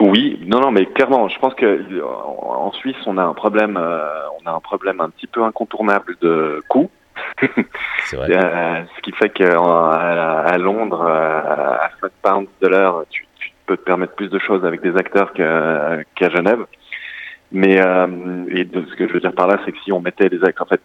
Oui, 0.00 0.38
non, 0.46 0.60
non, 0.60 0.70
mais 0.70 0.86
clairement, 0.86 1.28
je 1.28 1.38
pense 1.38 1.54
que 1.54 2.02
en 2.02 2.66
en 2.66 2.72
Suisse, 2.72 2.96
on 3.06 3.18
a 3.18 3.22
un 3.22 3.34
problème, 3.34 3.76
euh, 3.76 4.04
on 4.40 4.48
a 4.48 4.52
un 4.52 4.60
problème 4.60 5.00
un 5.00 5.10
petit 5.10 5.26
peu 5.26 5.42
incontournable 5.42 6.16
de 6.20 6.62
coût. 6.68 6.88
Euh, 8.12 8.82
ce 8.96 9.02
qui 9.02 9.12
fait 9.12 9.28
qu'à 9.30 9.56
à 9.56 10.58
Londres, 10.58 11.04
euh, 11.06 11.76
à 11.78 11.90
5 12.00 12.10
pounds 12.22 12.48
de 12.60 12.66
l'heure, 12.66 13.04
tu, 13.08 13.24
peux 13.66 13.76
te 13.76 13.84
permettre 13.84 14.14
plus 14.14 14.28
de 14.28 14.38
choses 14.40 14.64
avec 14.64 14.80
des 14.80 14.96
acteurs 14.96 15.32
qu'à 15.32 16.30
Genève. 16.30 16.66
Mais 17.52 17.80
euh, 17.80 18.06
ce 18.48 18.96
que 18.96 19.06
je 19.06 19.12
veux 19.12 19.20
dire 19.20 19.32
par 19.32 19.46
là, 19.46 19.60
c'est 19.64 19.70
que 19.70 19.78
si 19.84 19.92
on 19.92 20.00
mettait 20.00 20.28
des 20.28 20.42
acteurs, 20.42 20.66
en 20.66 20.70
fait, 20.70 20.80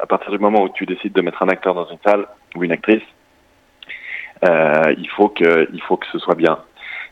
à 0.00 0.06
partir 0.06 0.32
du 0.32 0.38
moment 0.38 0.62
où 0.62 0.68
tu 0.70 0.86
décides 0.86 1.12
de 1.12 1.20
mettre 1.20 1.42
un 1.42 1.48
acteur 1.48 1.74
dans 1.74 1.86
une 1.86 1.98
salle 2.04 2.26
ou 2.56 2.64
une 2.64 2.72
actrice, 2.72 3.02
euh, 4.44 4.94
il 4.98 5.08
faut 5.08 5.28
que 5.28 5.68
il 5.72 5.82
faut 5.82 5.96
que 5.96 6.06
ce 6.12 6.18
soit 6.18 6.34
bien. 6.34 6.58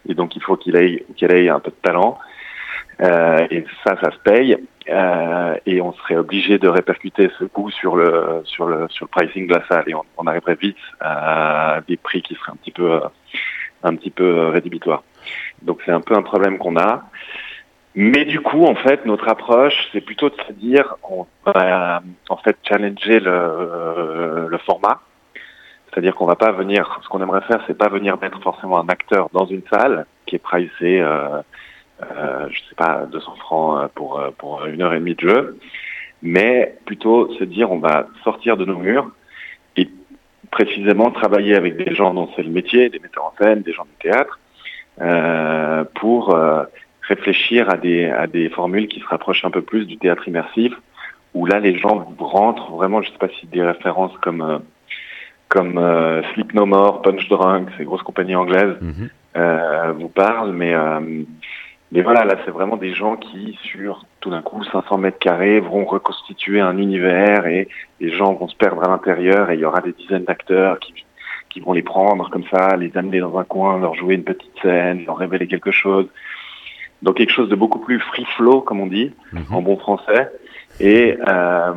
Et 0.08 0.14
donc 0.14 0.36
il 0.36 0.42
faut 0.42 0.56
qu'il 0.56 0.76
ait 0.76 1.04
qu'il 1.16 1.32
ait 1.32 1.48
un 1.48 1.60
peu 1.60 1.70
de 1.70 1.76
talent. 1.76 2.18
Euh, 3.00 3.46
et 3.50 3.64
ça, 3.84 3.96
ça 4.00 4.10
se 4.12 4.18
paye. 4.18 4.56
Euh, 4.88 5.56
et 5.64 5.80
on 5.80 5.92
serait 5.94 6.16
obligé 6.16 6.58
de 6.58 6.68
répercuter 6.68 7.30
ce 7.38 7.44
coût 7.44 7.70
sur 7.70 7.96
le 7.96 8.42
sur 8.44 8.66
le 8.66 8.86
sur 8.90 9.06
le 9.06 9.08
pricing 9.08 9.46
de 9.46 9.54
la 9.54 9.66
salle 9.66 9.84
et 9.86 9.94
on, 9.94 10.04
on 10.18 10.26
arriverait 10.26 10.56
vite 10.56 10.76
à 11.00 11.80
des 11.88 11.96
prix 11.96 12.20
qui 12.20 12.34
seraient 12.34 12.52
un 12.52 12.56
petit 12.56 12.70
peu 12.70 12.92
euh, 12.92 13.00
un 13.82 13.96
petit 13.96 14.10
peu 14.10 14.24
euh, 14.24 14.48
rédhibitoires. 14.50 15.02
Donc 15.62 15.80
c'est 15.86 15.92
un 15.92 16.02
peu 16.02 16.14
un 16.14 16.22
problème 16.22 16.58
qu'on 16.58 16.76
a. 16.76 17.04
Mais 17.94 18.24
du 18.24 18.40
coup, 18.40 18.64
en 18.64 18.74
fait, 18.74 19.06
notre 19.06 19.28
approche, 19.28 19.88
c'est 19.92 20.00
plutôt 20.00 20.28
de 20.28 20.34
se 20.48 20.52
dire, 20.52 20.96
on 21.08 21.26
va 21.46 22.02
en 22.28 22.36
fait 22.38 22.56
challenger 22.64 23.20
le, 23.20 24.48
le 24.48 24.58
format. 24.58 25.00
C'est-à-dire 25.94 26.16
qu'on 26.16 26.26
va 26.26 26.34
pas 26.34 26.50
venir, 26.50 26.98
ce 27.04 27.08
qu'on 27.08 27.22
aimerait 27.22 27.42
faire, 27.42 27.62
c'est 27.68 27.78
pas 27.78 27.88
venir 27.88 28.18
mettre 28.20 28.42
forcément 28.42 28.80
un 28.80 28.88
acteur 28.88 29.28
dans 29.32 29.46
une 29.46 29.62
salle 29.70 30.06
qui 30.26 30.34
est 30.34 30.40
pricé, 30.40 31.00
euh, 31.00 31.40
euh, 32.02 32.48
je 32.50 32.58
sais 32.68 32.74
pas, 32.76 33.06
200 33.10 33.34
francs 33.36 33.82
euh, 33.82 33.88
pour, 33.94 34.18
euh, 34.18 34.30
pour 34.36 34.64
une 34.66 34.82
heure 34.82 34.94
et 34.94 34.98
demie 34.98 35.14
de 35.14 35.28
jeu, 35.28 35.58
mais 36.22 36.76
plutôt 36.86 37.32
se 37.34 37.44
dire, 37.44 37.70
on 37.70 37.78
va 37.78 38.06
sortir 38.24 38.56
de 38.56 38.64
nos 38.64 38.78
murs 38.78 39.10
et 39.76 39.88
précisément 40.50 41.10
travailler 41.10 41.54
avec 41.54 41.76
des 41.76 41.94
gens 41.94 42.14
dont 42.14 42.28
c'est 42.34 42.42
le 42.42 42.50
métier, 42.50 42.88
des 42.88 42.98
metteurs 42.98 43.26
en 43.26 43.34
scène, 43.42 43.62
des 43.62 43.72
gens 43.72 43.84
du 43.84 44.10
théâtre, 44.10 44.38
euh, 45.00 45.84
pour 45.94 46.34
euh, 46.34 46.64
réfléchir 47.02 47.70
à 47.70 47.76
des, 47.76 48.06
à 48.06 48.26
des 48.26 48.48
formules 48.48 48.88
qui 48.88 49.00
se 49.00 49.06
rapprochent 49.06 49.44
un 49.44 49.50
peu 49.50 49.62
plus 49.62 49.86
du 49.86 49.96
théâtre 49.98 50.26
immersif, 50.26 50.72
où 51.34 51.46
là 51.46 51.58
les 51.60 51.78
gens 51.78 52.06
rentrent. 52.18 52.72
Vraiment, 52.72 53.02
je 53.02 53.10
sais 53.10 53.18
pas 53.18 53.28
si 53.40 53.46
des 53.46 53.62
références 53.62 54.16
comme 54.18 54.42
euh, 54.42 54.58
comme 55.48 55.78
euh, 55.78 56.22
Sleep 56.32 56.52
No 56.54 56.66
More, 56.66 57.02
Punch 57.02 57.28
Drunk, 57.28 57.68
ces 57.78 57.84
grosses 57.84 58.02
compagnies 58.02 58.34
anglaises 58.34 58.76
euh, 59.36 59.92
vous 59.92 60.08
parlent, 60.08 60.52
mais 60.52 60.74
euh, 60.74 61.22
mais 61.94 62.02
voilà, 62.02 62.24
là 62.24 62.36
c'est 62.44 62.50
vraiment 62.50 62.76
des 62.76 62.92
gens 62.92 63.16
qui 63.16 63.56
sur 63.62 64.04
tout 64.20 64.28
d'un 64.28 64.42
coup 64.42 64.62
500 64.64 64.98
mètres 64.98 65.18
carrés 65.18 65.60
vont 65.60 65.84
reconstituer 65.84 66.60
un 66.60 66.76
univers 66.76 67.46
et 67.46 67.68
les 68.00 68.12
gens 68.12 68.34
vont 68.34 68.48
se 68.48 68.56
perdre 68.56 68.82
à 68.84 68.88
l'intérieur 68.88 69.50
et 69.50 69.54
il 69.54 69.60
y 69.60 69.64
aura 69.64 69.80
des 69.80 69.92
dizaines 69.92 70.24
d'acteurs 70.24 70.80
qui 70.80 70.92
qui 71.54 71.60
vont 71.60 71.72
les 71.72 71.82
prendre 71.82 72.28
comme 72.30 72.42
ça, 72.50 72.76
les 72.76 72.96
amener 72.96 73.20
dans 73.20 73.38
un 73.38 73.44
coin, 73.44 73.78
leur 73.78 73.94
jouer 73.94 74.16
une 74.16 74.24
petite 74.24 74.50
scène, 74.60 75.04
leur 75.06 75.16
révéler 75.16 75.46
quelque 75.46 75.70
chose. 75.70 76.06
Donc 77.02 77.16
quelque 77.16 77.30
chose 77.32 77.48
de 77.48 77.54
beaucoup 77.54 77.78
plus 77.78 78.00
free 78.00 78.26
flow, 78.36 78.60
comme 78.60 78.80
on 78.80 78.88
dit, 78.88 79.12
en 79.50 79.62
bon 79.62 79.76
français. 79.76 80.32
Et, 80.80 81.16
euh, 81.28 81.72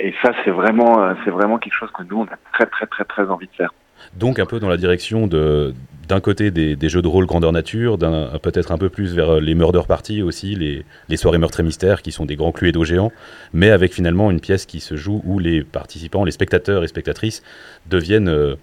et 0.00 0.14
ça, 0.22 0.32
c'est 0.42 0.50
vraiment, 0.50 1.02
euh, 1.02 1.14
c'est 1.24 1.30
vraiment 1.30 1.58
quelque 1.58 1.74
chose 1.74 1.90
que 1.90 2.04
nous, 2.04 2.20
on 2.20 2.24
a 2.24 2.38
très, 2.54 2.64
très, 2.64 2.86
très, 2.86 3.04
très 3.04 3.28
envie 3.28 3.48
de 3.48 3.52
faire. 3.52 3.74
Donc 4.16 4.38
un 4.38 4.46
peu 4.46 4.58
dans 4.58 4.70
la 4.70 4.78
direction 4.78 5.26
de 5.26 5.74
d'un 6.12 6.20
côté 6.20 6.50
des, 6.50 6.88
jeux 6.90 7.00
de 7.00 7.08
rôle 7.08 7.24
grandeur 7.24 7.52
nature, 7.52 7.96
peut-être 7.96 8.70
un 8.70 8.76
peu 8.76 8.90
plus 8.90 9.14
vers 9.14 9.40
les 9.40 9.54
murder 9.54 9.80
parties 9.88 10.20
aussi, 10.20 10.54
les, 10.54 11.16
soirées 11.16 11.38
meurtres 11.38 11.60
et 11.60 11.62
mystères 11.62 12.02
qui 12.02 12.12
sont 12.12 12.26
des 12.26 12.36
grands 12.36 12.52
cluedos 12.52 12.84
géants, 12.84 13.12
mais 13.54 13.70
avec 13.70 13.94
finalement 13.94 14.30
une 14.30 14.38
pièce 14.38 14.66
qui 14.66 14.80
se 14.80 14.94
joue 14.94 15.22
où 15.24 15.38
les 15.38 15.62
participants, 15.64 16.24
les 16.24 16.30
spectateurs 16.30 16.84
et 16.84 16.86
spectatrices 16.86 17.42
deviennent 17.86 18.28
euh, 18.28 18.56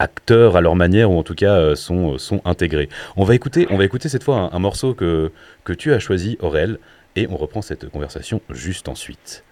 acteurs 0.00 0.56
à 0.56 0.60
leur 0.60 0.74
manière 0.74 1.08
ou 1.08 1.16
en 1.16 1.22
tout 1.22 1.36
cas 1.36 1.54
euh, 1.54 1.76
sont, 1.76 2.18
intégrés. 2.44 2.88
On 3.14 3.22
va 3.22 3.36
écouter, 3.36 3.68
on 3.70 3.76
va 3.76 3.84
écouter 3.84 4.08
cette 4.08 4.24
fois 4.24 4.50
un, 4.52 4.56
un 4.56 4.58
morceau 4.58 4.94
que, 4.94 5.30
que 5.62 5.72
tu 5.72 5.92
as 5.92 6.00
choisi, 6.00 6.36
Aurel, 6.40 6.80
et 7.14 7.28
on 7.30 7.36
reprend 7.36 7.62
cette 7.62 7.88
conversation 7.90 8.40
juste 8.50 8.88
ensuite. 8.88 9.44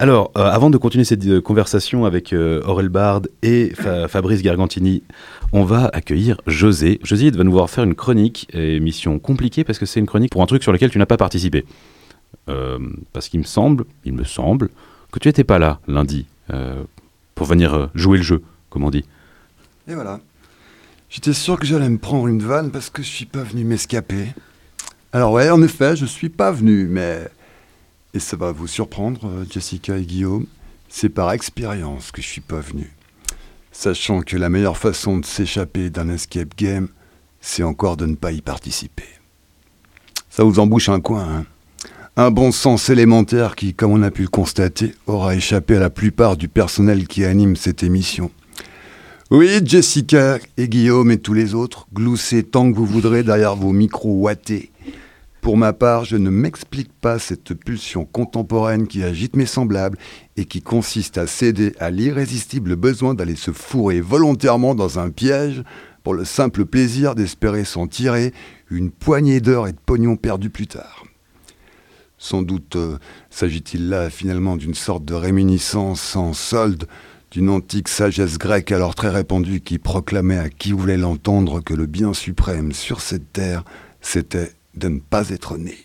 Alors, 0.00 0.30
euh, 0.38 0.44
avant 0.44 0.70
de 0.70 0.78
continuer 0.78 1.04
cette 1.04 1.26
euh, 1.26 1.42
conversation 1.42 2.06
avec 2.06 2.32
euh, 2.32 2.62
Aurel 2.64 2.88
Bard 2.88 3.20
et 3.42 3.74
Fa- 3.74 4.08
Fabrice 4.08 4.40
Gargantini, 4.40 5.02
on 5.52 5.64
va 5.64 5.90
accueillir 5.92 6.40
José. 6.46 6.98
José 7.02 7.30
va 7.30 7.44
nous 7.44 7.52
voir 7.52 7.68
faire 7.68 7.84
une 7.84 7.94
chronique, 7.94 8.48
émission 8.54 9.18
compliquée 9.18 9.62
parce 9.62 9.78
que 9.78 9.84
c'est 9.84 10.00
une 10.00 10.06
chronique 10.06 10.32
pour 10.32 10.42
un 10.42 10.46
truc 10.46 10.62
sur 10.62 10.72
lequel 10.72 10.90
tu 10.90 10.96
n'as 10.96 11.04
pas 11.04 11.18
participé. 11.18 11.66
Parce 13.12 13.28
qu'il 13.28 13.40
me 13.40 13.44
semble, 13.44 13.84
il 14.06 14.14
me 14.14 14.24
semble, 14.24 14.70
que 15.12 15.18
tu 15.18 15.28
n'étais 15.28 15.44
pas 15.44 15.58
là 15.58 15.80
lundi 15.86 16.24
pour 17.34 17.46
venir 17.46 17.90
jouer 17.94 18.16
le 18.16 18.24
jeu, 18.24 18.42
comme 18.70 18.84
on 18.84 18.90
dit. 18.90 19.04
Et 19.86 19.94
voilà. 19.94 20.20
J'étais 21.10 21.34
sûr 21.34 21.58
que 21.58 21.66
j'allais 21.66 21.90
me 21.90 21.98
prendre 21.98 22.26
une 22.26 22.42
vanne 22.42 22.70
parce 22.70 22.88
que 22.88 23.02
je 23.02 23.08
suis 23.08 23.26
pas 23.26 23.42
venu 23.42 23.64
m'escaper. 23.64 24.28
Alors 25.12 25.32
ouais, 25.32 25.50
en 25.50 25.60
effet, 25.62 25.94
je 25.94 26.06
suis 26.06 26.30
pas 26.30 26.52
venu, 26.52 26.86
mais... 26.88 27.28
Et 28.14 28.18
ça 28.18 28.36
va 28.36 28.52
vous 28.52 28.66
surprendre, 28.66 29.26
euh, 29.26 29.44
Jessica 29.48 29.96
et 29.96 30.04
Guillaume, 30.04 30.46
c'est 30.88 31.08
par 31.08 31.32
expérience 31.32 32.10
que 32.10 32.22
je 32.22 32.26
suis 32.26 32.40
pas 32.40 32.60
venu. 32.60 32.90
Sachant 33.72 34.22
que 34.22 34.36
la 34.36 34.48
meilleure 34.48 34.76
façon 34.76 35.18
de 35.18 35.24
s'échapper 35.24 35.90
d'un 35.90 36.08
escape 36.08 36.56
game, 36.56 36.88
c'est 37.40 37.62
encore 37.62 37.96
de 37.96 38.06
ne 38.06 38.16
pas 38.16 38.32
y 38.32 38.40
participer. 38.40 39.06
Ça 40.28 40.44
vous 40.44 40.58
embouche 40.58 40.88
un 40.88 41.00
coin, 41.00 41.28
hein 41.28 41.46
un 42.16 42.30
bon 42.30 42.52
sens 42.52 42.90
élémentaire 42.90 43.56
qui, 43.56 43.72
comme 43.72 43.92
on 43.92 44.02
a 44.02 44.10
pu 44.10 44.22
le 44.22 44.28
constater, 44.28 44.94
aura 45.06 45.34
échappé 45.34 45.76
à 45.76 45.80
la 45.80 45.90
plupart 45.90 46.36
du 46.36 46.48
personnel 46.48 47.06
qui 47.06 47.24
anime 47.24 47.56
cette 47.56 47.82
émission. 47.82 48.30
Oui, 49.30 49.60
Jessica 49.64 50.38
et 50.56 50.68
Guillaume 50.68 51.12
et 51.12 51.18
tous 51.18 51.34
les 51.34 51.54
autres, 51.54 51.86
gloussez 51.94 52.42
tant 52.42 52.70
que 52.70 52.76
vous 52.76 52.84
voudrez 52.84 53.22
derrière 53.22 53.54
vos 53.54 53.72
micros 53.72 54.12
ouatés. 54.12 54.70
Pour 55.40 55.56
ma 55.56 55.72
part, 55.72 56.04
je 56.04 56.16
ne 56.16 56.28
m'explique 56.28 56.92
pas 56.92 57.18
cette 57.18 57.54
pulsion 57.54 58.04
contemporaine 58.04 58.86
qui 58.86 59.02
agite 59.02 59.36
mes 59.36 59.46
semblables 59.46 59.96
et 60.36 60.44
qui 60.44 60.60
consiste 60.60 61.16
à 61.16 61.26
céder 61.26 61.74
à 61.78 61.90
l'irrésistible 61.90 62.76
besoin 62.76 63.14
d'aller 63.14 63.36
se 63.36 63.50
fourrer 63.50 64.02
volontairement 64.02 64.74
dans 64.74 64.98
un 64.98 65.10
piège 65.10 65.62
pour 66.02 66.14
le 66.14 66.24
simple 66.24 66.66
plaisir 66.66 67.14
d'espérer 67.14 67.64
s'en 67.64 67.86
tirer 67.86 68.32
une 68.70 68.90
poignée 68.90 69.40
d'heures 69.40 69.66
et 69.66 69.72
de 69.72 69.78
pognon 69.84 70.16
perdus 70.16 70.50
plus 70.50 70.66
tard. 70.66 71.04
Sans 72.18 72.42
doute 72.42 72.76
euh, 72.76 72.98
s'agit-il 73.30 73.88
là 73.88 74.10
finalement 74.10 74.56
d'une 74.56 74.74
sorte 74.74 75.06
de 75.06 75.14
réminiscence 75.14 76.02
sans 76.02 76.34
solde 76.34 76.86
d'une 77.30 77.48
antique 77.48 77.88
sagesse 77.88 78.36
grecque 78.36 78.72
alors 78.72 78.94
très 78.94 79.08
répandue 79.08 79.60
qui 79.60 79.78
proclamait 79.78 80.36
à 80.36 80.50
qui 80.50 80.72
voulait 80.72 80.98
l'entendre 80.98 81.60
que 81.60 81.72
le 81.72 81.86
bien 81.86 82.12
suprême 82.12 82.72
sur 82.72 83.00
cette 83.00 83.32
terre, 83.32 83.64
c'était 84.02 84.52
de 84.80 84.88
ne 84.88 84.98
pas 84.98 85.28
être 85.28 85.56
né. 85.56 85.78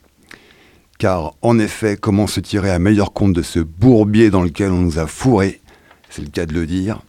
Car 0.98 1.36
en 1.42 1.60
effet, 1.60 1.98
comment 2.00 2.26
se 2.26 2.40
tirer 2.40 2.72
à 2.72 2.80
meilleur 2.80 3.14
compte 3.14 3.34
de 3.34 3.42
ce 3.42 3.60
bourbier 3.60 4.30
dans 4.32 4.42
lequel 4.42 4.72
on 4.72 4.82
nous 4.82 4.98
a 4.98 5.06
fourrés, 5.06 5.62
c'est 6.10 6.24
le 6.24 6.30
cas 6.30 6.46
de 6.46 6.54
le 6.54 6.66
dire, 6.66 7.02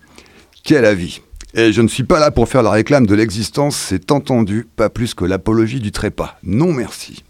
quel 0.64 0.84
avis? 0.84 1.22
Et 1.54 1.72
je 1.72 1.80
ne 1.80 1.88
suis 1.88 2.02
pas 2.02 2.18
là 2.18 2.30
pour 2.30 2.48
faire 2.48 2.62
la 2.62 2.70
réclame 2.70 3.06
de 3.06 3.14
l'existence, 3.14 3.76
c'est 3.76 4.10
entendu, 4.10 4.66
pas 4.76 4.90
plus 4.90 5.14
que 5.14 5.24
l'apologie 5.24 5.80
du 5.80 5.92
trépas. 5.92 6.36
Non 6.42 6.72
merci. 6.72 7.22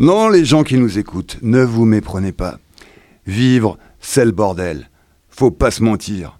Non, 0.00 0.28
les 0.28 0.44
gens 0.44 0.64
qui 0.64 0.76
nous 0.76 0.98
écoutent, 0.98 1.38
ne 1.42 1.62
vous 1.62 1.84
méprenez 1.84 2.32
pas. 2.32 2.58
Vivre, 3.26 3.78
c'est 4.00 4.24
le 4.24 4.32
bordel. 4.32 4.90
Faut 5.28 5.52
pas 5.52 5.70
se 5.70 5.82
mentir. 5.82 6.39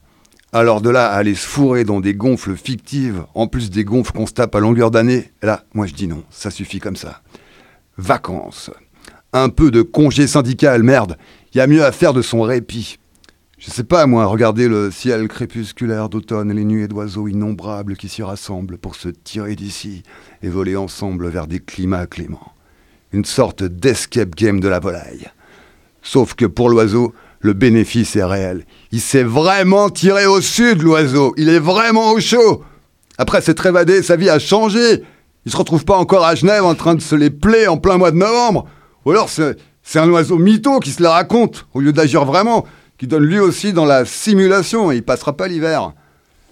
Alors 0.52 0.80
de 0.80 0.90
là 0.90 1.10
à 1.12 1.14
aller 1.14 1.36
se 1.36 1.46
fourrer 1.46 1.84
dans 1.84 2.00
des 2.00 2.14
gonfles 2.14 2.56
fictives, 2.56 3.24
en 3.34 3.46
plus 3.46 3.70
des 3.70 3.84
gonfles 3.84 4.12
qu'on 4.12 4.26
se 4.26 4.32
tape 4.32 4.54
à 4.56 4.60
longueur 4.60 4.90
d'année, 4.90 5.30
là, 5.42 5.64
moi 5.74 5.86
je 5.86 5.94
dis 5.94 6.08
non, 6.08 6.24
ça 6.30 6.50
suffit 6.50 6.80
comme 6.80 6.96
ça. 6.96 7.22
Vacances. 7.96 8.72
Un 9.32 9.48
peu 9.48 9.70
de 9.70 9.82
congé 9.82 10.26
syndical, 10.26 10.82
merde. 10.82 11.16
Y 11.54 11.60
a 11.60 11.68
mieux 11.68 11.84
à 11.84 11.92
faire 11.92 12.12
de 12.12 12.22
son 12.22 12.42
répit. 12.42 12.98
Je 13.58 13.70
sais 13.70 13.84
pas, 13.84 14.06
moi, 14.06 14.24
regarder 14.26 14.66
le 14.66 14.90
ciel 14.90 15.28
crépusculaire 15.28 16.08
d'automne 16.08 16.50
et 16.50 16.54
les 16.54 16.64
nuées 16.64 16.88
d'oiseaux 16.88 17.28
innombrables 17.28 17.96
qui 17.96 18.08
s'y 18.08 18.24
rassemblent 18.24 18.78
pour 18.78 18.96
se 18.96 19.08
tirer 19.08 19.54
d'ici 19.54 20.02
et 20.42 20.48
voler 20.48 20.74
ensemble 20.76 21.28
vers 21.28 21.46
des 21.46 21.60
climats 21.60 22.06
cléments. 22.06 22.54
Une 23.12 23.24
sorte 23.24 23.62
d'escape 23.62 24.34
game 24.34 24.58
de 24.58 24.68
la 24.68 24.80
volaille. 24.80 25.28
Sauf 26.02 26.34
que 26.34 26.46
pour 26.46 26.70
l'oiseau, 26.70 27.14
le 27.40 27.54
bénéfice 27.54 28.16
est 28.16 28.24
réel. 28.24 28.64
Il 28.92 29.00
s'est 29.00 29.24
vraiment 29.24 29.88
tiré 29.88 30.26
au 30.26 30.40
sud, 30.40 30.82
l'oiseau. 30.82 31.34
Il 31.36 31.48
est 31.48 31.58
vraiment 31.58 32.12
au 32.12 32.20
chaud. 32.20 32.62
Après 33.18 33.40
s'être 33.40 33.64
évadé, 33.66 34.02
sa 34.02 34.16
vie 34.16 34.28
a 34.28 34.38
changé. 34.38 35.02
Il 35.46 35.52
se 35.52 35.56
retrouve 35.56 35.84
pas 35.84 35.96
encore 35.96 36.24
à 36.24 36.34
Genève 36.34 36.64
en 36.64 36.74
train 36.74 36.94
de 36.94 37.00
se 37.00 37.14
les 37.14 37.30
plaies 37.30 37.66
en 37.66 37.78
plein 37.78 37.96
mois 37.96 38.10
de 38.10 38.16
novembre. 38.16 38.66
Ou 39.04 39.10
alors 39.10 39.30
c'est 39.30 39.98
un 39.98 40.10
oiseau 40.10 40.36
mytho 40.36 40.80
qui 40.80 40.90
se 40.90 41.02
la 41.02 41.12
raconte 41.12 41.66
au 41.72 41.80
lieu 41.80 41.92
d'agir 41.92 42.26
vraiment, 42.26 42.66
qui 42.98 43.06
donne 43.06 43.24
lui 43.24 43.38
aussi 43.38 43.72
dans 43.72 43.86
la 43.86 44.04
simulation 44.04 44.92
et 44.92 44.96
il 44.96 45.02
passera 45.02 45.34
pas 45.34 45.48
l'hiver. 45.48 45.92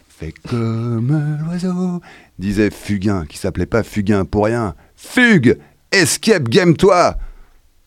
Fais 0.08 0.32
comme 0.48 1.38
l'oiseau 1.44 2.00
disait 2.38 2.70
Fugain, 2.70 3.26
qui 3.28 3.36
s'appelait 3.36 3.66
pas 3.66 3.82
Fugain 3.82 4.24
pour 4.24 4.46
rien. 4.46 4.74
Fugue 4.96 5.58
Escape 5.92 6.48
game 6.48 6.76
toi 6.76 7.16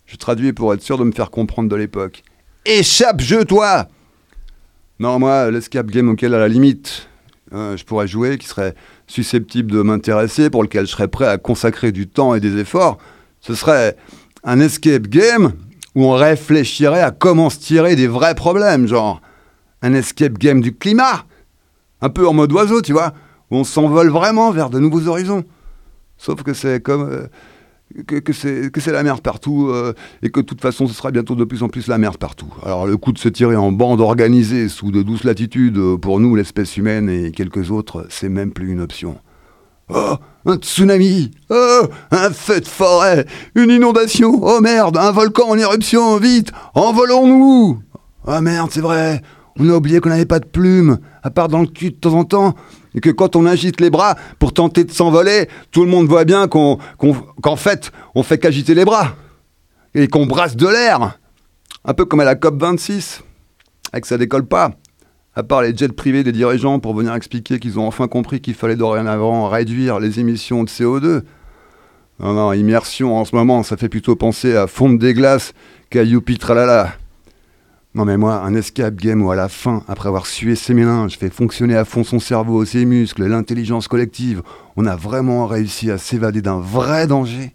Je 0.05 0.17
traduis 0.17 0.53
pour 0.53 0.73
être 0.73 0.81
sûr 0.81 0.97
de 0.97 1.03
me 1.03 1.11
faire 1.11 1.31
comprendre 1.31 1.67
de 1.67 1.75
l'époque. 1.75 2.23
Échappe 2.65 3.21
jeu 3.21 3.43
toi 3.43 3.87
Non, 4.99 5.17
moi, 5.17 5.49
l'escape 5.49 5.87
game 5.87 6.09
auquel 6.09 6.35
à 6.35 6.39
la 6.39 6.47
limite 6.47 7.07
euh, 7.53 7.75
je 7.75 7.83
pourrais 7.83 8.07
jouer, 8.07 8.37
qui 8.37 8.47
serait 8.47 8.75
susceptible 9.07 9.71
de 9.71 9.81
m'intéresser, 9.81 10.49
pour 10.49 10.63
lequel 10.63 10.85
je 10.85 10.91
serais 10.91 11.07
prêt 11.07 11.27
à 11.27 11.37
consacrer 11.37 11.91
du 11.91 12.07
temps 12.07 12.35
et 12.35 12.39
des 12.39 12.57
efforts, 12.57 12.97
ce 13.41 13.55
serait 13.55 13.97
un 14.43 14.59
escape 14.59 15.07
game 15.07 15.53
où 15.95 16.05
on 16.05 16.13
réfléchirait 16.13 17.01
à 17.01 17.11
comment 17.11 17.49
se 17.49 17.59
tirer 17.59 17.95
des 17.95 18.07
vrais 18.07 18.35
problèmes, 18.35 18.87
genre 18.87 19.21
un 19.81 19.93
escape 19.93 20.37
game 20.37 20.61
du 20.61 20.73
climat, 20.73 21.25
un 22.01 22.09
peu 22.09 22.27
en 22.27 22.33
mode 22.33 22.53
oiseau, 22.53 22.81
tu 22.81 22.93
vois, 22.93 23.13
où 23.49 23.57
on 23.57 23.63
s'envole 23.63 24.09
vraiment 24.09 24.51
vers 24.51 24.69
de 24.69 24.79
nouveaux 24.79 25.07
horizons. 25.07 25.43
Sauf 26.17 26.43
que 26.43 26.53
c'est 26.53 26.79
comme 26.81 27.09
euh, 27.09 27.27
que, 28.07 28.15
que 28.19 28.33
c'est 28.81 28.91
la 28.91 29.03
merde 29.03 29.21
partout 29.21 29.67
euh, 29.69 29.93
et 30.21 30.29
que 30.29 30.39
de 30.39 30.45
toute 30.45 30.61
façon 30.61 30.87
ce 30.87 30.93
sera 30.93 31.11
bientôt 31.11 31.35
de 31.35 31.43
plus 31.43 31.63
en 31.63 31.69
plus 31.69 31.87
la 31.87 31.97
merde 31.97 32.17
partout. 32.17 32.53
Alors 32.63 32.85
le 32.85 32.97
coup 32.97 33.11
de 33.11 33.19
se 33.19 33.29
tirer 33.29 33.55
en 33.55 33.71
bande 33.71 34.01
organisée 34.01 34.69
sous 34.69 34.91
de 34.91 35.01
douces 35.01 35.23
latitudes 35.23 35.77
euh, 35.77 35.97
pour 35.97 36.19
nous 36.19 36.35
l'espèce 36.35 36.77
humaine 36.77 37.09
et 37.09 37.31
quelques 37.31 37.71
autres, 37.71 38.05
c'est 38.09 38.29
même 38.29 38.51
plus 38.51 38.71
une 38.71 38.81
option. 38.81 39.17
Oh, 39.93 40.15
un 40.45 40.55
tsunami. 40.55 41.31
Oh, 41.49 41.81
un 42.11 42.29
feu 42.31 42.61
de 42.61 42.67
forêt. 42.67 43.25
Une 43.55 43.69
inondation. 43.69 44.39
Oh 44.41 44.61
merde, 44.61 44.97
un 44.97 45.11
volcan 45.11 45.49
en 45.49 45.57
éruption. 45.57 46.17
Vite 46.17 46.51
Envolons-nous. 46.75 47.79
Ah 48.25 48.41
merde, 48.41 48.69
c'est 48.71 48.81
vrai. 48.81 49.21
On 49.59 49.69
a 49.69 49.73
oublié 49.73 49.99
qu'on 49.99 50.09
n'avait 50.09 50.25
pas 50.25 50.39
de 50.39 50.45
plumes, 50.45 50.99
à 51.23 51.29
part 51.29 51.49
dans 51.49 51.59
le 51.59 51.67
cul 51.67 51.91
de 51.91 51.95
temps 51.95 52.13
en 52.13 52.23
temps, 52.23 52.55
et 52.95 52.99
que 52.99 53.09
quand 53.09 53.35
on 53.35 53.45
agite 53.45 53.79
les 53.81 53.89
bras 53.89 54.15
pour 54.39 54.53
tenter 54.53 54.83
de 54.83 54.91
s'envoler, 54.91 55.47
tout 55.71 55.83
le 55.83 55.89
monde 55.89 56.07
voit 56.07 56.25
bien 56.25 56.47
qu'en 56.47 57.55
fait, 57.55 57.91
on 58.15 58.23
fait 58.23 58.37
qu'agiter 58.37 58.75
les 58.75 58.85
bras, 58.85 59.15
et 59.93 60.07
qu'on 60.07 60.25
brasse 60.25 60.55
de 60.55 60.67
l'air 60.67 61.19
Un 61.85 61.93
peu 61.93 62.05
comme 62.05 62.19
à 62.19 62.25
la 62.25 62.35
COP26, 62.35 63.21
avec 63.93 64.05
ça 64.05 64.17
décolle 64.17 64.45
pas 64.45 64.71
à 65.33 65.43
part 65.43 65.61
les 65.61 65.75
jets 65.75 65.87
privés 65.89 66.23
des 66.23 66.31
dirigeants 66.31 66.79
pour 66.79 66.93
venir 66.93 67.13
expliquer 67.15 67.59
qu'ils 67.59 67.79
ont 67.79 67.87
enfin 67.87 68.07
compris 68.07 68.41
qu'il 68.41 68.53
fallait 68.53 68.75
dorénavant 68.75 69.47
réduire 69.47 69.99
les 69.99 70.19
émissions 70.19 70.63
de 70.63 70.69
CO2. 70.69 71.21
Non, 72.19 72.33
non, 72.33 72.53
immersion 72.53 73.17
en 73.17 73.25
ce 73.25 73.35
moment, 73.35 73.63
ça 73.63 73.77
fait 73.77 73.89
plutôt 73.89 74.15
penser 74.15 74.55
à 74.55 74.67
fondre 74.67 74.99
des 74.99 75.13
glaces 75.13 75.53
qu'à 75.89 76.03
youpi 76.03 76.37
tralala. 76.37 76.93
Non 77.93 78.05
mais 78.05 78.15
moi, 78.15 78.35
un 78.35 78.55
escape 78.55 78.95
game 78.95 79.21
où 79.21 79.31
à 79.31 79.35
la 79.35 79.49
fin, 79.49 79.83
après 79.89 80.07
avoir 80.07 80.25
sué 80.25 80.55
ses 80.55 80.73
méninges, 80.73 81.17
fait 81.17 81.29
fonctionner 81.29 81.75
à 81.75 81.83
fond 81.83 82.05
son 82.05 82.19
cerveau, 82.19 82.63
ses 82.63 82.85
muscles, 82.85 83.25
l'intelligence 83.25 83.89
collective, 83.89 84.41
on 84.77 84.85
a 84.85 84.95
vraiment 84.95 85.45
réussi 85.45 85.91
à 85.91 85.97
s'évader 85.97 86.41
d'un 86.41 86.61
vrai 86.61 87.05
danger, 87.05 87.53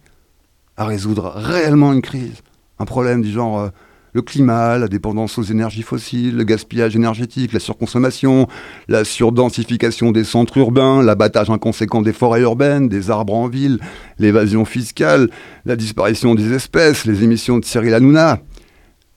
à 0.77 0.85
résoudre 0.85 1.33
réellement 1.35 1.95
une 1.95 2.03
crise. 2.03 2.43
Un 2.79 2.85
problème 2.85 3.23
du 3.23 3.31
genre 3.31 3.61
euh, 3.61 3.69
le 4.13 4.21
climat, 4.21 4.77
la 4.77 4.89
dépendance 4.89 5.39
aux 5.39 5.43
énergies 5.43 5.81
fossiles, 5.81 6.37
le 6.37 6.45
gaspillage 6.45 6.95
énergétique, 6.95 7.55
la 7.55 7.61
surconsommation, 7.61 8.47
la 8.89 9.05
surdensification 9.05 10.13
des 10.13 10.25
centres 10.25 10.59
urbains, 10.59 11.03
l'abattage 11.03 11.49
inconséquent 11.49 12.03
des 12.03 12.13
forêts 12.13 12.43
urbaines, 12.43 12.89
des 12.91 13.11
arbres 13.11 13.35
en 13.35 13.49
ville, 13.49 13.79
l'évasion 14.19 14.67
fiscale, 14.67 15.31
la 15.65 15.77
disparition 15.77 16.35
des 16.35 16.53
espèces, 16.53 17.07
les 17.07 17.25
émissions 17.25 17.57
de 17.57 17.65
Cyril 17.65 17.95
Hanouna. 17.95 18.41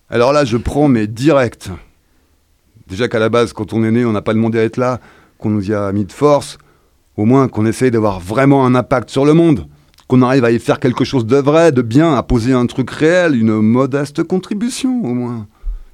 Alors 0.09 0.33
là, 0.33 0.45
je 0.45 0.57
prends 0.57 0.87
mes 0.87 1.07
directs. 1.07 1.69
Déjà 2.87 3.07
qu'à 3.07 3.19
la 3.19 3.29
base, 3.29 3.53
quand 3.53 3.73
on 3.73 3.83
est 3.83 3.91
né, 3.91 4.05
on 4.05 4.11
n'a 4.11 4.21
pas 4.21 4.33
demandé 4.33 4.59
à 4.59 4.63
être 4.63 4.77
là, 4.77 4.99
qu'on 5.37 5.49
nous 5.49 5.69
y 5.69 5.73
a 5.73 5.91
mis 5.91 6.05
de 6.05 6.11
force, 6.11 6.57
au 7.17 7.25
moins 7.25 7.47
qu'on 7.47 7.65
essaye 7.65 7.91
d'avoir 7.91 8.19
vraiment 8.19 8.65
un 8.65 8.73
impact 8.75 9.09
sur 9.09 9.25
le 9.25 9.33
monde 9.33 9.67
qu'on 10.09 10.23
arrive 10.23 10.43
à 10.43 10.51
y 10.51 10.57
faire 10.57 10.79
quelque 10.79 11.05
chose 11.05 11.27
de 11.27 11.37
vrai, 11.37 11.71
de 11.71 11.83
bien, 11.83 12.15
à 12.15 12.23
poser 12.23 12.51
un 12.51 12.65
truc 12.65 12.89
réel, 12.89 13.35
une 13.35 13.61
modeste 13.61 14.23
contribution 14.23 15.03
au 15.03 15.13
moins. 15.13 15.45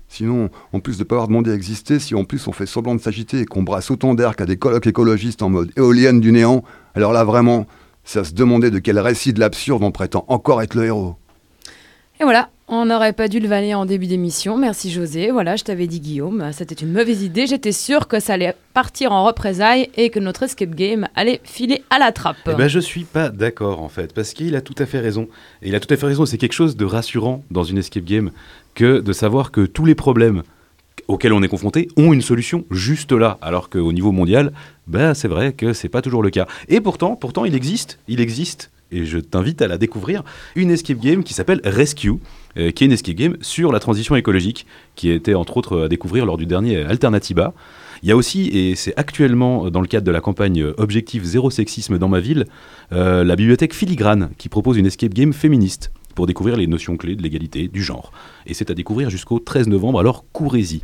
Sinon, 0.07 0.49
en 0.71 0.79
plus 0.79 0.97
de 0.97 1.03
pas 1.03 1.15
avoir 1.15 1.27
demandé 1.27 1.51
à 1.51 1.53
exister, 1.53 1.99
si 1.99 2.15
en 2.15 2.23
plus 2.23 2.47
on 2.47 2.53
fait 2.53 2.65
semblant 2.65 2.95
de 2.95 3.01
s'agiter 3.01 3.41
et 3.41 3.45
qu'on 3.45 3.63
brasse 3.63 3.91
autant 3.91 4.13
d'air 4.13 4.37
qu'à 4.37 4.45
des 4.45 4.55
colloques 4.55 4.87
écologistes 4.87 5.41
en 5.41 5.49
mode 5.49 5.73
éolienne 5.75 6.21
du 6.21 6.31
néant, 6.31 6.63
alors 6.93 7.11
là 7.11 7.25
vraiment, 7.25 7.67
c'est 8.05 8.19
à 8.19 8.23
se 8.23 8.33
demander 8.33 8.71
de 8.71 8.79
quel 8.79 8.99
récit 8.99 9.33
de 9.33 9.41
l'absurde 9.41 9.83
on 9.83 9.91
prétend 9.91 10.23
encore 10.29 10.61
être 10.61 10.75
le 10.75 10.85
héros. 10.85 11.17
Et 12.21 12.23
voilà, 12.23 12.49
on 12.67 12.85
n'aurait 12.85 13.13
pas 13.13 13.27
dû 13.27 13.39
le 13.39 13.47
valer 13.47 13.75
en 13.75 13.85
début 13.85 14.07
d'émission. 14.07 14.57
Merci 14.57 14.91
José. 14.91 15.29
Voilà, 15.31 15.55
je 15.55 15.63
t'avais 15.63 15.85
dit 15.85 15.99
Guillaume, 15.99 16.49
c'était 16.51 16.75
une 16.75 16.91
mauvaise 16.91 17.21
idée. 17.21 17.45
J'étais 17.45 17.71
sûre 17.71 18.07
que 18.07 18.19
ça 18.19 18.33
allait 18.33 18.55
partir 18.73 19.11
en 19.11 19.23
représailles 19.23 19.89
et 19.95 20.09
que 20.09 20.19
notre 20.19 20.43
escape 20.43 20.73
game 20.73 21.07
allait 21.15 21.41
filer 21.43 21.83
à 21.89 21.99
la 21.99 22.11
trappe. 22.11 22.37
Eh 22.47 22.53
ben, 22.53 22.67
je 22.67 22.79
suis 22.79 23.03
pas 23.03 23.29
d'accord 23.29 23.81
en 23.81 23.89
fait, 23.89 24.13
parce 24.13 24.33
qu'il 24.33 24.55
a 24.55 24.61
tout 24.61 24.75
à 24.79 24.85
fait 24.85 24.99
raison. 24.99 25.27
Et 25.61 25.69
il 25.69 25.75
a 25.75 25.79
tout 25.79 25.93
à 25.93 25.97
fait 25.97 26.07
raison, 26.07 26.25
c'est 26.25 26.37
quelque 26.37 26.53
chose 26.53 26.75
de 26.75 26.85
rassurant 26.85 27.43
dans 27.51 27.63
une 27.63 27.77
escape 27.77 28.05
game 28.05 28.31
que 28.73 28.99
de 28.99 29.13
savoir 29.13 29.51
que 29.51 29.61
tous 29.61 29.85
les 29.85 29.95
problèmes 29.95 30.41
auxquels 31.07 31.33
on 31.33 31.43
est 31.43 31.47
confronté 31.47 31.87
ont 31.97 32.13
une 32.13 32.21
solution 32.21 32.65
juste 32.71 33.11
là, 33.11 33.37
alors 33.41 33.69
qu'au 33.69 33.93
niveau 33.93 34.11
mondial, 34.11 34.51
ben, 34.87 35.13
c'est 35.13 35.27
vrai 35.27 35.53
que 35.53 35.73
c'est 35.73 35.89
pas 35.89 36.01
toujours 36.01 36.23
le 36.23 36.31
cas. 36.31 36.47
Et 36.67 36.81
pourtant, 36.81 37.15
pourtant, 37.15 37.45
il 37.45 37.53
existe, 37.53 37.99
il 38.07 38.19
existe, 38.19 38.71
et 38.91 39.05
je 39.05 39.19
t'invite 39.19 39.61
à 39.61 39.67
la 39.67 39.77
découvrir, 39.77 40.23
une 40.55 40.71
escape 40.71 40.99
game 40.99 41.23
qui 41.23 41.33
s'appelle 41.33 41.61
Rescue, 41.63 42.13
euh, 42.57 42.71
qui 42.71 42.83
est 42.83 42.87
une 42.87 42.93
escape 42.93 43.15
game 43.15 43.37
sur 43.41 43.71
la 43.71 43.79
transition 43.79 44.15
écologique, 44.15 44.65
qui 44.95 45.09
été 45.09 45.35
entre 45.35 45.57
autres 45.57 45.83
à 45.83 45.87
découvrir 45.87 46.25
lors 46.25 46.37
du 46.37 46.45
dernier 46.45 46.77
Alternativa. 46.77 47.53
Il 48.03 48.09
y 48.09 48.11
a 48.11 48.15
aussi, 48.15 48.47
et 48.49 48.75
c'est 48.75 48.93
actuellement 48.97 49.69
dans 49.69 49.81
le 49.81 49.87
cadre 49.87 50.05
de 50.05 50.11
la 50.11 50.21
campagne 50.21 50.63
Objectif 50.77 51.23
Zéro 51.23 51.49
Sexisme 51.49 51.97
dans 51.97 52.09
ma 52.09 52.19
ville, 52.19 52.45
euh, 52.91 53.23
la 53.23 53.35
bibliothèque 53.35 53.73
Filigrane 53.73 54.29
qui 54.37 54.49
propose 54.49 54.77
une 54.77 54.85
escape 54.85 55.13
game 55.13 55.33
féministe 55.33 55.91
pour 56.13 56.27
découvrir 56.27 56.55
les 56.55 56.67
notions 56.67 56.97
clés 56.97 57.15
de 57.15 57.21
l'égalité, 57.21 57.67
du 57.67 57.83
genre. 57.83 58.11
Et 58.45 58.53
c'est 58.53 58.71
à 58.71 58.73
découvrir 58.73 59.09
jusqu'au 59.09 59.39
13 59.39 59.67
novembre, 59.67 59.99
alors 59.99 60.25
courez-y. 60.31 60.81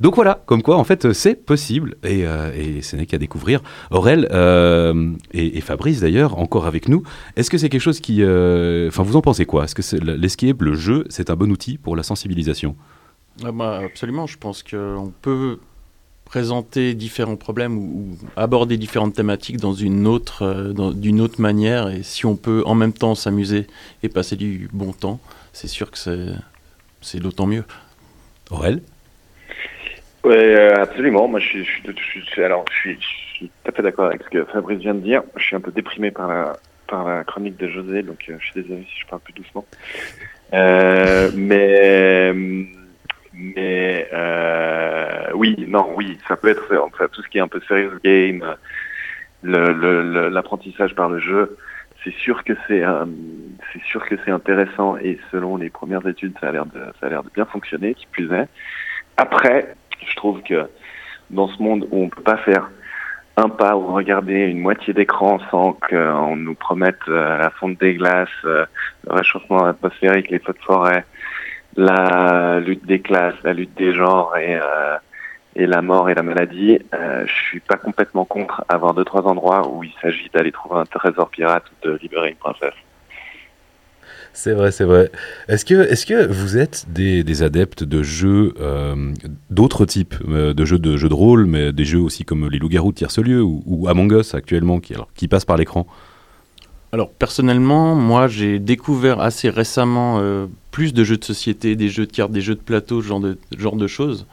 Donc 0.00 0.14
voilà, 0.16 0.42
comme 0.46 0.62
quoi 0.62 0.76
en 0.76 0.84
fait 0.84 1.12
c'est 1.12 1.34
possible 1.34 1.96
et, 2.04 2.26
euh, 2.26 2.52
et 2.54 2.82
ce 2.82 2.96
n'est 2.96 3.06
qu'à 3.06 3.18
découvrir. 3.18 3.62
Aurel 3.90 4.28
euh, 4.30 5.12
et, 5.32 5.56
et 5.58 5.60
Fabrice 5.60 6.00
d'ailleurs, 6.00 6.38
encore 6.38 6.66
avec 6.66 6.88
nous, 6.88 7.02
est-ce 7.36 7.50
que 7.50 7.58
c'est 7.58 7.68
quelque 7.68 7.80
chose 7.80 8.00
qui... 8.00 8.22
euh, 8.22 8.88
Enfin 8.88 9.02
vous 9.02 9.16
en 9.16 9.22
pensez 9.22 9.46
quoi? 9.46 9.64
Est-ce 9.64 9.74
que 9.74 9.82
c'est- 9.82 10.02
l'escape, 10.02 10.60
le 10.62 10.74
jeu, 10.74 11.04
c'est 11.08 11.30
un 11.30 11.36
bon 11.36 11.50
outil 11.50 11.78
pour 11.78 11.96
la 11.96 12.02
sensibilisation? 12.02 12.76
Ah 13.44 13.52
bah, 13.52 13.80
absolument, 13.84 14.26
je 14.26 14.38
pense 14.38 14.62
qu'on 14.62 15.12
peut 15.22 15.58
présenter 16.24 16.94
différents 16.94 17.36
problèmes 17.36 17.78
ou, 17.78 17.82
ou 17.82 18.18
aborder 18.36 18.76
différentes 18.76 19.14
thématiques 19.14 19.58
dans 19.58 19.74
une 19.74 20.06
autre, 20.06 20.42
euh, 20.42 20.92
d'une 20.92 21.20
autre 21.20 21.40
manière. 21.40 21.88
Et 21.88 22.02
si 22.02 22.26
on 22.26 22.34
peut 22.36 22.62
en 22.66 22.74
même 22.74 22.92
temps 22.92 23.14
s'amuser 23.14 23.66
et 24.02 24.08
passer 24.08 24.36
du 24.36 24.68
bon 24.72 24.92
temps, 24.92 25.20
c'est 25.52 25.68
sûr 25.68 25.90
que 25.90 25.98
c'est, 25.98 26.32
c'est 27.00 27.20
d'autant 27.20 27.46
mieux. 27.46 27.64
Aurel? 28.50 28.82
Oui, 30.26 30.54
absolument. 30.76 31.28
Moi, 31.28 31.38
je 31.38 31.62
suis, 31.62 32.42
alors, 32.42 32.64
je 32.72 32.76
suis, 32.76 32.98
je 33.00 33.46
tout 33.46 33.50
à 33.64 33.70
fait 33.70 33.82
d'accord 33.82 34.06
avec 34.06 34.24
ce 34.24 34.28
que 34.28 34.44
Fabrice 34.46 34.80
vient 34.80 34.94
de 34.94 35.00
dire. 35.00 35.22
Je 35.36 35.44
suis 35.44 35.54
un 35.54 35.60
peu 35.60 35.70
déprimé 35.70 36.10
par 36.10 36.26
la, 36.26 36.56
par 36.88 37.04
la 37.04 37.22
chronique 37.22 37.56
de 37.58 37.68
José, 37.68 38.02
donc 38.02 38.24
euh, 38.28 38.36
je 38.40 38.46
suis 38.46 38.60
désolé 38.60 38.84
si 38.92 39.00
je 39.00 39.06
parle 39.06 39.20
plus 39.20 39.34
doucement. 39.34 39.64
Euh, 40.52 41.30
mais, 41.32 42.32
mais 43.32 44.08
euh, 44.12 45.28
oui, 45.34 45.64
non, 45.68 45.92
oui, 45.94 46.18
ça 46.26 46.36
peut 46.36 46.48
être 46.48 46.74
tout 47.12 47.22
ce 47.22 47.28
qui 47.28 47.38
est 47.38 47.42
un 47.42 47.46
peu 47.46 47.60
serious 47.68 48.00
game, 48.02 48.44
l'apprentissage 49.44 50.96
par 50.96 51.08
le 51.08 51.20
jeu. 51.20 51.56
C'est 52.02 52.14
sûr 52.14 52.42
que 52.42 52.52
c'est, 52.66 52.82
euh, 52.82 53.04
c'est 53.72 53.82
sûr 53.84 54.04
que 54.08 54.16
c'est 54.24 54.32
intéressant 54.32 54.96
et 54.96 55.20
selon 55.30 55.56
les 55.56 55.70
premières 55.70 56.06
études, 56.08 56.34
ça 56.40 56.48
a 56.48 56.52
l'air 56.52 56.66
de, 56.66 56.80
ça 57.00 57.06
a 57.06 57.08
l'air 57.10 57.22
de 57.22 57.30
bien 57.30 57.44
fonctionner, 57.44 57.94
qui 57.94 58.06
plus 58.06 58.32
est. 58.32 58.48
Après, 59.16 59.74
je 60.06 60.16
trouve 60.16 60.42
que 60.42 60.68
dans 61.30 61.48
ce 61.48 61.62
monde 61.62 61.86
où 61.90 62.04
on 62.04 62.08
peut 62.08 62.22
pas 62.22 62.36
faire 62.38 62.70
un 63.36 63.48
pas 63.48 63.76
ou 63.76 63.92
regarder 63.92 64.34
une 64.34 64.60
moitié 64.60 64.94
d'écran 64.94 65.38
sans 65.50 65.72
qu'on 65.74 66.36
nous 66.36 66.54
promette 66.54 66.96
euh, 67.08 67.36
la 67.36 67.50
fonte 67.50 67.78
des 67.78 67.94
glaces, 67.94 68.28
euh, 68.44 68.64
le 69.06 69.14
réchauffement 69.14 69.64
atmosphérique, 69.64 70.30
les 70.30 70.38
feux 70.38 70.54
de 70.54 70.64
forêt, 70.64 71.04
la 71.76 72.60
lutte 72.60 72.86
des 72.86 73.00
classes, 73.00 73.34
la 73.44 73.52
lutte 73.52 73.74
des 73.76 73.92
genres 73.92 74.34
et, 74.38 74.56
euh, 74.56 74.96
et 75.54 75.66
la 75.66 75.82
mort 75.82 76.08
et 76.08 76.14
la 76.14 76.22
maladie, 76.22 76.78
je 76.92 77.32
suis 77.48 77.60
pas 77.60 77.76
complètement 77.76 78.24
contre 78.24 78.64
avoir 78.68 78.94
deux 78.94 79.04
trois 79.04 79.26
endroits 79.26 79.68
où 79.68 79.84
il 79.84 79.92
s'agit 80.00 80.30
d'aller 80.32 80.52
trouver 80.52 80.80
un 80.80 80.84
trésor 80.84 81.28
pirate 81.28 81.64
ou 81.70 81.88
de 81.88 81.98
libérer 82.02 82.30
une 82.30 82.36
princesse. 82.36 82.74
C'est 84.36 84.52
vrai, 84.52 84.70
c'est 84.70 84.84
vrai. 84.84 85.10
Est-ce 85.48 85.64
que, 85.64 85.90
est 85.90 86.06
que 86.06 86.26
vous 86.26 86.58
êtes 86.58 86.84
des, 86.90 87.42
adeptes 87.42 87.82
de 87.82 88.02
jeux, 88.02 88.52
euh, 88.60 89.14
d'autres 89.48 89.86
types, 89.86 90.14
euh, 90.28 90.52
de 90.52 90.64
jeux 90.66 90.78
de 90.78 90.98
jeux 90.98 91.08
de 91.08 91.14
rôle, 91.14 91.46
mais 91.46 91.72
des 91.72 91.86
jeux 91.86 91.98
aussi 91.98 92.26
comme 92.26 92.46
les 92.50 92.58
loups-garous 92.58 92.92
de 92.92 92.96
Tierce-Lieu 92.96 93.42
ou, 93.42 93.62
ou 93.64 93.88
Among 93.88 94.12
Us 94.12 94.34
actuellement, 94.34 94.78
qui, 94.78 94.92
alors, 94.92 95.08
qui 95.14 95.26
passent 95.26 95.46
par 95.46 95.56
l'écran? 95.56 95.86
Alors 96.92 97.10
personnellement, 97.10 97.94
moi 97.94 98.28
j'ai 98.28 98.58
découvert 98.58 99.20
assez 99.20 99.48
récemment 99.48 100.18
euh, 100.20 100.46
plus 100.70 100.92
de 100.92 101.02
jeux 101.02 101.16
de 101.16 101.24
société, 101.24 101.74
des 101.74 101.88
jeux 101.88 102.04
de 102.04 102.12
cartes, 102.12 102.30
des 102.30 102.42
jeux 102.42 102.56
de 102.56 102.60
plateau, 102.60 103.00
ce 103.00 103.06
genre 103.08 103.20
de, 103.20 103.38
ce 103.50 103.58
genre 103.58 103.76
de 103.76 103.86
choses. 103.86 104.26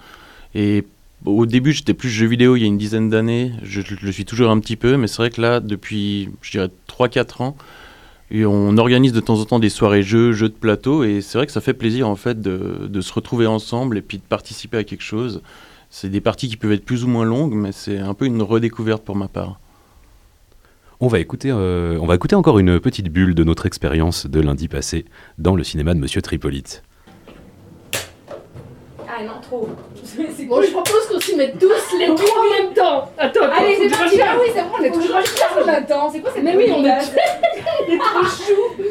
Et 0.53 0.83
au 1.23 1.45
début, 1.45 1.71
j'étais 1.71 1.93
plus 1.93 2.09
jeu 2.09 2.27
vidéo 2.27 2.57
il 2.57 2.61
y 2.61 2.65
a 2.65 2.67
une 2.67 2.77
dizaine 2.77 3.09
d'années. 3.09 3.53
Je, 3.63 3.79
je 3.79 4.05
le 4.05 4.11
suis 4.11 4.25
toujours 4.25 4.51
un 4.51 4.59
petit 4.59 4.75
peu, 4.75 4.97
mais 4.97 5.07
c'est 5.07 5.17
vrai 5.17 5.29
que 5.29 5.39
là, 5.39 5.61
depuis, 5.61 6.29
je 6.41 6.51
dirais, 6.51 6.69
3-4 6.89 7.41
ans, 7.41 7.55
on 8.33 8.77
organise 8.77 9.13
de 9.13 9.19
temps 9.19 9.39
en 9.39 9.45
temps 9.45 9.59
des 9.59 9.69
soirées 9.69 10.01
jeux, 10.01 10.31
jeux 10.31 10.49
de 10.49 10.55
plateau, 10.55 11.03
et 11.03 11.21
c'est 11.21 11.37
vrai 11.37 11.45
que 11.45 11.51
ça 11.51 11.61
fait 11.61 11.73
plaisir 11.73 12.09
en 12.09 12.15
fait 12.15 12.41
de, 12.41 13.01
se 13.01 13.13
retrouver 13.13 13.45
ensemble 13.45 13.97
et 13.97 14.01
de 14.01 14.17
participer 14.27 14.77
à 14.77 14.83
quelque 14.83 15.03
chose. 15.03 15.41
C'est 15.91 16.09
des 16.09 16.21
parties 16.21 16.49
qui 16.49 16.57
peuvent 16.57 16.71
être 16.71 16.85
plus 16.85 17.03
ou 17.03 17.07
moins 17.07 17.25
longues, 17.25 17.53
mais 17.53 17.71
c'est 17.71 17.99
un 17.99 18.15
peu 18.15 18.25
une 18.25 18.41
redécouverte 18.41 19.03
pour 19.03 19.15
ma 19.15 19.27
part. 19.27 19.59
On 20.99 21.07
va, 21.07 21.19
écouter, 21.19 21.51
euh, 21.51 21.99
on 22.01 22.07
va 22.07 22.15
écouter 22.15 22.35
encore 22.35 22.57
une 22.59 22.79
petite 22.79 23.09
bulle 23.09 23.35
de 23.35 23.43
notre 23.43 23.65
expérience 23.65 24.25
de 24.25 24.39
lundi 24.39 24.67
passé 24.67 25.05
dans 25.37 25.55
le 25.55 25.63
cinéma 25.63 25.93
de 25.93 25.99
Monsieur 25.99 26.21
Tripolite. 26.21 26.81
Ah 29.15 29.21
non, 29.23 29.39
trop. 29.41 29.67
Bon, 30.47 30.61
je 30.61 30.71
propose 30.71 31.07
qu'on 31.07 31.19
s'y 31.19 31.35
mette 31.35 31.59
tous 31.59 31.69
les 31.97 32.15
trois 32.15 32.39
en 32.39 32.63
même 32.63 32.73
temps. 32.73 33.09
Attends, 33.17 33.43
attends. 33.43 33.53
Allez, 33.59 33.77
c'est 33.81 33.97
parti. 33.97 34.19
Ah 34.21 34.35
oui, 34.39 34.47
c'est 34.53 34.61
bon, 34.63 34.69
on 34.79 34.83
est 34.83 34.91
toujours 34.91 35.15
là. 35.15 35.21
J'attends. 35.65 36.09
C'est 36.09 36.19
quoi 36.19 36.31
cette 36.33 36.43
Mais 36.43 36.55
oui, 36.55 36.71
on 36.71 36.83
est, 36.83 36.99
trop 37.99 38.23
chou. 38.23 38.83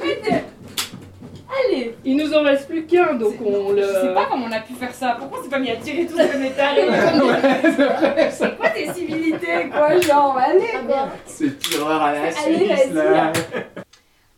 Allez. 1.66 1.96
Il 2.04 2.16
nous 2.16 2.32
en 2.32 2.42
reste 2.42 2.68
plus 2.68 2.86
qu'un, 2.86 3.14
donc 3.14 3.34
on 3.44 3.72
le. 3.72 3.82
Je 3.82 3.86
sais 3.86 4.14
pas 4.14 4.26
comment 4.30 4.46
on 4.48 4.52
a 4.52 4.60
pu 4.60 4.74
faire 4.74 4.94
ça. 4.94 5.16
Pourquoi 5.18 5.40
on 5.40 5.42
s'est 5.42 5.50
pas 5.50 5.58
mis 5.58 5.70
à 5.70 5.76
tirer 5.76 6.06
tous 6.06 6.16
comme 6.16 6.40
des 6.40 6.50
tarés 6.50 6.88
C'est 8.30 8.56
quoi 8.56 8.68
tes 8.70 8.92
civilités, 8.92 9.70
quoi, 9.72 10.00
genre 10.00 10.38
Allez, 10.38 10.86
quoi. 10.86 11.08
C'est 11.26 11.58
tireur 11.58 12.00
à 12.00 12.12
la 12.12 12.20
Allez, 12.20 12.68
vas-y. 12.68 13.81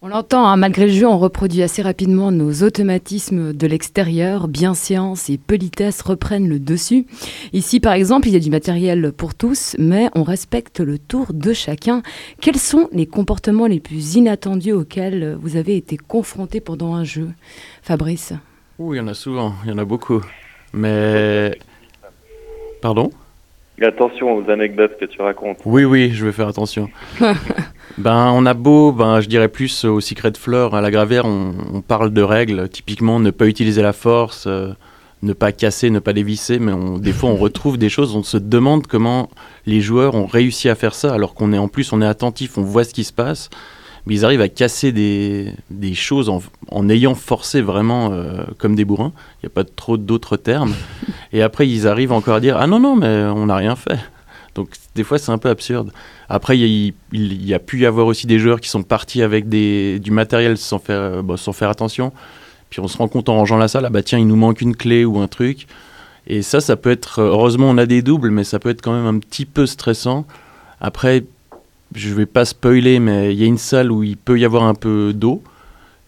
On 0.06 0.08
l'entend, 0.08 0.46
hein, 0.46 0.58
malgré 0.58 0.84
le 0.84 0.92
jeu, 0.92 1.06
on 1.06 1.16
reproduit 1.16 1.62
assez 1.62 1.80
rapidement 1.80 2.30
nos 2.30 2.62
automatismes 2.62 3.54
de 3.54 3.66
l'extérieur. 3.66 4.48
Bienséance 4.48 5.30
et 5.30 5.38
politesse 5.38 6.02
reprennent 6.02 6.46
le 6.46 6.60
dessus. 6.60 7.06
Ici, 7.54 7.80
par 7.80 7.94
exemple, 7.94 8.28
il 8.28 8.34
y 8.34 8.36
a 8.36 8.40
du 8.40 8.50
matériel 8.50 9.12
pour 9.12 9.34
tous, 9.34 9.76
mais 9.78 10.10
on 10.14 10.22
respecte 10.22 10.80
le 10.80 10.98
tour 10.98 11.28
de 11.32 11.54
chacun. 11.54 12.02
Quels 12.42 12.58
sont 12.58 12.90
les 12.92 13.06
comportements 13.06 13.66
les 13.66 13.80
plus 13.80 14.16
inattendus 14.16 14.72
auxquels 14.72 15.38
vous 15.40 15.56
avez 15.56 15.74
été 15.74 15.96
confrontés 15.96 16.60
pendant 16.60 16.92
un 16.92 17.04
jeu 17.04 17.30
Fabrice? 17.80 18.34
Ouh, 18.78 18.92
il 18.92 18.98
y 18.98 19.00
en 19.00 19.08
a 19.08 19.14
souvent, 19.14 19.54
il 19.64 19.70
y 19.70 19.72
en 19.72 19.78
a 19.78 19.86
beaucoup. 19.86 20.20
Mais. 20.74 21.58
Pardon? 22.82 23.10
Attention 23.82 24.36
aux 24.36 24.50
anecdotes 24.50 24.96
que 24.98 25.04
tu 25.04 25.20
racontes. 25.20 25.58
Oui, 25.64 25.84
oui, 25.84 26.12
je 26.12 26.24
vais 26.24 26.32
faire 26.32 26.48
attention. 26.48 26.88
ben, 27.98 28.30
on 28.32 28.46
a 28.46 28.54
beau, 28.54 28.92
ben, 28.92 29.20
je 29.20 29.28
dirais 29.28 29.48
plus 29.48 29.84
au 29.84 30.00
Secret 30.00 30.32
Fleur, 30.38 30.74
à 30.74 30.80
la 30.80 30.90
Gravière, 30.90 31.24
on, 31.24 31.52
on 31.72 31.80
parle 31.80 32.12
de 32.12 32.22
règles, 32.22 32.68
typiquement 32.68 33.18
ne 33.18 33.30
pas 33.30 33.46
utiliser 33.46 33.82
la 33.82 33.92
force, 33.92 34.44
euh, 34.46 34.72
ne 35.24 35.32
pas 35.32 35.50
casser, 35.52 35.90
ne 35.90 35.98
pas 35.98 36.12
dévisser, 36.12 36.58
mais 36.58 36.72
on, 36.72 36.98
des 36.98 37.12
fois 37.12 37.30
on 37.30 37.36
retrouve 37.36 37.76
des 37.76 37.88
choses, 37.88 38.14
on 38.14 38.22
se 38.22 38.36
demande 38.36 38.86
comment 38.86 39.30
les 39.66 39.80
joueurs 39.80 40.14
ont 40.14 40.26
réussi 40.26 40.68
à 40.68 40.74
faire 40.76 40.94
ça, 40.94 41.12
alors 41.12 41.34
qu'on 41.34 41.52
est 41.52 41.58
en 41.58 41.68
plus, 41.68 41.92
on 41.92 42.00
est 42.00 42.06
attentif, 42.06 42.56
on 42.58 42.62
voit 42.62 42.84
ce 42.84 42.94
qui 42.94 43.04
se 43.04 43.12
passe, 43.12 43.50
mais 44.06 44.14
ils 44.14 44.24
arrivent 44.24 44.40
à 44.42 44.48
casser 44.48 44.92
des, 44.92 45.52
des 45.70 45.94
choses 45.94 46.28
en, 46.28 46.42
en 46.70 46.88
ayant 46.88 47.14
forcé 47.14 47.60
vraiment 47.62 48.10
euh, 48.12 48.44
comme 48.58 48.74
des 48.74 48.84
bourrins, 48.84 49.12
il 49.42 49.46
n'y 49.46 49.52
a 49.52 49.54
pas 49.54 49.64
trop 49.64 49.96
d'autres 49.96 50.36
termes, 50.36 50.74
et 51.32 51.42
après 51.42 51.68
ils 51.68 51.86
arrivent 51.88 52.12
encore 52.12 52.34
à 52.36 52.40
dire, 52.40 52.56
ah 52.58 52.66
non, 52.66 52.80
non, 52.80 52.96
mais 52.96 53.24
on 53.24 53.46
n'a 53.46 53.56
rien 53.56 53.76
fait. 53.76 53.98
Donc 54.54 54.68
des 54.94 55.02
fois 55.04 55.18
c'est 55.18 55.32
un 55.32 55.38
peu 55.38 55.48
absurde. 55.48 55.90
Après 56.28 56.56
il 56.58 56.94
y, 57.12 57.52
a- 57.52 57.56
y 57.56 57.58
pu 57.58 57.80
y 57.80 57.86
avoir 57.86 58.06
aussi 58.06 58.26
des 58.26 58.38
joueurs 58.38 58.60
qui 58.60 58.68
sont 58.68 58.82
partis 58.84 59.20
avec 59.22 59.48
des, 59.48 59.98
du 59.98 60.10
matériel 60.12 60.56
sans 60.58 60.78
faire, 60.78 61.00
euh, 61.00 61.36
sans 61.36 61.52
faire 61.52 61.70
attention. 61.70 62.12
Puis 62.70 62.80
on 62.80 62.88
se 62.88 62.96
rend 62.98 63.08
compte 63.08 63.28
en 63.28 63.34
rangeant 63.36 63.56
la 63.56 63.68
salle, 63.68 63.84
ah 63.86 63.90
bah 63.90 64.02
tiens 64.02 64.18
il 64.18 64.26
nous 64.26 64.36
manque 64.36 64.60
une 64.60 64.76
clé 64.76 65.04
ou 65.04 65.18
un 65.18 65.26
truc. 65.28 65.66
Et 66.26 66.42
ça 66.42 66.60
ça 66.60 66.76
peut 66.76 66.90
être, 66.90 67.18
euh, 67.20 67.28
heureusement 67.30 67.68
on 67.68 67.78
a 67.78 67.86
des 67.86 68.00
doubles, 68.02 68.30
mais 68.30 68.44
ça 68.44 68.58
peut 68.60 68.68
être 68.70 68.80
quand 68.82 68.92
même 68.92 69.06
un 69.06 69.18
petit 69.18 69.44
peu 69.46 69.66
stressant. 69.66 70.24
Après 70.80 71.24
je 71.94 72.12
vais 72.12 72.26
pas 72.26 72.44
spoiler, 72.44 72.98
mais 72.98 73.32
il 73.32 73.40
y 73.40 73.44
a 73.44 73.46
une 73.46 73.58
salle 73.58 73.90
où 73.92 74.02
il 74.02 74.16
peut 74.16 74.38
y 74.38 74.44
avoir 74.44 74.64
un 74.64 74.74
peu 74.74 75.12
d'eau. 75.14 75.42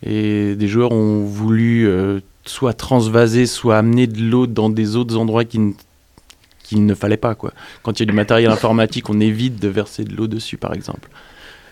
Et 0.02 0.54
des 0.56 0.68
joueurs 0.68 0.92
ont 0.92 1.24
voulu 1.24 1.88
euh, 1.88 2.20
soit 2.44 2.74
transvaser, 2.74 3.46
soit 3.46 3.78
amener 3.78 4.06
de 4.06 4.22
l'eau 4.22 4.46
dans 4.46 4.68
des 4.68 4.96
autres 4.96 5.16
endroits 5.16 5.44
qu'il 5.44 5.74
ne 6.72 6.94
fallait 6.94 7.16
pas 7.16 7.34
quoi. 7.34 7.52
Quand 7.82 7.98
il 7.98 8.02
y 8.02 8.04
a 8.04 8.06
du 8.06 8.12
matériel 8.12 8.50
informatique, 8.50 9.08
on 9.08 9.20
évite 9.20 9.60
de 9.60 9.68
verser 9.68 10.04
de 10.04 10.14
l'eau 10.14 10.26
dessus 10.26 10.56
par 10.56 10.74
exemple. 10.74 11.08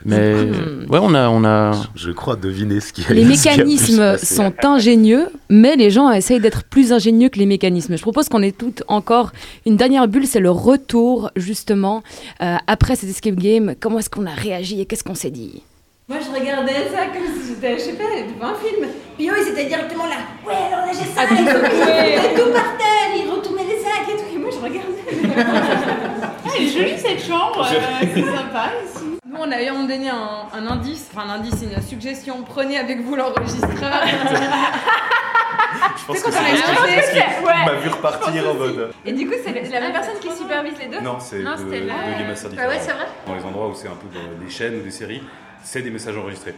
Mais 0.04 0.34
Hmm. 0.34 0.90
ouais, 0.90 0.98
on 1.00 1.14
a 1.14 1.28
on 1.30 1.44
a 1.44 1.72
Je 1.94 2.10
crois 2.10 2.36
deviner 2.36 2.80
ce 2.80 2.92
qui 2.92 3.04
a 3.08 3.12
Les 3.14 3.24
a 3.24 3.28
mécanismes 3.28 4.18
sont 4.18 4.52
ingénieux, 4.62 5.28
mais 5.48 5.76
les 5.76 5.90
gens 5.90 6.10
essayent 6.10 6.40
d'être 6.40 6.64
plus 6.64 6.92
ingénieux 6.92 7.28
que 7.30 7.38
les 7.38 7.46
mécanismes. 7.46 7.96
Je 7.96 8.02
propose 8.02 8.28
qu'on 8.28 8.42
ait 8.42 8.52
toutes 8.52 8.82
encore 8.88 9.32
une 9.66 9.76
dernière 9.76 10.06
bulle, 10.08 10.26
c'est 10.26 10.40
le 10.40 10.50
retour 10.50 11.30
justement 11.36 12.02
euh, 12.42 12.56
après 12.66 12.96
cet 12.96 13.08
escape 13.08 13.36
game. 13.36 13.74
Comment 13.80 13.98
est-ce 14.00 14.10
qu'on 14.10 14.26
a 14.26 14.34
réagi 14.34 14.80
et 14.80 14.84
qu'est-ce 14.86 15.04
qu'on 15.04 15.14
s'est 15.14 15.30
dit? 15.30 15.62
Moi, 16.06 16.18
je 16.20 16.38
regardais 16.38 16.90
ça 16.92 17.06
comme 17.06 17.24
si 17.40 17.48
j'étais, 17.48 17.78
je 17.78 17.80
sais 17.84 17.92
pas, 17.94 18.04
devant 18.04 18.52
un 18.52 18.56
film. 18.56 18.86
Puis 19.16 19.30
eux, 19.30 19.34
ils 19.40 19.52
étaient 19.52 19.64
directement 19.68 20.04
là. 20.04 20.16
Ouais, 20.46 20.52
alors 20.70 20.84
là, 20.86 20.92
j'ai 20.92 21.08
ça. 21.14 21.22
Ah, 21.26 21.32
ouais. 21.32 22.16
et 22.16 22.34
tout 22.38 22.50
par 22.52 22.76
terre. 22.76 23.08
Ils 23.16 23.30
retournaient 23.30 23.64
les 23.64 23.78
sacs 23.82 24.08
et 24.12 24.16
tout. 24.18 24.34
Et 24.34 24.38
moi, 24.38 24.50
je 24.52 24.58
regardais. 24.58 24.90
Ah, 26.46 26.50
elle 26.56 26.66
est 26.66 26.68
jolie 26.70 26.98
cette 26.98 27.26
chambre, 27.26 27.66
euh, 27.68 28.06
c'est 28.14 28.20
sympa 28.20 28.70
ici. 28.84 29.13
Nous, 29.34 29.40
on 29.40 29.50
avait 29.50 29.70
on 29.70 29.82
donné 29.84 30.08
un, 30.10 30.46
un 30.52 30.66
indice, 30.66 31.08
enfin 31.12 31.28
un 31.28 31.34
indice, 31.34 31.54
une 31.62 31.82
suggestion. 31.82 32.42
Prenez 32.48 32.78
avec 32.78 33.00
vous 33.02 33.16
l'enregistreur. 33.16 33.72
Je 35.96 36.06
pense 36.06 36.22
quand 36.22 36.30
que 36.30 36.34
on 36.34 36.38
a 36.38 37.02
c'est 37.02 37.44
ouais. 37.44 37.64
m'a 37.66 37.74
vu 37.80 37.88
repartir 37.88 38.50
en 38.50 38.54
mode. 38.54 38.92
Et 39.04 39.12
du 39.12 39.26
coup, 39.26 39.34
c'est 39.44 39.52
la, 39.52 39.64
c'est 39.64 39.80
même 39.80 39.92
personne 39.92 40.18
qui 40.20 40.30
supervise 40.30 40.74
les 40.78 40.86
deux 40.86 41.00
Non, 41.00 41.18
c'est 41.18 41.42
là. 41.42 41.56
Game 41.56 42.28
Master 42.28 42.50
Ah 42.58 42.68
ouais, 42.68 42.78
c'est 42.80 42.92
vrai 42.92 43.06
Dans 43.26 43.34
les 43.34 43.42
endroits 43.42 43.68
où 43.68 43.74
c'est 43.74 43.88
un 43.88 43.92
peu 43.96 44.06
dans 44.14 44.44
des 44.44 44.50
chaînes 44.50 44.76
ou 44.76 44.82
des 44.82 44.90
séries, 44.90 45.22
c'est 45.62 45.82
des 45.82 45.90
messages 45.90 46.16
enregistrés. 46.16 46.54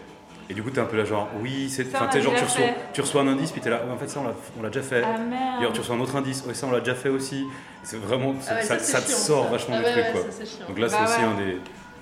Et 0.49 0.55
du 0.55 0.63
coup, 0.63 0.71
t'es 0.71 0.81
un 0.81 0.85
peu 0.85 0.97
là, 0.97 1.05
genre, 1.05 1.29
oui, 1.43 1.69
c'est. 1.69 1.93
Enfin, 1.95 2.07
t'es 2.07 2.21
genre, 2.21 2.35
tu 2.35 2.45
reçois, 2.45 2.67
tu 2.93 3.01
reçois 3.01 3.23
un 3.23 3.29
indice, 3.29 3.51
puis 3.51 3.61
t'es 3.61 3.71
là, 3.71 3.81
en 3.93 3.97
fait, 3.97 4.09
ça, 4.09 4.21
on 4.59 4.63
l'a- 4.63 4.69
déjà 4.69 4.83
fait. 4.83 5.03
Ah, 5.05 5.19
merde. 5.19 5.43
Et 5.57 5.61
alors, 5.63 5.73
tu 5.73 5.81
reçois 5.81 5.97
un 5.97 6.01
autre 6.01 6.15
indice, 6.15 6.45
ouais, 6.47 6.55
ça, 6.55 6.67
on 6.69 6.71
l'a 6.71 6.79
déjà 6.81 6.95
fait 6.95 7.09
aussi. 7.09 7.45
C'est 7.83 7.97
vraiment. 8.01 8.35
Ah 8.49 8.55
ouais, 8.55 8.63
ça, 8.63 8.75
ça, 8.75 8.79
c'est 8.79 8.93
ça 8.93 9.01
te 9.01 9.07
chiant, 9.09 9.17
sort 9.17 9.45
ça. 9.47 9.51
vachement 9.51 9.75
Ah 9.77 9.81
du 9.81 9.85
ouais, 9.87 9.93
truc, 9.93 10.05
ouais, 10.05 10.13
quoi. 10.13 10.21
ça, 10.31 10.45
c'est. 10.45 10.67
Donc 10.69 10.79
là, 10.79 10.89
c'est 10.89 10.97
Bah 10.99 11.05
aussi 11.05 11.19
ouais. 11.19 11.25
un, 11.25 11.35
des, 11.35 11.59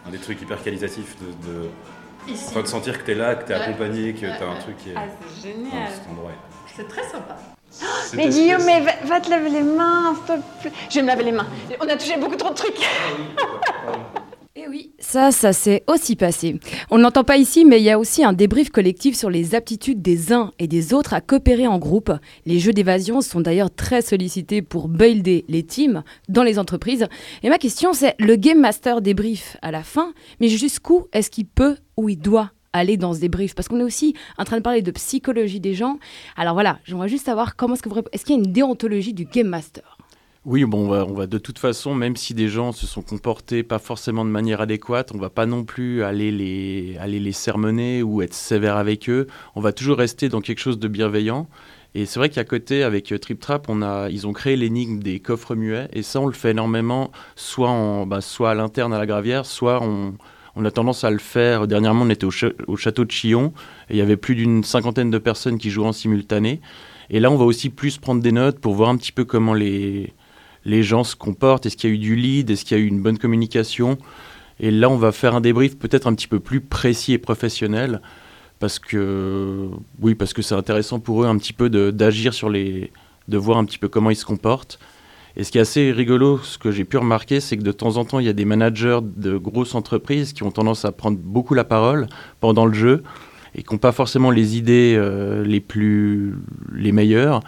un 0.06 0.10
des 0.10 0.18
trucs 0.18 0.40
hyper 0.42 0.62
qualitatifs 0.62 1.16
de. 1.20 1.26
de... 1.50 1.68
Ici. 2.26 2.54
De 2.54 2.66
sentir 2.66 2.98
que 2.98 3.04
t'es 3.04 3.14
là, 3.14 3.34
que 3.34 3.44
t'es 3.46 3.54
Ouais. 3.54 3.60
accompagné, 3.60 4.14
que 4.14 4.24
Ouais, 4.26 4.32
t'as 4.38 4.46
un 4.48 4.56
truc 4.56 4.78
qui 4.78 4.90
est. 4.90 4.94
Ah, 4.96 5.02
c'est 5.42 5.52
dans 5.52 5.58
génial. 5.70 5.88
cet 5.92 6.08
endroit. 6.10 6.30
C'est 6.74 6.88
très 6.88 7.02
sympa. 7.02 7.36
Mais 8.14 8.28
Guillaume, 8.28 8.64
mais 8.64 8.80
va, 8.80 8.92
va 9.04 9.20
te 9.20 9.28
laver 9.28 9.50
les 9.50 9.62
mains, 9.62 10.14
s'il 10.14 10.36
te 10.36 10.40
plaît. 10.62 10.72
Je 10.88 10.94
vais 10.94 11.02
me 11.02 11.06
laver 11.08 11.24
les 11.24 11.32
mains. 11.32 11.46
On 11.80 11.88
a 11.88 11.96
touché 11.96 12.16
beaucoup 12.18 12.36
trop 12.36 12.50
de 12.50 12.54
trucs. 12.54 12.78
Eh 14.56 14.68
oui, 14.68 14.92
ça, 15.00 15.32
ça 15.32 15.52
s'est 15.52 15.82
aussi 15.88 16.14
passé. 16.14 16.60
On 16.88 16.96
ne 16.96 17.02
l'entend 17.02 17.24
pas 17.24 17.38
ici, 17.38 17.64
mais 17.64 17.80
il 17.80 17.82
y 17.82 17.90
a 17.90 17.98
aussi 17.98 18.22
un 18.22 18.32
débrief 18.32 18.70
collectif 18.70 19.16
sur 19.16 19.28
les 19.28 19.56
aptitudes 19.56 20.00
des 20.00 20.32
uns 20.32 20.52
et 20.60 20.68
des 20.68 20.94
autres 20.94 21.12
à 21.12 21.20
coopérer 21.20 21.66
en 21.66 21.80
groupe. 21.80 22.12
Les 22.46 22.60
jeux 22.60 22.72
d'évasion 22.72 23.20
sont 23.20 23.40
d'ailleurs 23.40 23.74
très 23.74 24.00
sollicités 24.00 24.62
pour 24.62 24.86
builder 24.86 25.44
les 25.48 25.64
teams 25.64 26.04
dans 26.28 26.44
les 26.44 26.60
entreprises. 26.60 27.08
Et 27.42 27.48
ma 27.48 27.58
question, 27.58 27.94
c'est 27.94 28.14
le 28.20 28.36
Game 28.36 28.60
Master 28.60 29.00
débrief 29.00 29.56
à 29.60 29.72
la 29.72 29.82
fin, 29.82 30.14
mais 30.38 30.46
jusqu'où 30.46 31.08
est-ce 31.12 31.30
qu'il 31.30 31.46
peut 31.46 31.76
ou 31.96 32.08
il 32.08 32.18
doit 32.18 32.52
aller 32.72 32.96
dans 32.96 33.12
ce 33.12 33.18
débrief? 33.18 33.56
Parce 33.56 33.66
qu'on 33.66 33.80
est 33.80 33.84
aussi 33.84 34.14
en 34.38 34.44
train 34.44 34.58
de 34.58 34.62
parler 34.62 34.82
de 34.82 34.90
psychologie 34.92 35.58
des 35.58 35.74
gens. 35.74 35.98
Alors 36.36 36.54
voilà, 36.54 36.78
j'aimerais 36.84 37.08
juste 37.08 37.26
savoir 37.26 37.56
comment 37.56 37.74
est-ce 37.74 37.82
Est-ce 38.12 38.24
qu'il 38.24 38.36
y 38.36 38.38
a 38.38 38.42
une 38.44 38.52
déontologie 38.52 39.14
du 39.14 39.24
Game 39.24 39.48
Master? 39.48 39.93
Oui, 40.46 40.66
bon, 40.66 40.84
on 40.84 40.88
va, 40.88 41.06
on 41.06 41.14
va 41.14 41.26
de 41.26 41.38
toute 41.38 41.58
façon, 41.58 41.94
même 41.94 42.16
si 42.16 42.34
des 42.34 42.48
gens 42.48 42.72
se 42.72 42.86
sont 42.86 43.00
comportés 43.00 43.62
pas 43.62 43.78
forcément 43.78 44.26
de 44.26 44.30
manière 44.30 44.60
adéquate, 44.60 45.10
on 45.14 45.18
va 45.18 45.30
pas 45.30 45.46
non 45.46 45.64
plus 45.64 46.02
aller 46.02 46.30
les, 46.30 46.98
aller 47.00 47.18
les 47.18 47.32
sermonner 47.32 48.02
ou 48.02 48.20
être 48.20 48.34
sévère 48.34 48.76
avec 48.76 49.08
eux. 49.08 49.26
On 49.54 49.62
va 49.62 49.72
toujours 49.72 49.96
rester 49.96 50.28
dans 50.28 50.42
quelque 50.42 50.58
chose 50.58 50.78
de 50.78 50.86
bienveillant. 50.86 51.48
Et 51.94 52.04
c'est 52.04 52.18
vrai 52.18 52.28
qu'à 52.28 52.44
côté, 52.44 52.82
avec 52.82 53.10
euh, 53.10 53.18
Trip 53.18 53.40
Trap, 53.40 53.70
ils 54.10 54.26
ont 54.26 54.34
créé 54.34 54.56
l'énigme 54.56 54.98
des 54.98 55.18
coffres 55.18 55.54
muets. 55.54 55.88
Et 55.94 56.02
ça, 56.02 56.20
on 56.20 56.26
le 56.26 56.34
fait 56.34 56.50
énormément, 56.50 57.10
soit, 57.36 58.04
bah, 58.06 58.20
soit 58.20 58.50
à 58.50 58.54
l'interne 58.54 58.92
à 58.92 58.98
la 58.98 59.06
Gravière, 59.06 59.46
soit 59.46 59.82
on, 59.82 60.14
a 60.62 60.70
tendance 60.70 61.04
à 61.04 61.10
le 61.10 61.20
faire. 61.20 61.66
Dernièrement, 61.66 62.02
on 62.04 62.10
était 62.10 62.26
au, 62.26 62.32
au 62.66 62.76
château 62.76 63.06
de 63.06 63.10
Chillon 63.10 63.54
et 63.88 63.94
il 63.94 63.96
y 63.96 64.02
avait 64.02 64.18
plus 64.18 64.34
d'une 64.34 64.62
cinquantaine 64.62 65.10
de 65.10 65.18
personnes 65.18 65.56
qui 65.56 65.70
jouaient 65.70 65.86
en 65.86 65.92
simultané. 65.92 66.60
Et 67.08 67.18
là, 67.18 67.30
on 67.30 67.36
va 67.36 67.46
aussi 67.46 67.70
plus 67.70 67.96
prendre 67.96 68.20
des 68.20 68.32
notes 68.32 68.58
pour 68.58 68.74
voir 68.74 68.90
un 68.90 68.96
petit 68.98 69.12
peu 69.12 69.24
comment 69.24 69.54
les, 69.54 70.12
les 70.64 70.82
gens 70.82 71.04
se 71.04 71.16
comportent. 71.16 71.66
Est-ce 71.66 71.76
qu'il 71.76 71.90
y 71.90 71.92
a 71.92 71.96
eu 71.96 71.98
du 71.98 72.16
lead 72.16 72.50
Est-ce 72.50 72.64
qu'il 72.64 72.76
y 72.76 72.80
a 72.80 72.82
eu 72.82 72.86
une 72.86 73.02
bonne 73.02 73.18
communication 73.18 73.98
Et 74.60 74.70
là, 74.70 74.88
on 74.88 74.96
va 74.96 75.12
faire 75.12 75.34
un 75.34 75.40
débrief 75.40 75.78
peut-être 75.78 76.06
un 76.06 76.14
petit 76.14 76.28
peu 76.28 76.40
plus 76.40 76.60
précis 76.60 77.12
et 77.12 77.18
professionnel. 77.18 78.00
Parce 78.60 78.78
que, 78.78 79.68
oui, 80.00 80.14
parce 80.14 80.32
que 80.32 80.42
c'est 80.42 80.54
intéressant 80.54 81.00
pour 81.00 81.24
eux 81.24 81.26
un 81.26 81.36
petit 81.36 81.52
peu 81.52 81.68
d'agir 81.68 82.34
sur 82.34 82.48
les. 82.48 82.90
de 83.28 83.36
voir 83.36 83.58
un 83.58 83.64
petit 83.64 83.78
peu 83.78 83.88
comment 83.88 84.10
ils 84.10 84.16
se 84.16 84.24
comportent. 84.24 84.78
Et 85.36 85.42
ce 85.42 85.50
qui 85.50 85.58
est 85.58 85.62
assez 85.62 85.90
rigolo, 85.90 86.38
ce 86.38 86.58
que 86.58 86.70
j'ai 86.70 86.84
pu 86.84 86.96
remarquer, 86.96 87.40
c'est 87.40 87.56
que 87.56 87.62
de 87.62 87.72
temps 87.72 87.96
en 87.96 88.04
temps, 88.04 88.20
il 88.20 88.26
y 88.26 88.28
a 88.28 88.32
des 88.32 88.44
managers 88.44 89.00
de 89.02 89.36
grosses 89.36 89.74
entreprises 89.74 90.32
qui 90.32 90.44
ont 90.44 90.52
tendance 90.52 90.84
à 90.84 90.92
prendre 90.92 91.18
beaucoup 91.18 91.54
la 91.54 91.64
parole 91.64 92.06
pendant 92.40 92.66
le 92.66 92.74
jeu 92.74 93.02
et 93.56 93.62
qui 93.62 93.72
n'ont 93.72 93.78
pas 93.78 93.92
forcément 93.92 94.30
les 94.30 94.56
idées 94.56 94.94
euh, 94.96 95.44
les 95.44 95.60
plus 95.60 96.36
les 96.72 96.92
meilleures. 96.92 97.40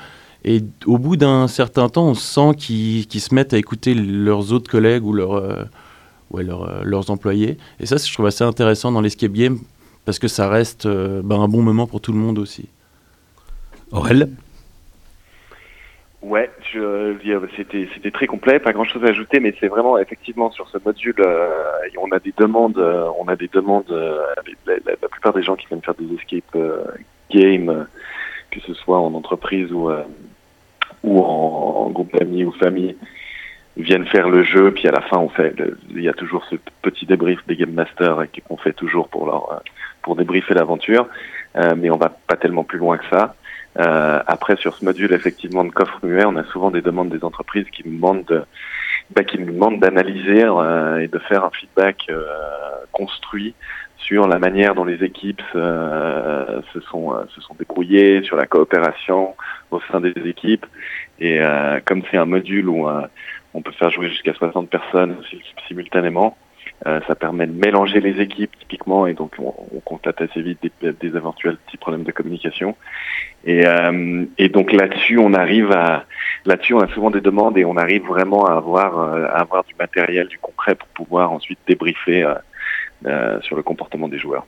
Et 0.48 0.62
au 0.86 0.96
bout 0.96 1.16
d'un 1.16 1.48
certain 1.48 1.88
temps, 1.88 2.06
on 2.06 2.14
sent 2.14 2.54
qu'ils 2.56 3.20
se 3.20 3.34
mettent 3.34 3.52
à 3.52 3.58
écouter 3.58 3.94
leurs 3.94 4.52
autres 4.52 4.70
collègues 4.70 5.04
ou 5.04 5.12
leurs, 5.12 5.34
euh, 5.34 5.64
ouais, 6.30 6.44
leurs, 6.44 6.62
euh, 6.62 6.82
leurs 6.84 7.10
employés. 7.10 7.58
Et 7.80 7.86
ça, 7.86 7.96
je 7.96 8.12
trouve 8.12 8.26
assez 8.26 8.44
intéressant 8.44 8.92
dans 8.92 9.00
l'escape 9.00 9.32
game 9.32 9.58
parce 10.04 10.20
que 10.20 10.28
ça 10.28 10.48
reste 10.48 10.86
euh, 10.86 11.20
ben, 11.24 11.40
un 11.40 11.48
bon 11.48 11.62
moment 11.62 11.88
pour 11.88 12.00
tout 12.00 12.12
le 12.12 12.18
monde 12.18 12.38
aussi. 12.38 12.68
Aurel? 13.90 14.28
Ouais, 16.22 16.50
c'était 17.56 17.88
c'était 17.94 18.10
très 18.10 18.26
complet, 18.26 18.58
pas 18.58 18.72
grand 18.72 18.84
chose 18.84 19.04
à 19.04 19.08
ajouter, 19.08 19.38
mais 19.38 19.54
c'est 19.60 19.68
vraiment 19.68 19.96
effectivement 19.98 20.50
sur 20.50 20.68
ce 20.70 20.78
module, 20.84 21.14
euh, 21.20 21.48
on 22.02 22.10
a 22.10 22.18
des 22.18 22.34
demandes, 22.36 22.78
euh, 22.78 23.08
on 23.20 23.28
a 23.28 23.36
des 23.36 23.48
demandes. 23.48 23.84
euh, 23.90 24.18
la, 24.66 24.74
la- 24.74 24.94
la 25.00 25.08
plupart 25.08 25.32
des 25.34 25.42
gens 25.42 25.54
qui 25.54 25.66
viennent 25.68 25.82
faire 25.82 25.94
des 25.94 26.12
escape 26.14 26.44
euh, 26.56 26.82
games, 27.30 27.86
que 28.50 28.60
ce 28.60 28.74
soit 28.74 28.98
en 28.98 29.14
entreprise 29.14 29.70
ou 29.72 29.88
euh, 29.88 30.02
ou 31.06 31.20
en, 31.20 31.88
groupe 31.90 32.12
d'amis 32.12 32.44
ou 32.44 32.52
famille, 32.52 32.96
viennent 33.76 34.06
faire 34.06 34.28
le 34.28 34.42
jeu, 34.42 34.72
puis 34.72 34.88
à 34.88 34.90
la 34.90 35.00
fin 35.00 35.18
on 35.18 35.28
fait, 35.28 35.54
il 35.90 36.02
y 36.02 36.08
a 36.08 36.12
toujours 36.12 36.44
ce 36.50 36.56
petit 36.82 37.06
débrief 37.06 37.38
des 37.46 37.56
game 37.56 37.72
masters 37.72 38.26
qu'on 38.46 38.56
fait 38.56 38.72
toujours 38.72 39.08
pour 39.08 39.52
euh, 39.52 39.56
pour 40.02 40.16
débriefer 40.16 40.54
l'aventure, 40.54 41.08
euh, 41.56 41.74
mais 41.76 41.90
on 41.90 41.96
va 41.96 42.10
pas 42.10 42.36
tellement 42.36 42.64
plus 42.64 42.78
loin 42.78 42.98
que 42.98 43.04
ça. 43.10 43.34
Euh, 43.78 44.22
après, 44.26 44.56
sur 44.56 44.74
ce 44.74 44.84
module 44.84 45.12
effectivement 45.12 45.64
de 45.64 45.70
coffre 45.70 45.98
muet, 46.02 46.24
on 46.24 46.36
a 46.36 46.44
souvent 46.44 46.70
des 46.70 46.80
demandes 46.80 47.10
des 47.10 47.24
entreprises 47.24 47.66
qui 47.70 47.82
nous 47.86 47.96
demandent 47.96 48.24
de, 48.24 48.42
bah, 49.14 49.22
qui 49.22 49.38
nous 49.38 49.52
demandent 49.52 49.78
d'analyser 49.78 50.40
et 50.40 51.08
de 51.08 51.18
faire 51.28 51.44
un 51.44 51.50
feedback 51.50 52.10
construit 52.92 53.54
sur 54.06 54.28
la 54.28 54.38
manière 54.38 54.74
dont 54.76 54.84
les 54.84 55.02
équipes 55.02 55.42
euh, 55.56 56.60
se 56.72 56.80
sont 56.80 57.12
euh, 57.12 57.24
se 57.34 57.40
sont 57.40 57.54
débrouillées, 57.58 58.22
sur 58.22 58.36
la 58.36 58.46
coopération 58.46 59.34
au 59.72 59.80
sein 59.90 60.00
des 60.00 60.14
équipes. 60.26 60.64
Et 61.18 61.40
euh, 61.40 61.80
comme 61.84 62.02
c'est 62.10 62.16
un 62.16 62.24
module 62.24 62.68
où 62.68 62.88
euh, 62.88 63.02
on 63.52 63.62
peut 63.62 63.72
faire 63.72 63.90
jouer 63.90 64.08
jusqu'à 64.08 64.32
60 64.34 64.70
personnes 64.70 65.16
si- 65.28 65.42
simultanément, 65.66 66.36
euh, 66.86 67.00
ça 67.08 67.16
permet 67.16 67.48
de 67.48 67.52
mélanger 67.52 68.00
les 68.00 68.20
équipes 68.20 68.56
typiquement 68.60 69.08
et 69.08 69.14
donc 69.14 69.32
on, 69.40 69.52
on 69.74 69.80
constate 69.80 70.20
assez 70.20 70.40
vite 70.40 70.60
des, 70.80 70.92
des 70.92 71.16
éventuels 71.16 71.56
petits 71.56 71.78
problèmes 71.78 72.04
de 72.04 72.12
communication. 72.12 72.76
Et, 73.44 73.66
euh, 73.66 74.24
et 74.38 74.48
donc 74.48 74.70
là-dessus, 74.72 75.18
on 75.18 75.34
arrive 75.34 75.72
à 75.72 76.04
là-dessus, 76.44 76.74
on 76.74 76.80
a 76.80 76.88
souvent 76.94 77.10
des 77.10 77.20
demandes 77.20 77.58
et 77.58 77.64
on 77.64 77.76
arrive 77.76 78.04
vraiment 78.06 78.46
à 78.46 78.52
avoir 78.54 79.00
à 79.00 79.40
avoir 79.40 79.64
du 79.64 79.74
matériel, 79.76 80.28
du 80.28 80.38
concret 80.38 80.76
pour 80.76 80.88
pouvoir 80.90 81.32
ensuite 81.32 81.58
débriefer 81.66 82.24
sur 83.42 83.56
le 83.56 83.62
comportement 83.62 84.08
des 84.08 84.18
joueurs. 84.18 84.46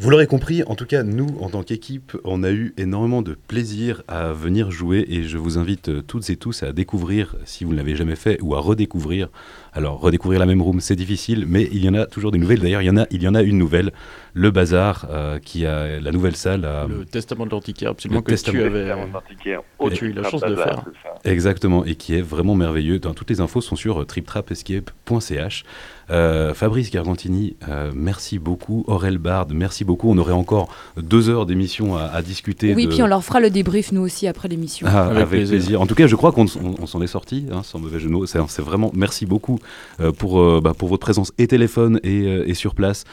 Vous 0.00 0.10
l'aurez 0.10 0.26
compris, 0.26 0.64
en 0.64 0.74
tout 0.74 0.86
cas, 0.86 1.04
nous, 1.04 1.28
en 1.40 1.50
tant 1.50 1.62
qu'équipe, 1.62 2.16
on 2.24 2.42
a 2.42 2.50
eu 2.50 2.74
énormément 2.76 3.22
de 3.22 3.34
plaisir 3.46 4.02
à 4.08 4.32
venir 4.32 4.72
jouer 4.72 5.04
et 5.08 5.22
je 5.22 5.38
vous 5.38 5.58
invite 5.58 5.90
euh, 5.90 6.02
toutes 6.02 6.28
et 6.30 6.34
tous 6.36 6.64
à 6.64 6.72
découvrir, 6.72 7.36
si 7.44 7.62
vous 7.64 7.70
ne 7.72 7.76
l'avez 7.76 7.94
jamais 7.94 8.16
fait, 8.16 8.40
ou 8.42 8.56
à 8.56 8.58
redécouvrir. 8.58 9.28
Alors, 9.74 10.00
redécouvrir 10.00 10.40
la 10.40 10.46
même 10.46 10.60
room, 10.60 10.80
c'est 10.80 10.96
difficile, 10.96 11.44
mais 11.46 11.68
il 11.72 11.84
y 11.84 11.88
en 11.88 11.94
a 11.94 12.06
toujours 12.06 12.32
des 12.32 12.38
nouvelles. 12.38 12.58
D'ailleurs, 12.60 12.82
il 12.82 12.86
y 12.86 12.90
en 12.90 12.96
a, 12.96 13.06
il 13.12 13.22
y 13.22 13.28
en 13.28 13.34
a 13.36 13.42
une 13.42 13.58
nouvelle, 13.58 13.92
le 14.34 14.50
Bazar, 14.50 15.06
euh, 15.10 15.38
qui 15.38 15.66
a 15.66 16.00
la 16.00 16.10
nouvelle 16.10 16.34
salle. 16.36 16.64
à- 16.64 16.86
Le 16.88 17.04
Testament 17.04 17.46
de 17.46 17.50
l'Antiquaire, 17.50 17.90
absolument, 17.90 18.20
Le 18.20 18.24
que 18.24 18.30
Testament- 18.32 18.58
tu 18.58 18.64
avais, 18.64 18.90
as 18.90 20.04
eu 20.06 20.12
la 20.14 20.22
chance 20.28 20.40
de 20.40 20.56
faire. 20.56 20.84
Exactement, 21.24 21.84
et 21.84 21.94
qui 21.94 22.16
est 22.16 22.22
vraiment 22.22 22.56
merveilleux. 22.56 22.98
Dans- 22.98 23.14
toutes 23.14 23.30
les 23.30 23.40
infos 23.40 23.60
sont 23.60 23.76
sur 23.76 24.00
euh, 24.00 24.04
triptrapescape.ch. 24.04 25.64
Euh, 26.10 26.52
Fabrice 26.54 26.90
Gargantini, 26.90 27.56
euh, 27.68 27.90
merci 27.94 28.38
beaucoup. 28.38 28.84
Aurel 28.86 29.18
Bard, 29.18 29.46
merci 29.54 29.84
beaucoup. 29.84 30.10
On 30.10 30.18
aurait 30.18 30.32
encore 30.32 30.68
deux 30.96 31.28
heures 31.28 31.46
d'émission 31.46 31.96
à, 31.96 32.02
à 32.04 32.22
discuter. 32.22 32.74
Oui, 32.74 32.86
de- 32.86 32.90
puis 32.92 33.02
on 33.02 33.06
leur 33.06 33.24
fera 33.24 33.40
le 33.40 33.50
débrief 33.50 33.92
nous 33.92 34.02
aussi 34.02 34.26
après 34.26 34.48
l'émission. 34.48 34.86
Ah, 34.90 35.04
avec, 35.06 35.16
Avec 35.16 35.28
plaisir. 35.28 35.56
plaisir. 35.56 35.80
En 35.80 35.86
tout 35.86 35.94
cas, 35.94 36.06
je 36.06 36.16
crois 36.16 36.32
qu'on 36.32 36.46
on- 36.46 36.74
on 36.82 36.86
s'en 36.86 37.00
est 37.02 37.06
sorti, 37.06 37.46
hein, 37.52 37.62
sans 37.62 37.78
mauvais 37.78 37.98
mots. 38.06 38.26
C'est 38.26 38.38
vraiment 38.62 38.90
merci 38.94 39.26
beaucoup 39.26 39.58
euh, 40.00 40.12
pour, 40.12 40.40
euh, 40.40 40.60
bah, 40.62 40.74
pour 40.76 40.88
votre 40.88 41.00
présence 41.02 41.32
et 41.38 41.46
téléphone 41.46 42.00
et, 42.02 42.22
euh, 42.26 42.48
et 42.48 42.54
sur 42.54 42.74
place. 42.74 43.04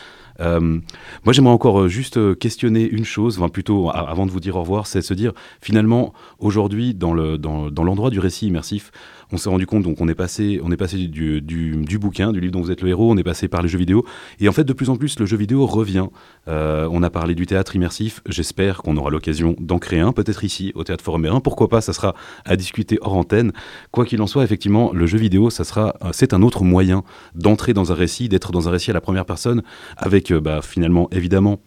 Euh, 0.41 0.59
moi, 1.25 1.33
j'aimerais 1.33 1.51
encore 1.53 1.89
juste 1.89 2.37
questionner 2.39 2.87
une 2.87 3.03
chose, 3.03 3.37
enfin 3.37 3.49
plutôt 3.49 3.89
avant 3.89 4.25
de 4.25 4.31
vous 4.31 4.39
dire 4.39 4.55
au 4.55 4.61
revoir, 4.61 4.87
c'est 4.87 5.01
se 5.01 5.13
dire 5.13 5.33
finalement 5.61 6.13
aujourd'hui 6.39 6.93
dans 6.93 7.11
le 7.13 7.37
dans, 7.37 7.69
dans 7.69 7.83
l'endroit 7.83 8.09
du 8.09 8.19
récit 8.19 8.47
immersif, 8.47 8.91
on 9.31 9.37
s'est 9.37 9.49
rendu 9.49 9.65
compte 9.65 9.83
donc 9.83 10.01
on 10.01 10.07
est 10.07 10.15
passé 10.15 10.59
on 10.63 10.71
est 10.71 10.77
passé 10.77 10.97
du, 10.97 11.41
du, 11.41 11.99
bouquin, 11.99 12.31
du 12.31 12.39
livre 12.39 12.53
dont 12.53 12.61
vous 12.61 12.71
êtes 12.71 12.81
le 12.81 12.89
héros, 12.89 13.11
on 13.11 13.17
est 13.17 13.23
passé 13.23 13.47
par 13.47 13.61
les 13.61 13.69
jeux 13.69 13.77
vidéo 13.77 14.05
et 14.39 14.49
en 14.49 14.51
fait 14.51 14.63
de 14.63 14.73
plus 14.73 14.89
en 14.89 14.97
plus 14.97 15.19
le 15.19 15.25
jeu 15.25 15.37
vidéo 15.37 15.65
revient. 15.65 16.07
Euh, 16.47 16.87
on 16.91 17.03
a 17.03 17.09
parlé 17.09 17.35
du 17.35 17.45
théâtre 17.45 17.75
immersif, 17.75 18.21
j'espère 18.27 18.81
qu'on 18.81 18.97
aura 18.97 19.09
l'occasion 19.09 19.55
d'en 19.59 19.79
créer 19.79 19.99
un, 19.99 20.11
peut-être 20.13 20.43
ici 20.43 20.71
au 20.75 20.83
théâtre 20.83 21.03
Forum 21.03 21.21
Mérin, 21.21 21.39
pourquoi 21.41 21.69
pas, 21.69 21.81
ça 21.81 21.93
sera 21.93 22.15
à 22.45 22.55
discuter 22.55 22.97
hors 23.01 23.15
antenne. 23.15 23.51
Quoi 23.91 24.05
qu'il 24.05 24.21
en 24.21 24.27
soit, 24.27 24.43
effectivement, 24.43 24.91
le 24.93 25.05
jeu 25.05 25.17
vidéo, 25.17 25.49
ça 25.49 25.63
sera, 25.63 25.95
euh, 26.03 26.09
c'est 26.11 26.33
un 26.33 26.41
autre 26.41 26.63
moyen 26.63 27.03
d'entrer 27.35 27.73
dans 27.73 27.91
un 27.91 27.95
récit, 27.95 28.29
d'être 28.29 28.51
dans 28.51 28.67
un 28.67 28.71
récit 28.71 28.91
à 28.91 28.93
la 28.93 29.01
première 29.01 29.25
personne, 29.25 29.63
avec 29.97 30.31
euh, 30.31 30.39
bah, 30.39 30.61
finalement, 30.61 31.09
évidemment, 31.11 31.59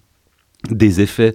des 0.71 1.01
effets 1.01 1.35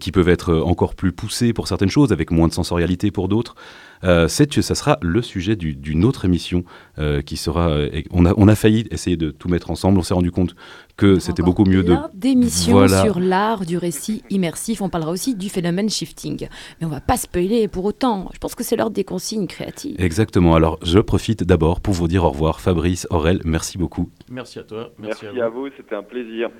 qui 0.00 0.10
peuvent 0.10 0.30
être 0.30 0.54
encore 0.54 0.94
plus 0.94 1.12
poussés 1.12 1.52
pour 1.52 1.68
certaines 1.68 1.90
choses, 1.90 2.12
avec 2.12 2.30
moins 2.30 2.48
de 2.48 2.54
sensorialité 2.54 3.10
pour 3.10 3.28
d'autres. 3.28 3.56
Euh, 4.04 4.28
c'est 4.28 4.48
que 4.52 4.62
ça 4.62 4.74
sera 4.74 4.98
le 5.02 5.22
sujet 5.22 5.56
du- 5.56 5.74
d'une 5.74 6.04
autre 6.04 6.24
émission 6.24 6.64
euh, 6.98 7.22
qui 7.22 7.36
sera. 7.36 7.68
euh, 7.70 8.02
on, 8.10 8.26
a, 8.26 8.32
on 8.36 8.48
a 8.48 8.54
failli 8.54 8.86
essayer 8.90 9.16
de 9.16 9.30
tout 9.30 9.48
mettre 9.48 9.70
ensemble. 9.70 9.98
On 9.98 10.02
s'est 10.02 10.14
rendu 10.14 10.30
compte 10.30 10.54
que 10.96 11.18
c'était 11.18 11.42
beaucoup 11.42 11.64
mieux 11.64 11.82
de. 11.82 11.94
D'émissions 12.14 12.72
Voilà. 12.74 13.02
sur 13.02 13.18
l'art 13.18 13.64
du 13.66 13.78
récit 13.78 14.22
immersif. 14.30 14.80
On 14.82 14.88
parlera 14.88 15.10
aussi 15.10 15.34
du 15.34 15.48
phénomène 15.48 15.88
shifting. 15.90 16.48
Mais 16.80 16.86
on 16.86 16.90
va 16.90 17.00
pas 17.00 17.16
spoiler 17.16 17.66
pour 17.68 17.84
autant. 17.84 18.30
Je 18.34 18.38
pense 18.38 18.54
que 18.54 18.62
c'est 18.62 18.76
l'heure 18.76 18.90
des 18.90 19.04
consignes 19.04 19.46
créatives. 19.46 19.96
Exactement. 19.98 20.54
Alors, 20.54 20.78
je 20.82 20.98
profite 20.98 21.42
d'abord 21.44 21.80
pour 21.80 21.94
vous 21.94 22.08
dire 22.08 22.24
au 22.24 22.30
revoir. 22.30 22.60
Fabrice, 22.60 23.06
Aurel, 23.10 23.40
merci 23.44 23.78
beaucoup. 23.78 24.10
Merci 24.30 24.58
à 24.58 24.62
toi. 24.64 24.90
Merci, 24.98 25.24
Merci, 25.24 25.40
à 25.40 25.48
vous, 25.48 25.68
c'était 25.76 25.94
un 25.94 26.02
plaisir. 26.02 26.50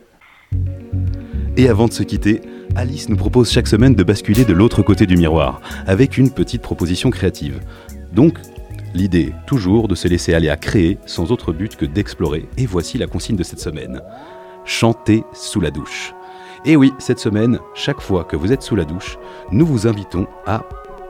Et 1.57 1.69
avant 1.69 1.87
de 1.87 1.93
se 1.93 2.03
quitter, 2.03 2.41
Alice 2.75 3.09
nous 3.09 3.17
propose 3.17 3.49
chaque 3.49 3.69
semaine 3.69 3.95
de 3.95 4.03
basculer 4.03 4.45
de 4.45 4.53
l'autre 4.53 4.83
côté 4.83 5.07
du 5.07 5.17
miroir, 5.17 5.61
avec 5.87 6.19
une 6.19 6.31
petite 6.31 6.63
proposition 6.63 7.11
créative. 7.11 7.61
Donc, 8.13 8.39
l'idée, 8.93 9.33
toujours, 9.47 9.87
de 9.87 9.95
se 9.95 10.09
laisser 10.09 10.35
aller 10.35 10.49
à 10.49 10.57
créer, 10.57 10.99
sans 11.07 11.31
autre 11.31 11.53
but 11.53 11.77
que 11.77 11.85
d'explorer, 11.85 12.49
et 12.57 12.67
voici 12.67 12.99
la 12.99 13.07
consigne 13.07 13.37
de 13.37 13.45
cette 13.45 13.61
semaine. 13.61 14.01
Chanter 14.65 15.23
sous 15.33 15.61
la 15.61 15.71
douche. 15.71 16.13
Et 16.65 16.75
oui, 16.75 16.93
cette 16.99 17.21
semaine, 17.21 17.61
chaque 17.75 18.01
fois 18.01 18.25
que 18.25 18.35
vous 18.35 18.53
êtes 18.53 18.63
sous 18.63 18.75
la 18.75 18.85
douche, 18.85 19.17
nous 19.53 19.67
vous 19.67 19.87
invitons 19.87 20.27
à 20.47 20.65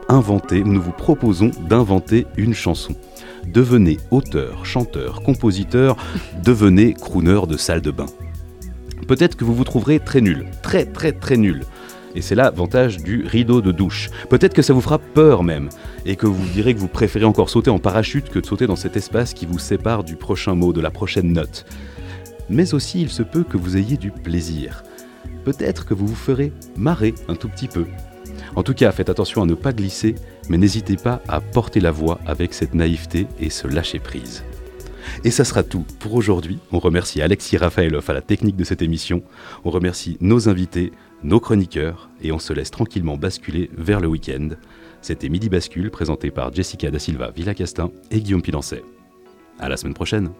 inventer, 0.09 0.63
nous 0.63 0.81
vous 0.81 0.91
proposons 0.91 1.49
d'inventer 1.67 2.27
une 2.37 2.53
chanson. 2.53 2.93
Devenez 3.47 3.97
auteur, 4.11 4.63
chanteur, 4.63 5.23
compositeur, 5.23 5.95
devenez 6.43 6.93
crooner 6.93 7.41
de 7.47 7.57
salle 7.57 7.81
de 7.81 7.89
bain. 7.89 8.05
Peut-être 9.07 9.35
que 9.35 9.43
vous 9.43 9.53
vous 9.53 9.63
trouverez 9.63 9.99
très 9.99 10.21
nul, 10.21 10.45
très 10.61 10.85
très 10.85 11.11
très 11.11 11.37
nul. 11.37 11.63
Et 12.15 12.21
c'est 12.21 12.35
l'avantage 12.35 12.97
du 12.97 13.25
rideau 13.25 13.61
de 13.61 13.71
douche. 13.71 14.09
Peut-être 14.29 14.53
que 14.53 14.61
ça 14.61 14.73
vous 14.73 14.81
fera 14.81 14.99
peur 14.99 15.43
même, 15.43 15.69
et 16.05 16.15
que 16.15 16.25
vous 16.25 16.45
direz 16.53 16.73
que 16.73 16.79
vous 16.79 16.87
préférez 16.87 17.25
encore 17.25 17.49
sauter 17.49 17.69
en 17.69 17.79
parachute 17.79 18.29
que 18.29 18.39
de 18.39 18.45
sauter 18.45 18.67
dans 18.67 18.77
cet 18.77 18.95
espace 18.95 19.33
qui 19.33 19.45
vous 19.45 19.59
sépare 19.59 20.03
du 20.03 20.15
prochain 20.15 20.55
mot, 20.55 20.71
de 20.71 20.81
la 20.81 20.91
prochaine 20.91 21.33
note. 21.33 21.65
Mais 22.49 22.73
aussi 22.73 23.01
il 23.01 23.09
se 23.09 23.23
peut 23.23 23.43
que 23.43 23.57
vous 23.57 23.75
ayez 23.75 23.97
du 23.97 24.11
plaisir. 24.11 24.83
Peut-être 25.43 25.85
que 25.85 25.93
vous 25.93 26.07
vous 26.07 26.15
ferez 26.15 26.53
marrer 26.77 27.13
un 27.27 27.35
tout 27.35 27.49
petit 27.49 27.67
peu. 27.67 27.85
En 28.55 28.63
tout 28.63 28.73
cas, 28.73 28.91
faites 28.91 29.09
attention 29.09 29.43
à 29.43 29.45
ne 29.45 29.53
pas 29.53 29.73
glisser, 29.73 30.15
mais 30.49 30.57
n'hésitez 30.57 30.95
pas 30.95 31.21
à 31.27 31.41
porter 31.41 31.81
la 31.81 31.91
voix 31.91 32.19
avec 32.25 32.53
cette 32.53 32.73
naïveté 32.73 33.27
et 33.39 33.49
ce 33.49 33.67
lâcher 33.67 33.99
prise. 33.99 34.43
Et 35.23 35.31
ça 35.31 35.43
sera 35.43 35.63
tout 35.63 35.85
pour 35.99 36.13
aujourd'hui. 36.15 36.59
On 36.71 36.79
remercie 36.79 37.21
Alexis 37.21 37.57
Raphaëlov 37.57 38.09
à 38.09 38.13
la 38.13 38.21
technique 38.21 38.55
de 38.55 38.63
cette 38.63 38.81
émission. 38.81 39.23
On 39.63 39.69
remercie 39.69 40.17
nos 40.21 40.49
invités, 40.49 40.91
nos 41.23 41.39
chroniqueurs, 41.39 42.09
et 42.21 42.31
on 42.31 42.39
se 42.39 42.53
laisse 42.53 42.71
tranquillement 42.71 43.17
basculer 43.17 43.69
vers 43.77 43.99
le 43.99 44.07
week-end. 44.07 44.49
C'était 45.01 45.29
Midi 45.29 45.49
Bascule, 45.49 45.91
présenté 45.91 46.31
par 46.31 46.53
Jessica 46.53 46.89
Da 46.89 46.99
Silva 46.99 47.31
Villacastin 47.31 47.91
et 48.11 48.21
Guillaume 48.21 48.41
Pilancet. 48.41 48.83
À 49.59 49.69
la 49.69 49.77
semaine 49.77 49.93
prochaine. 49.93 50.31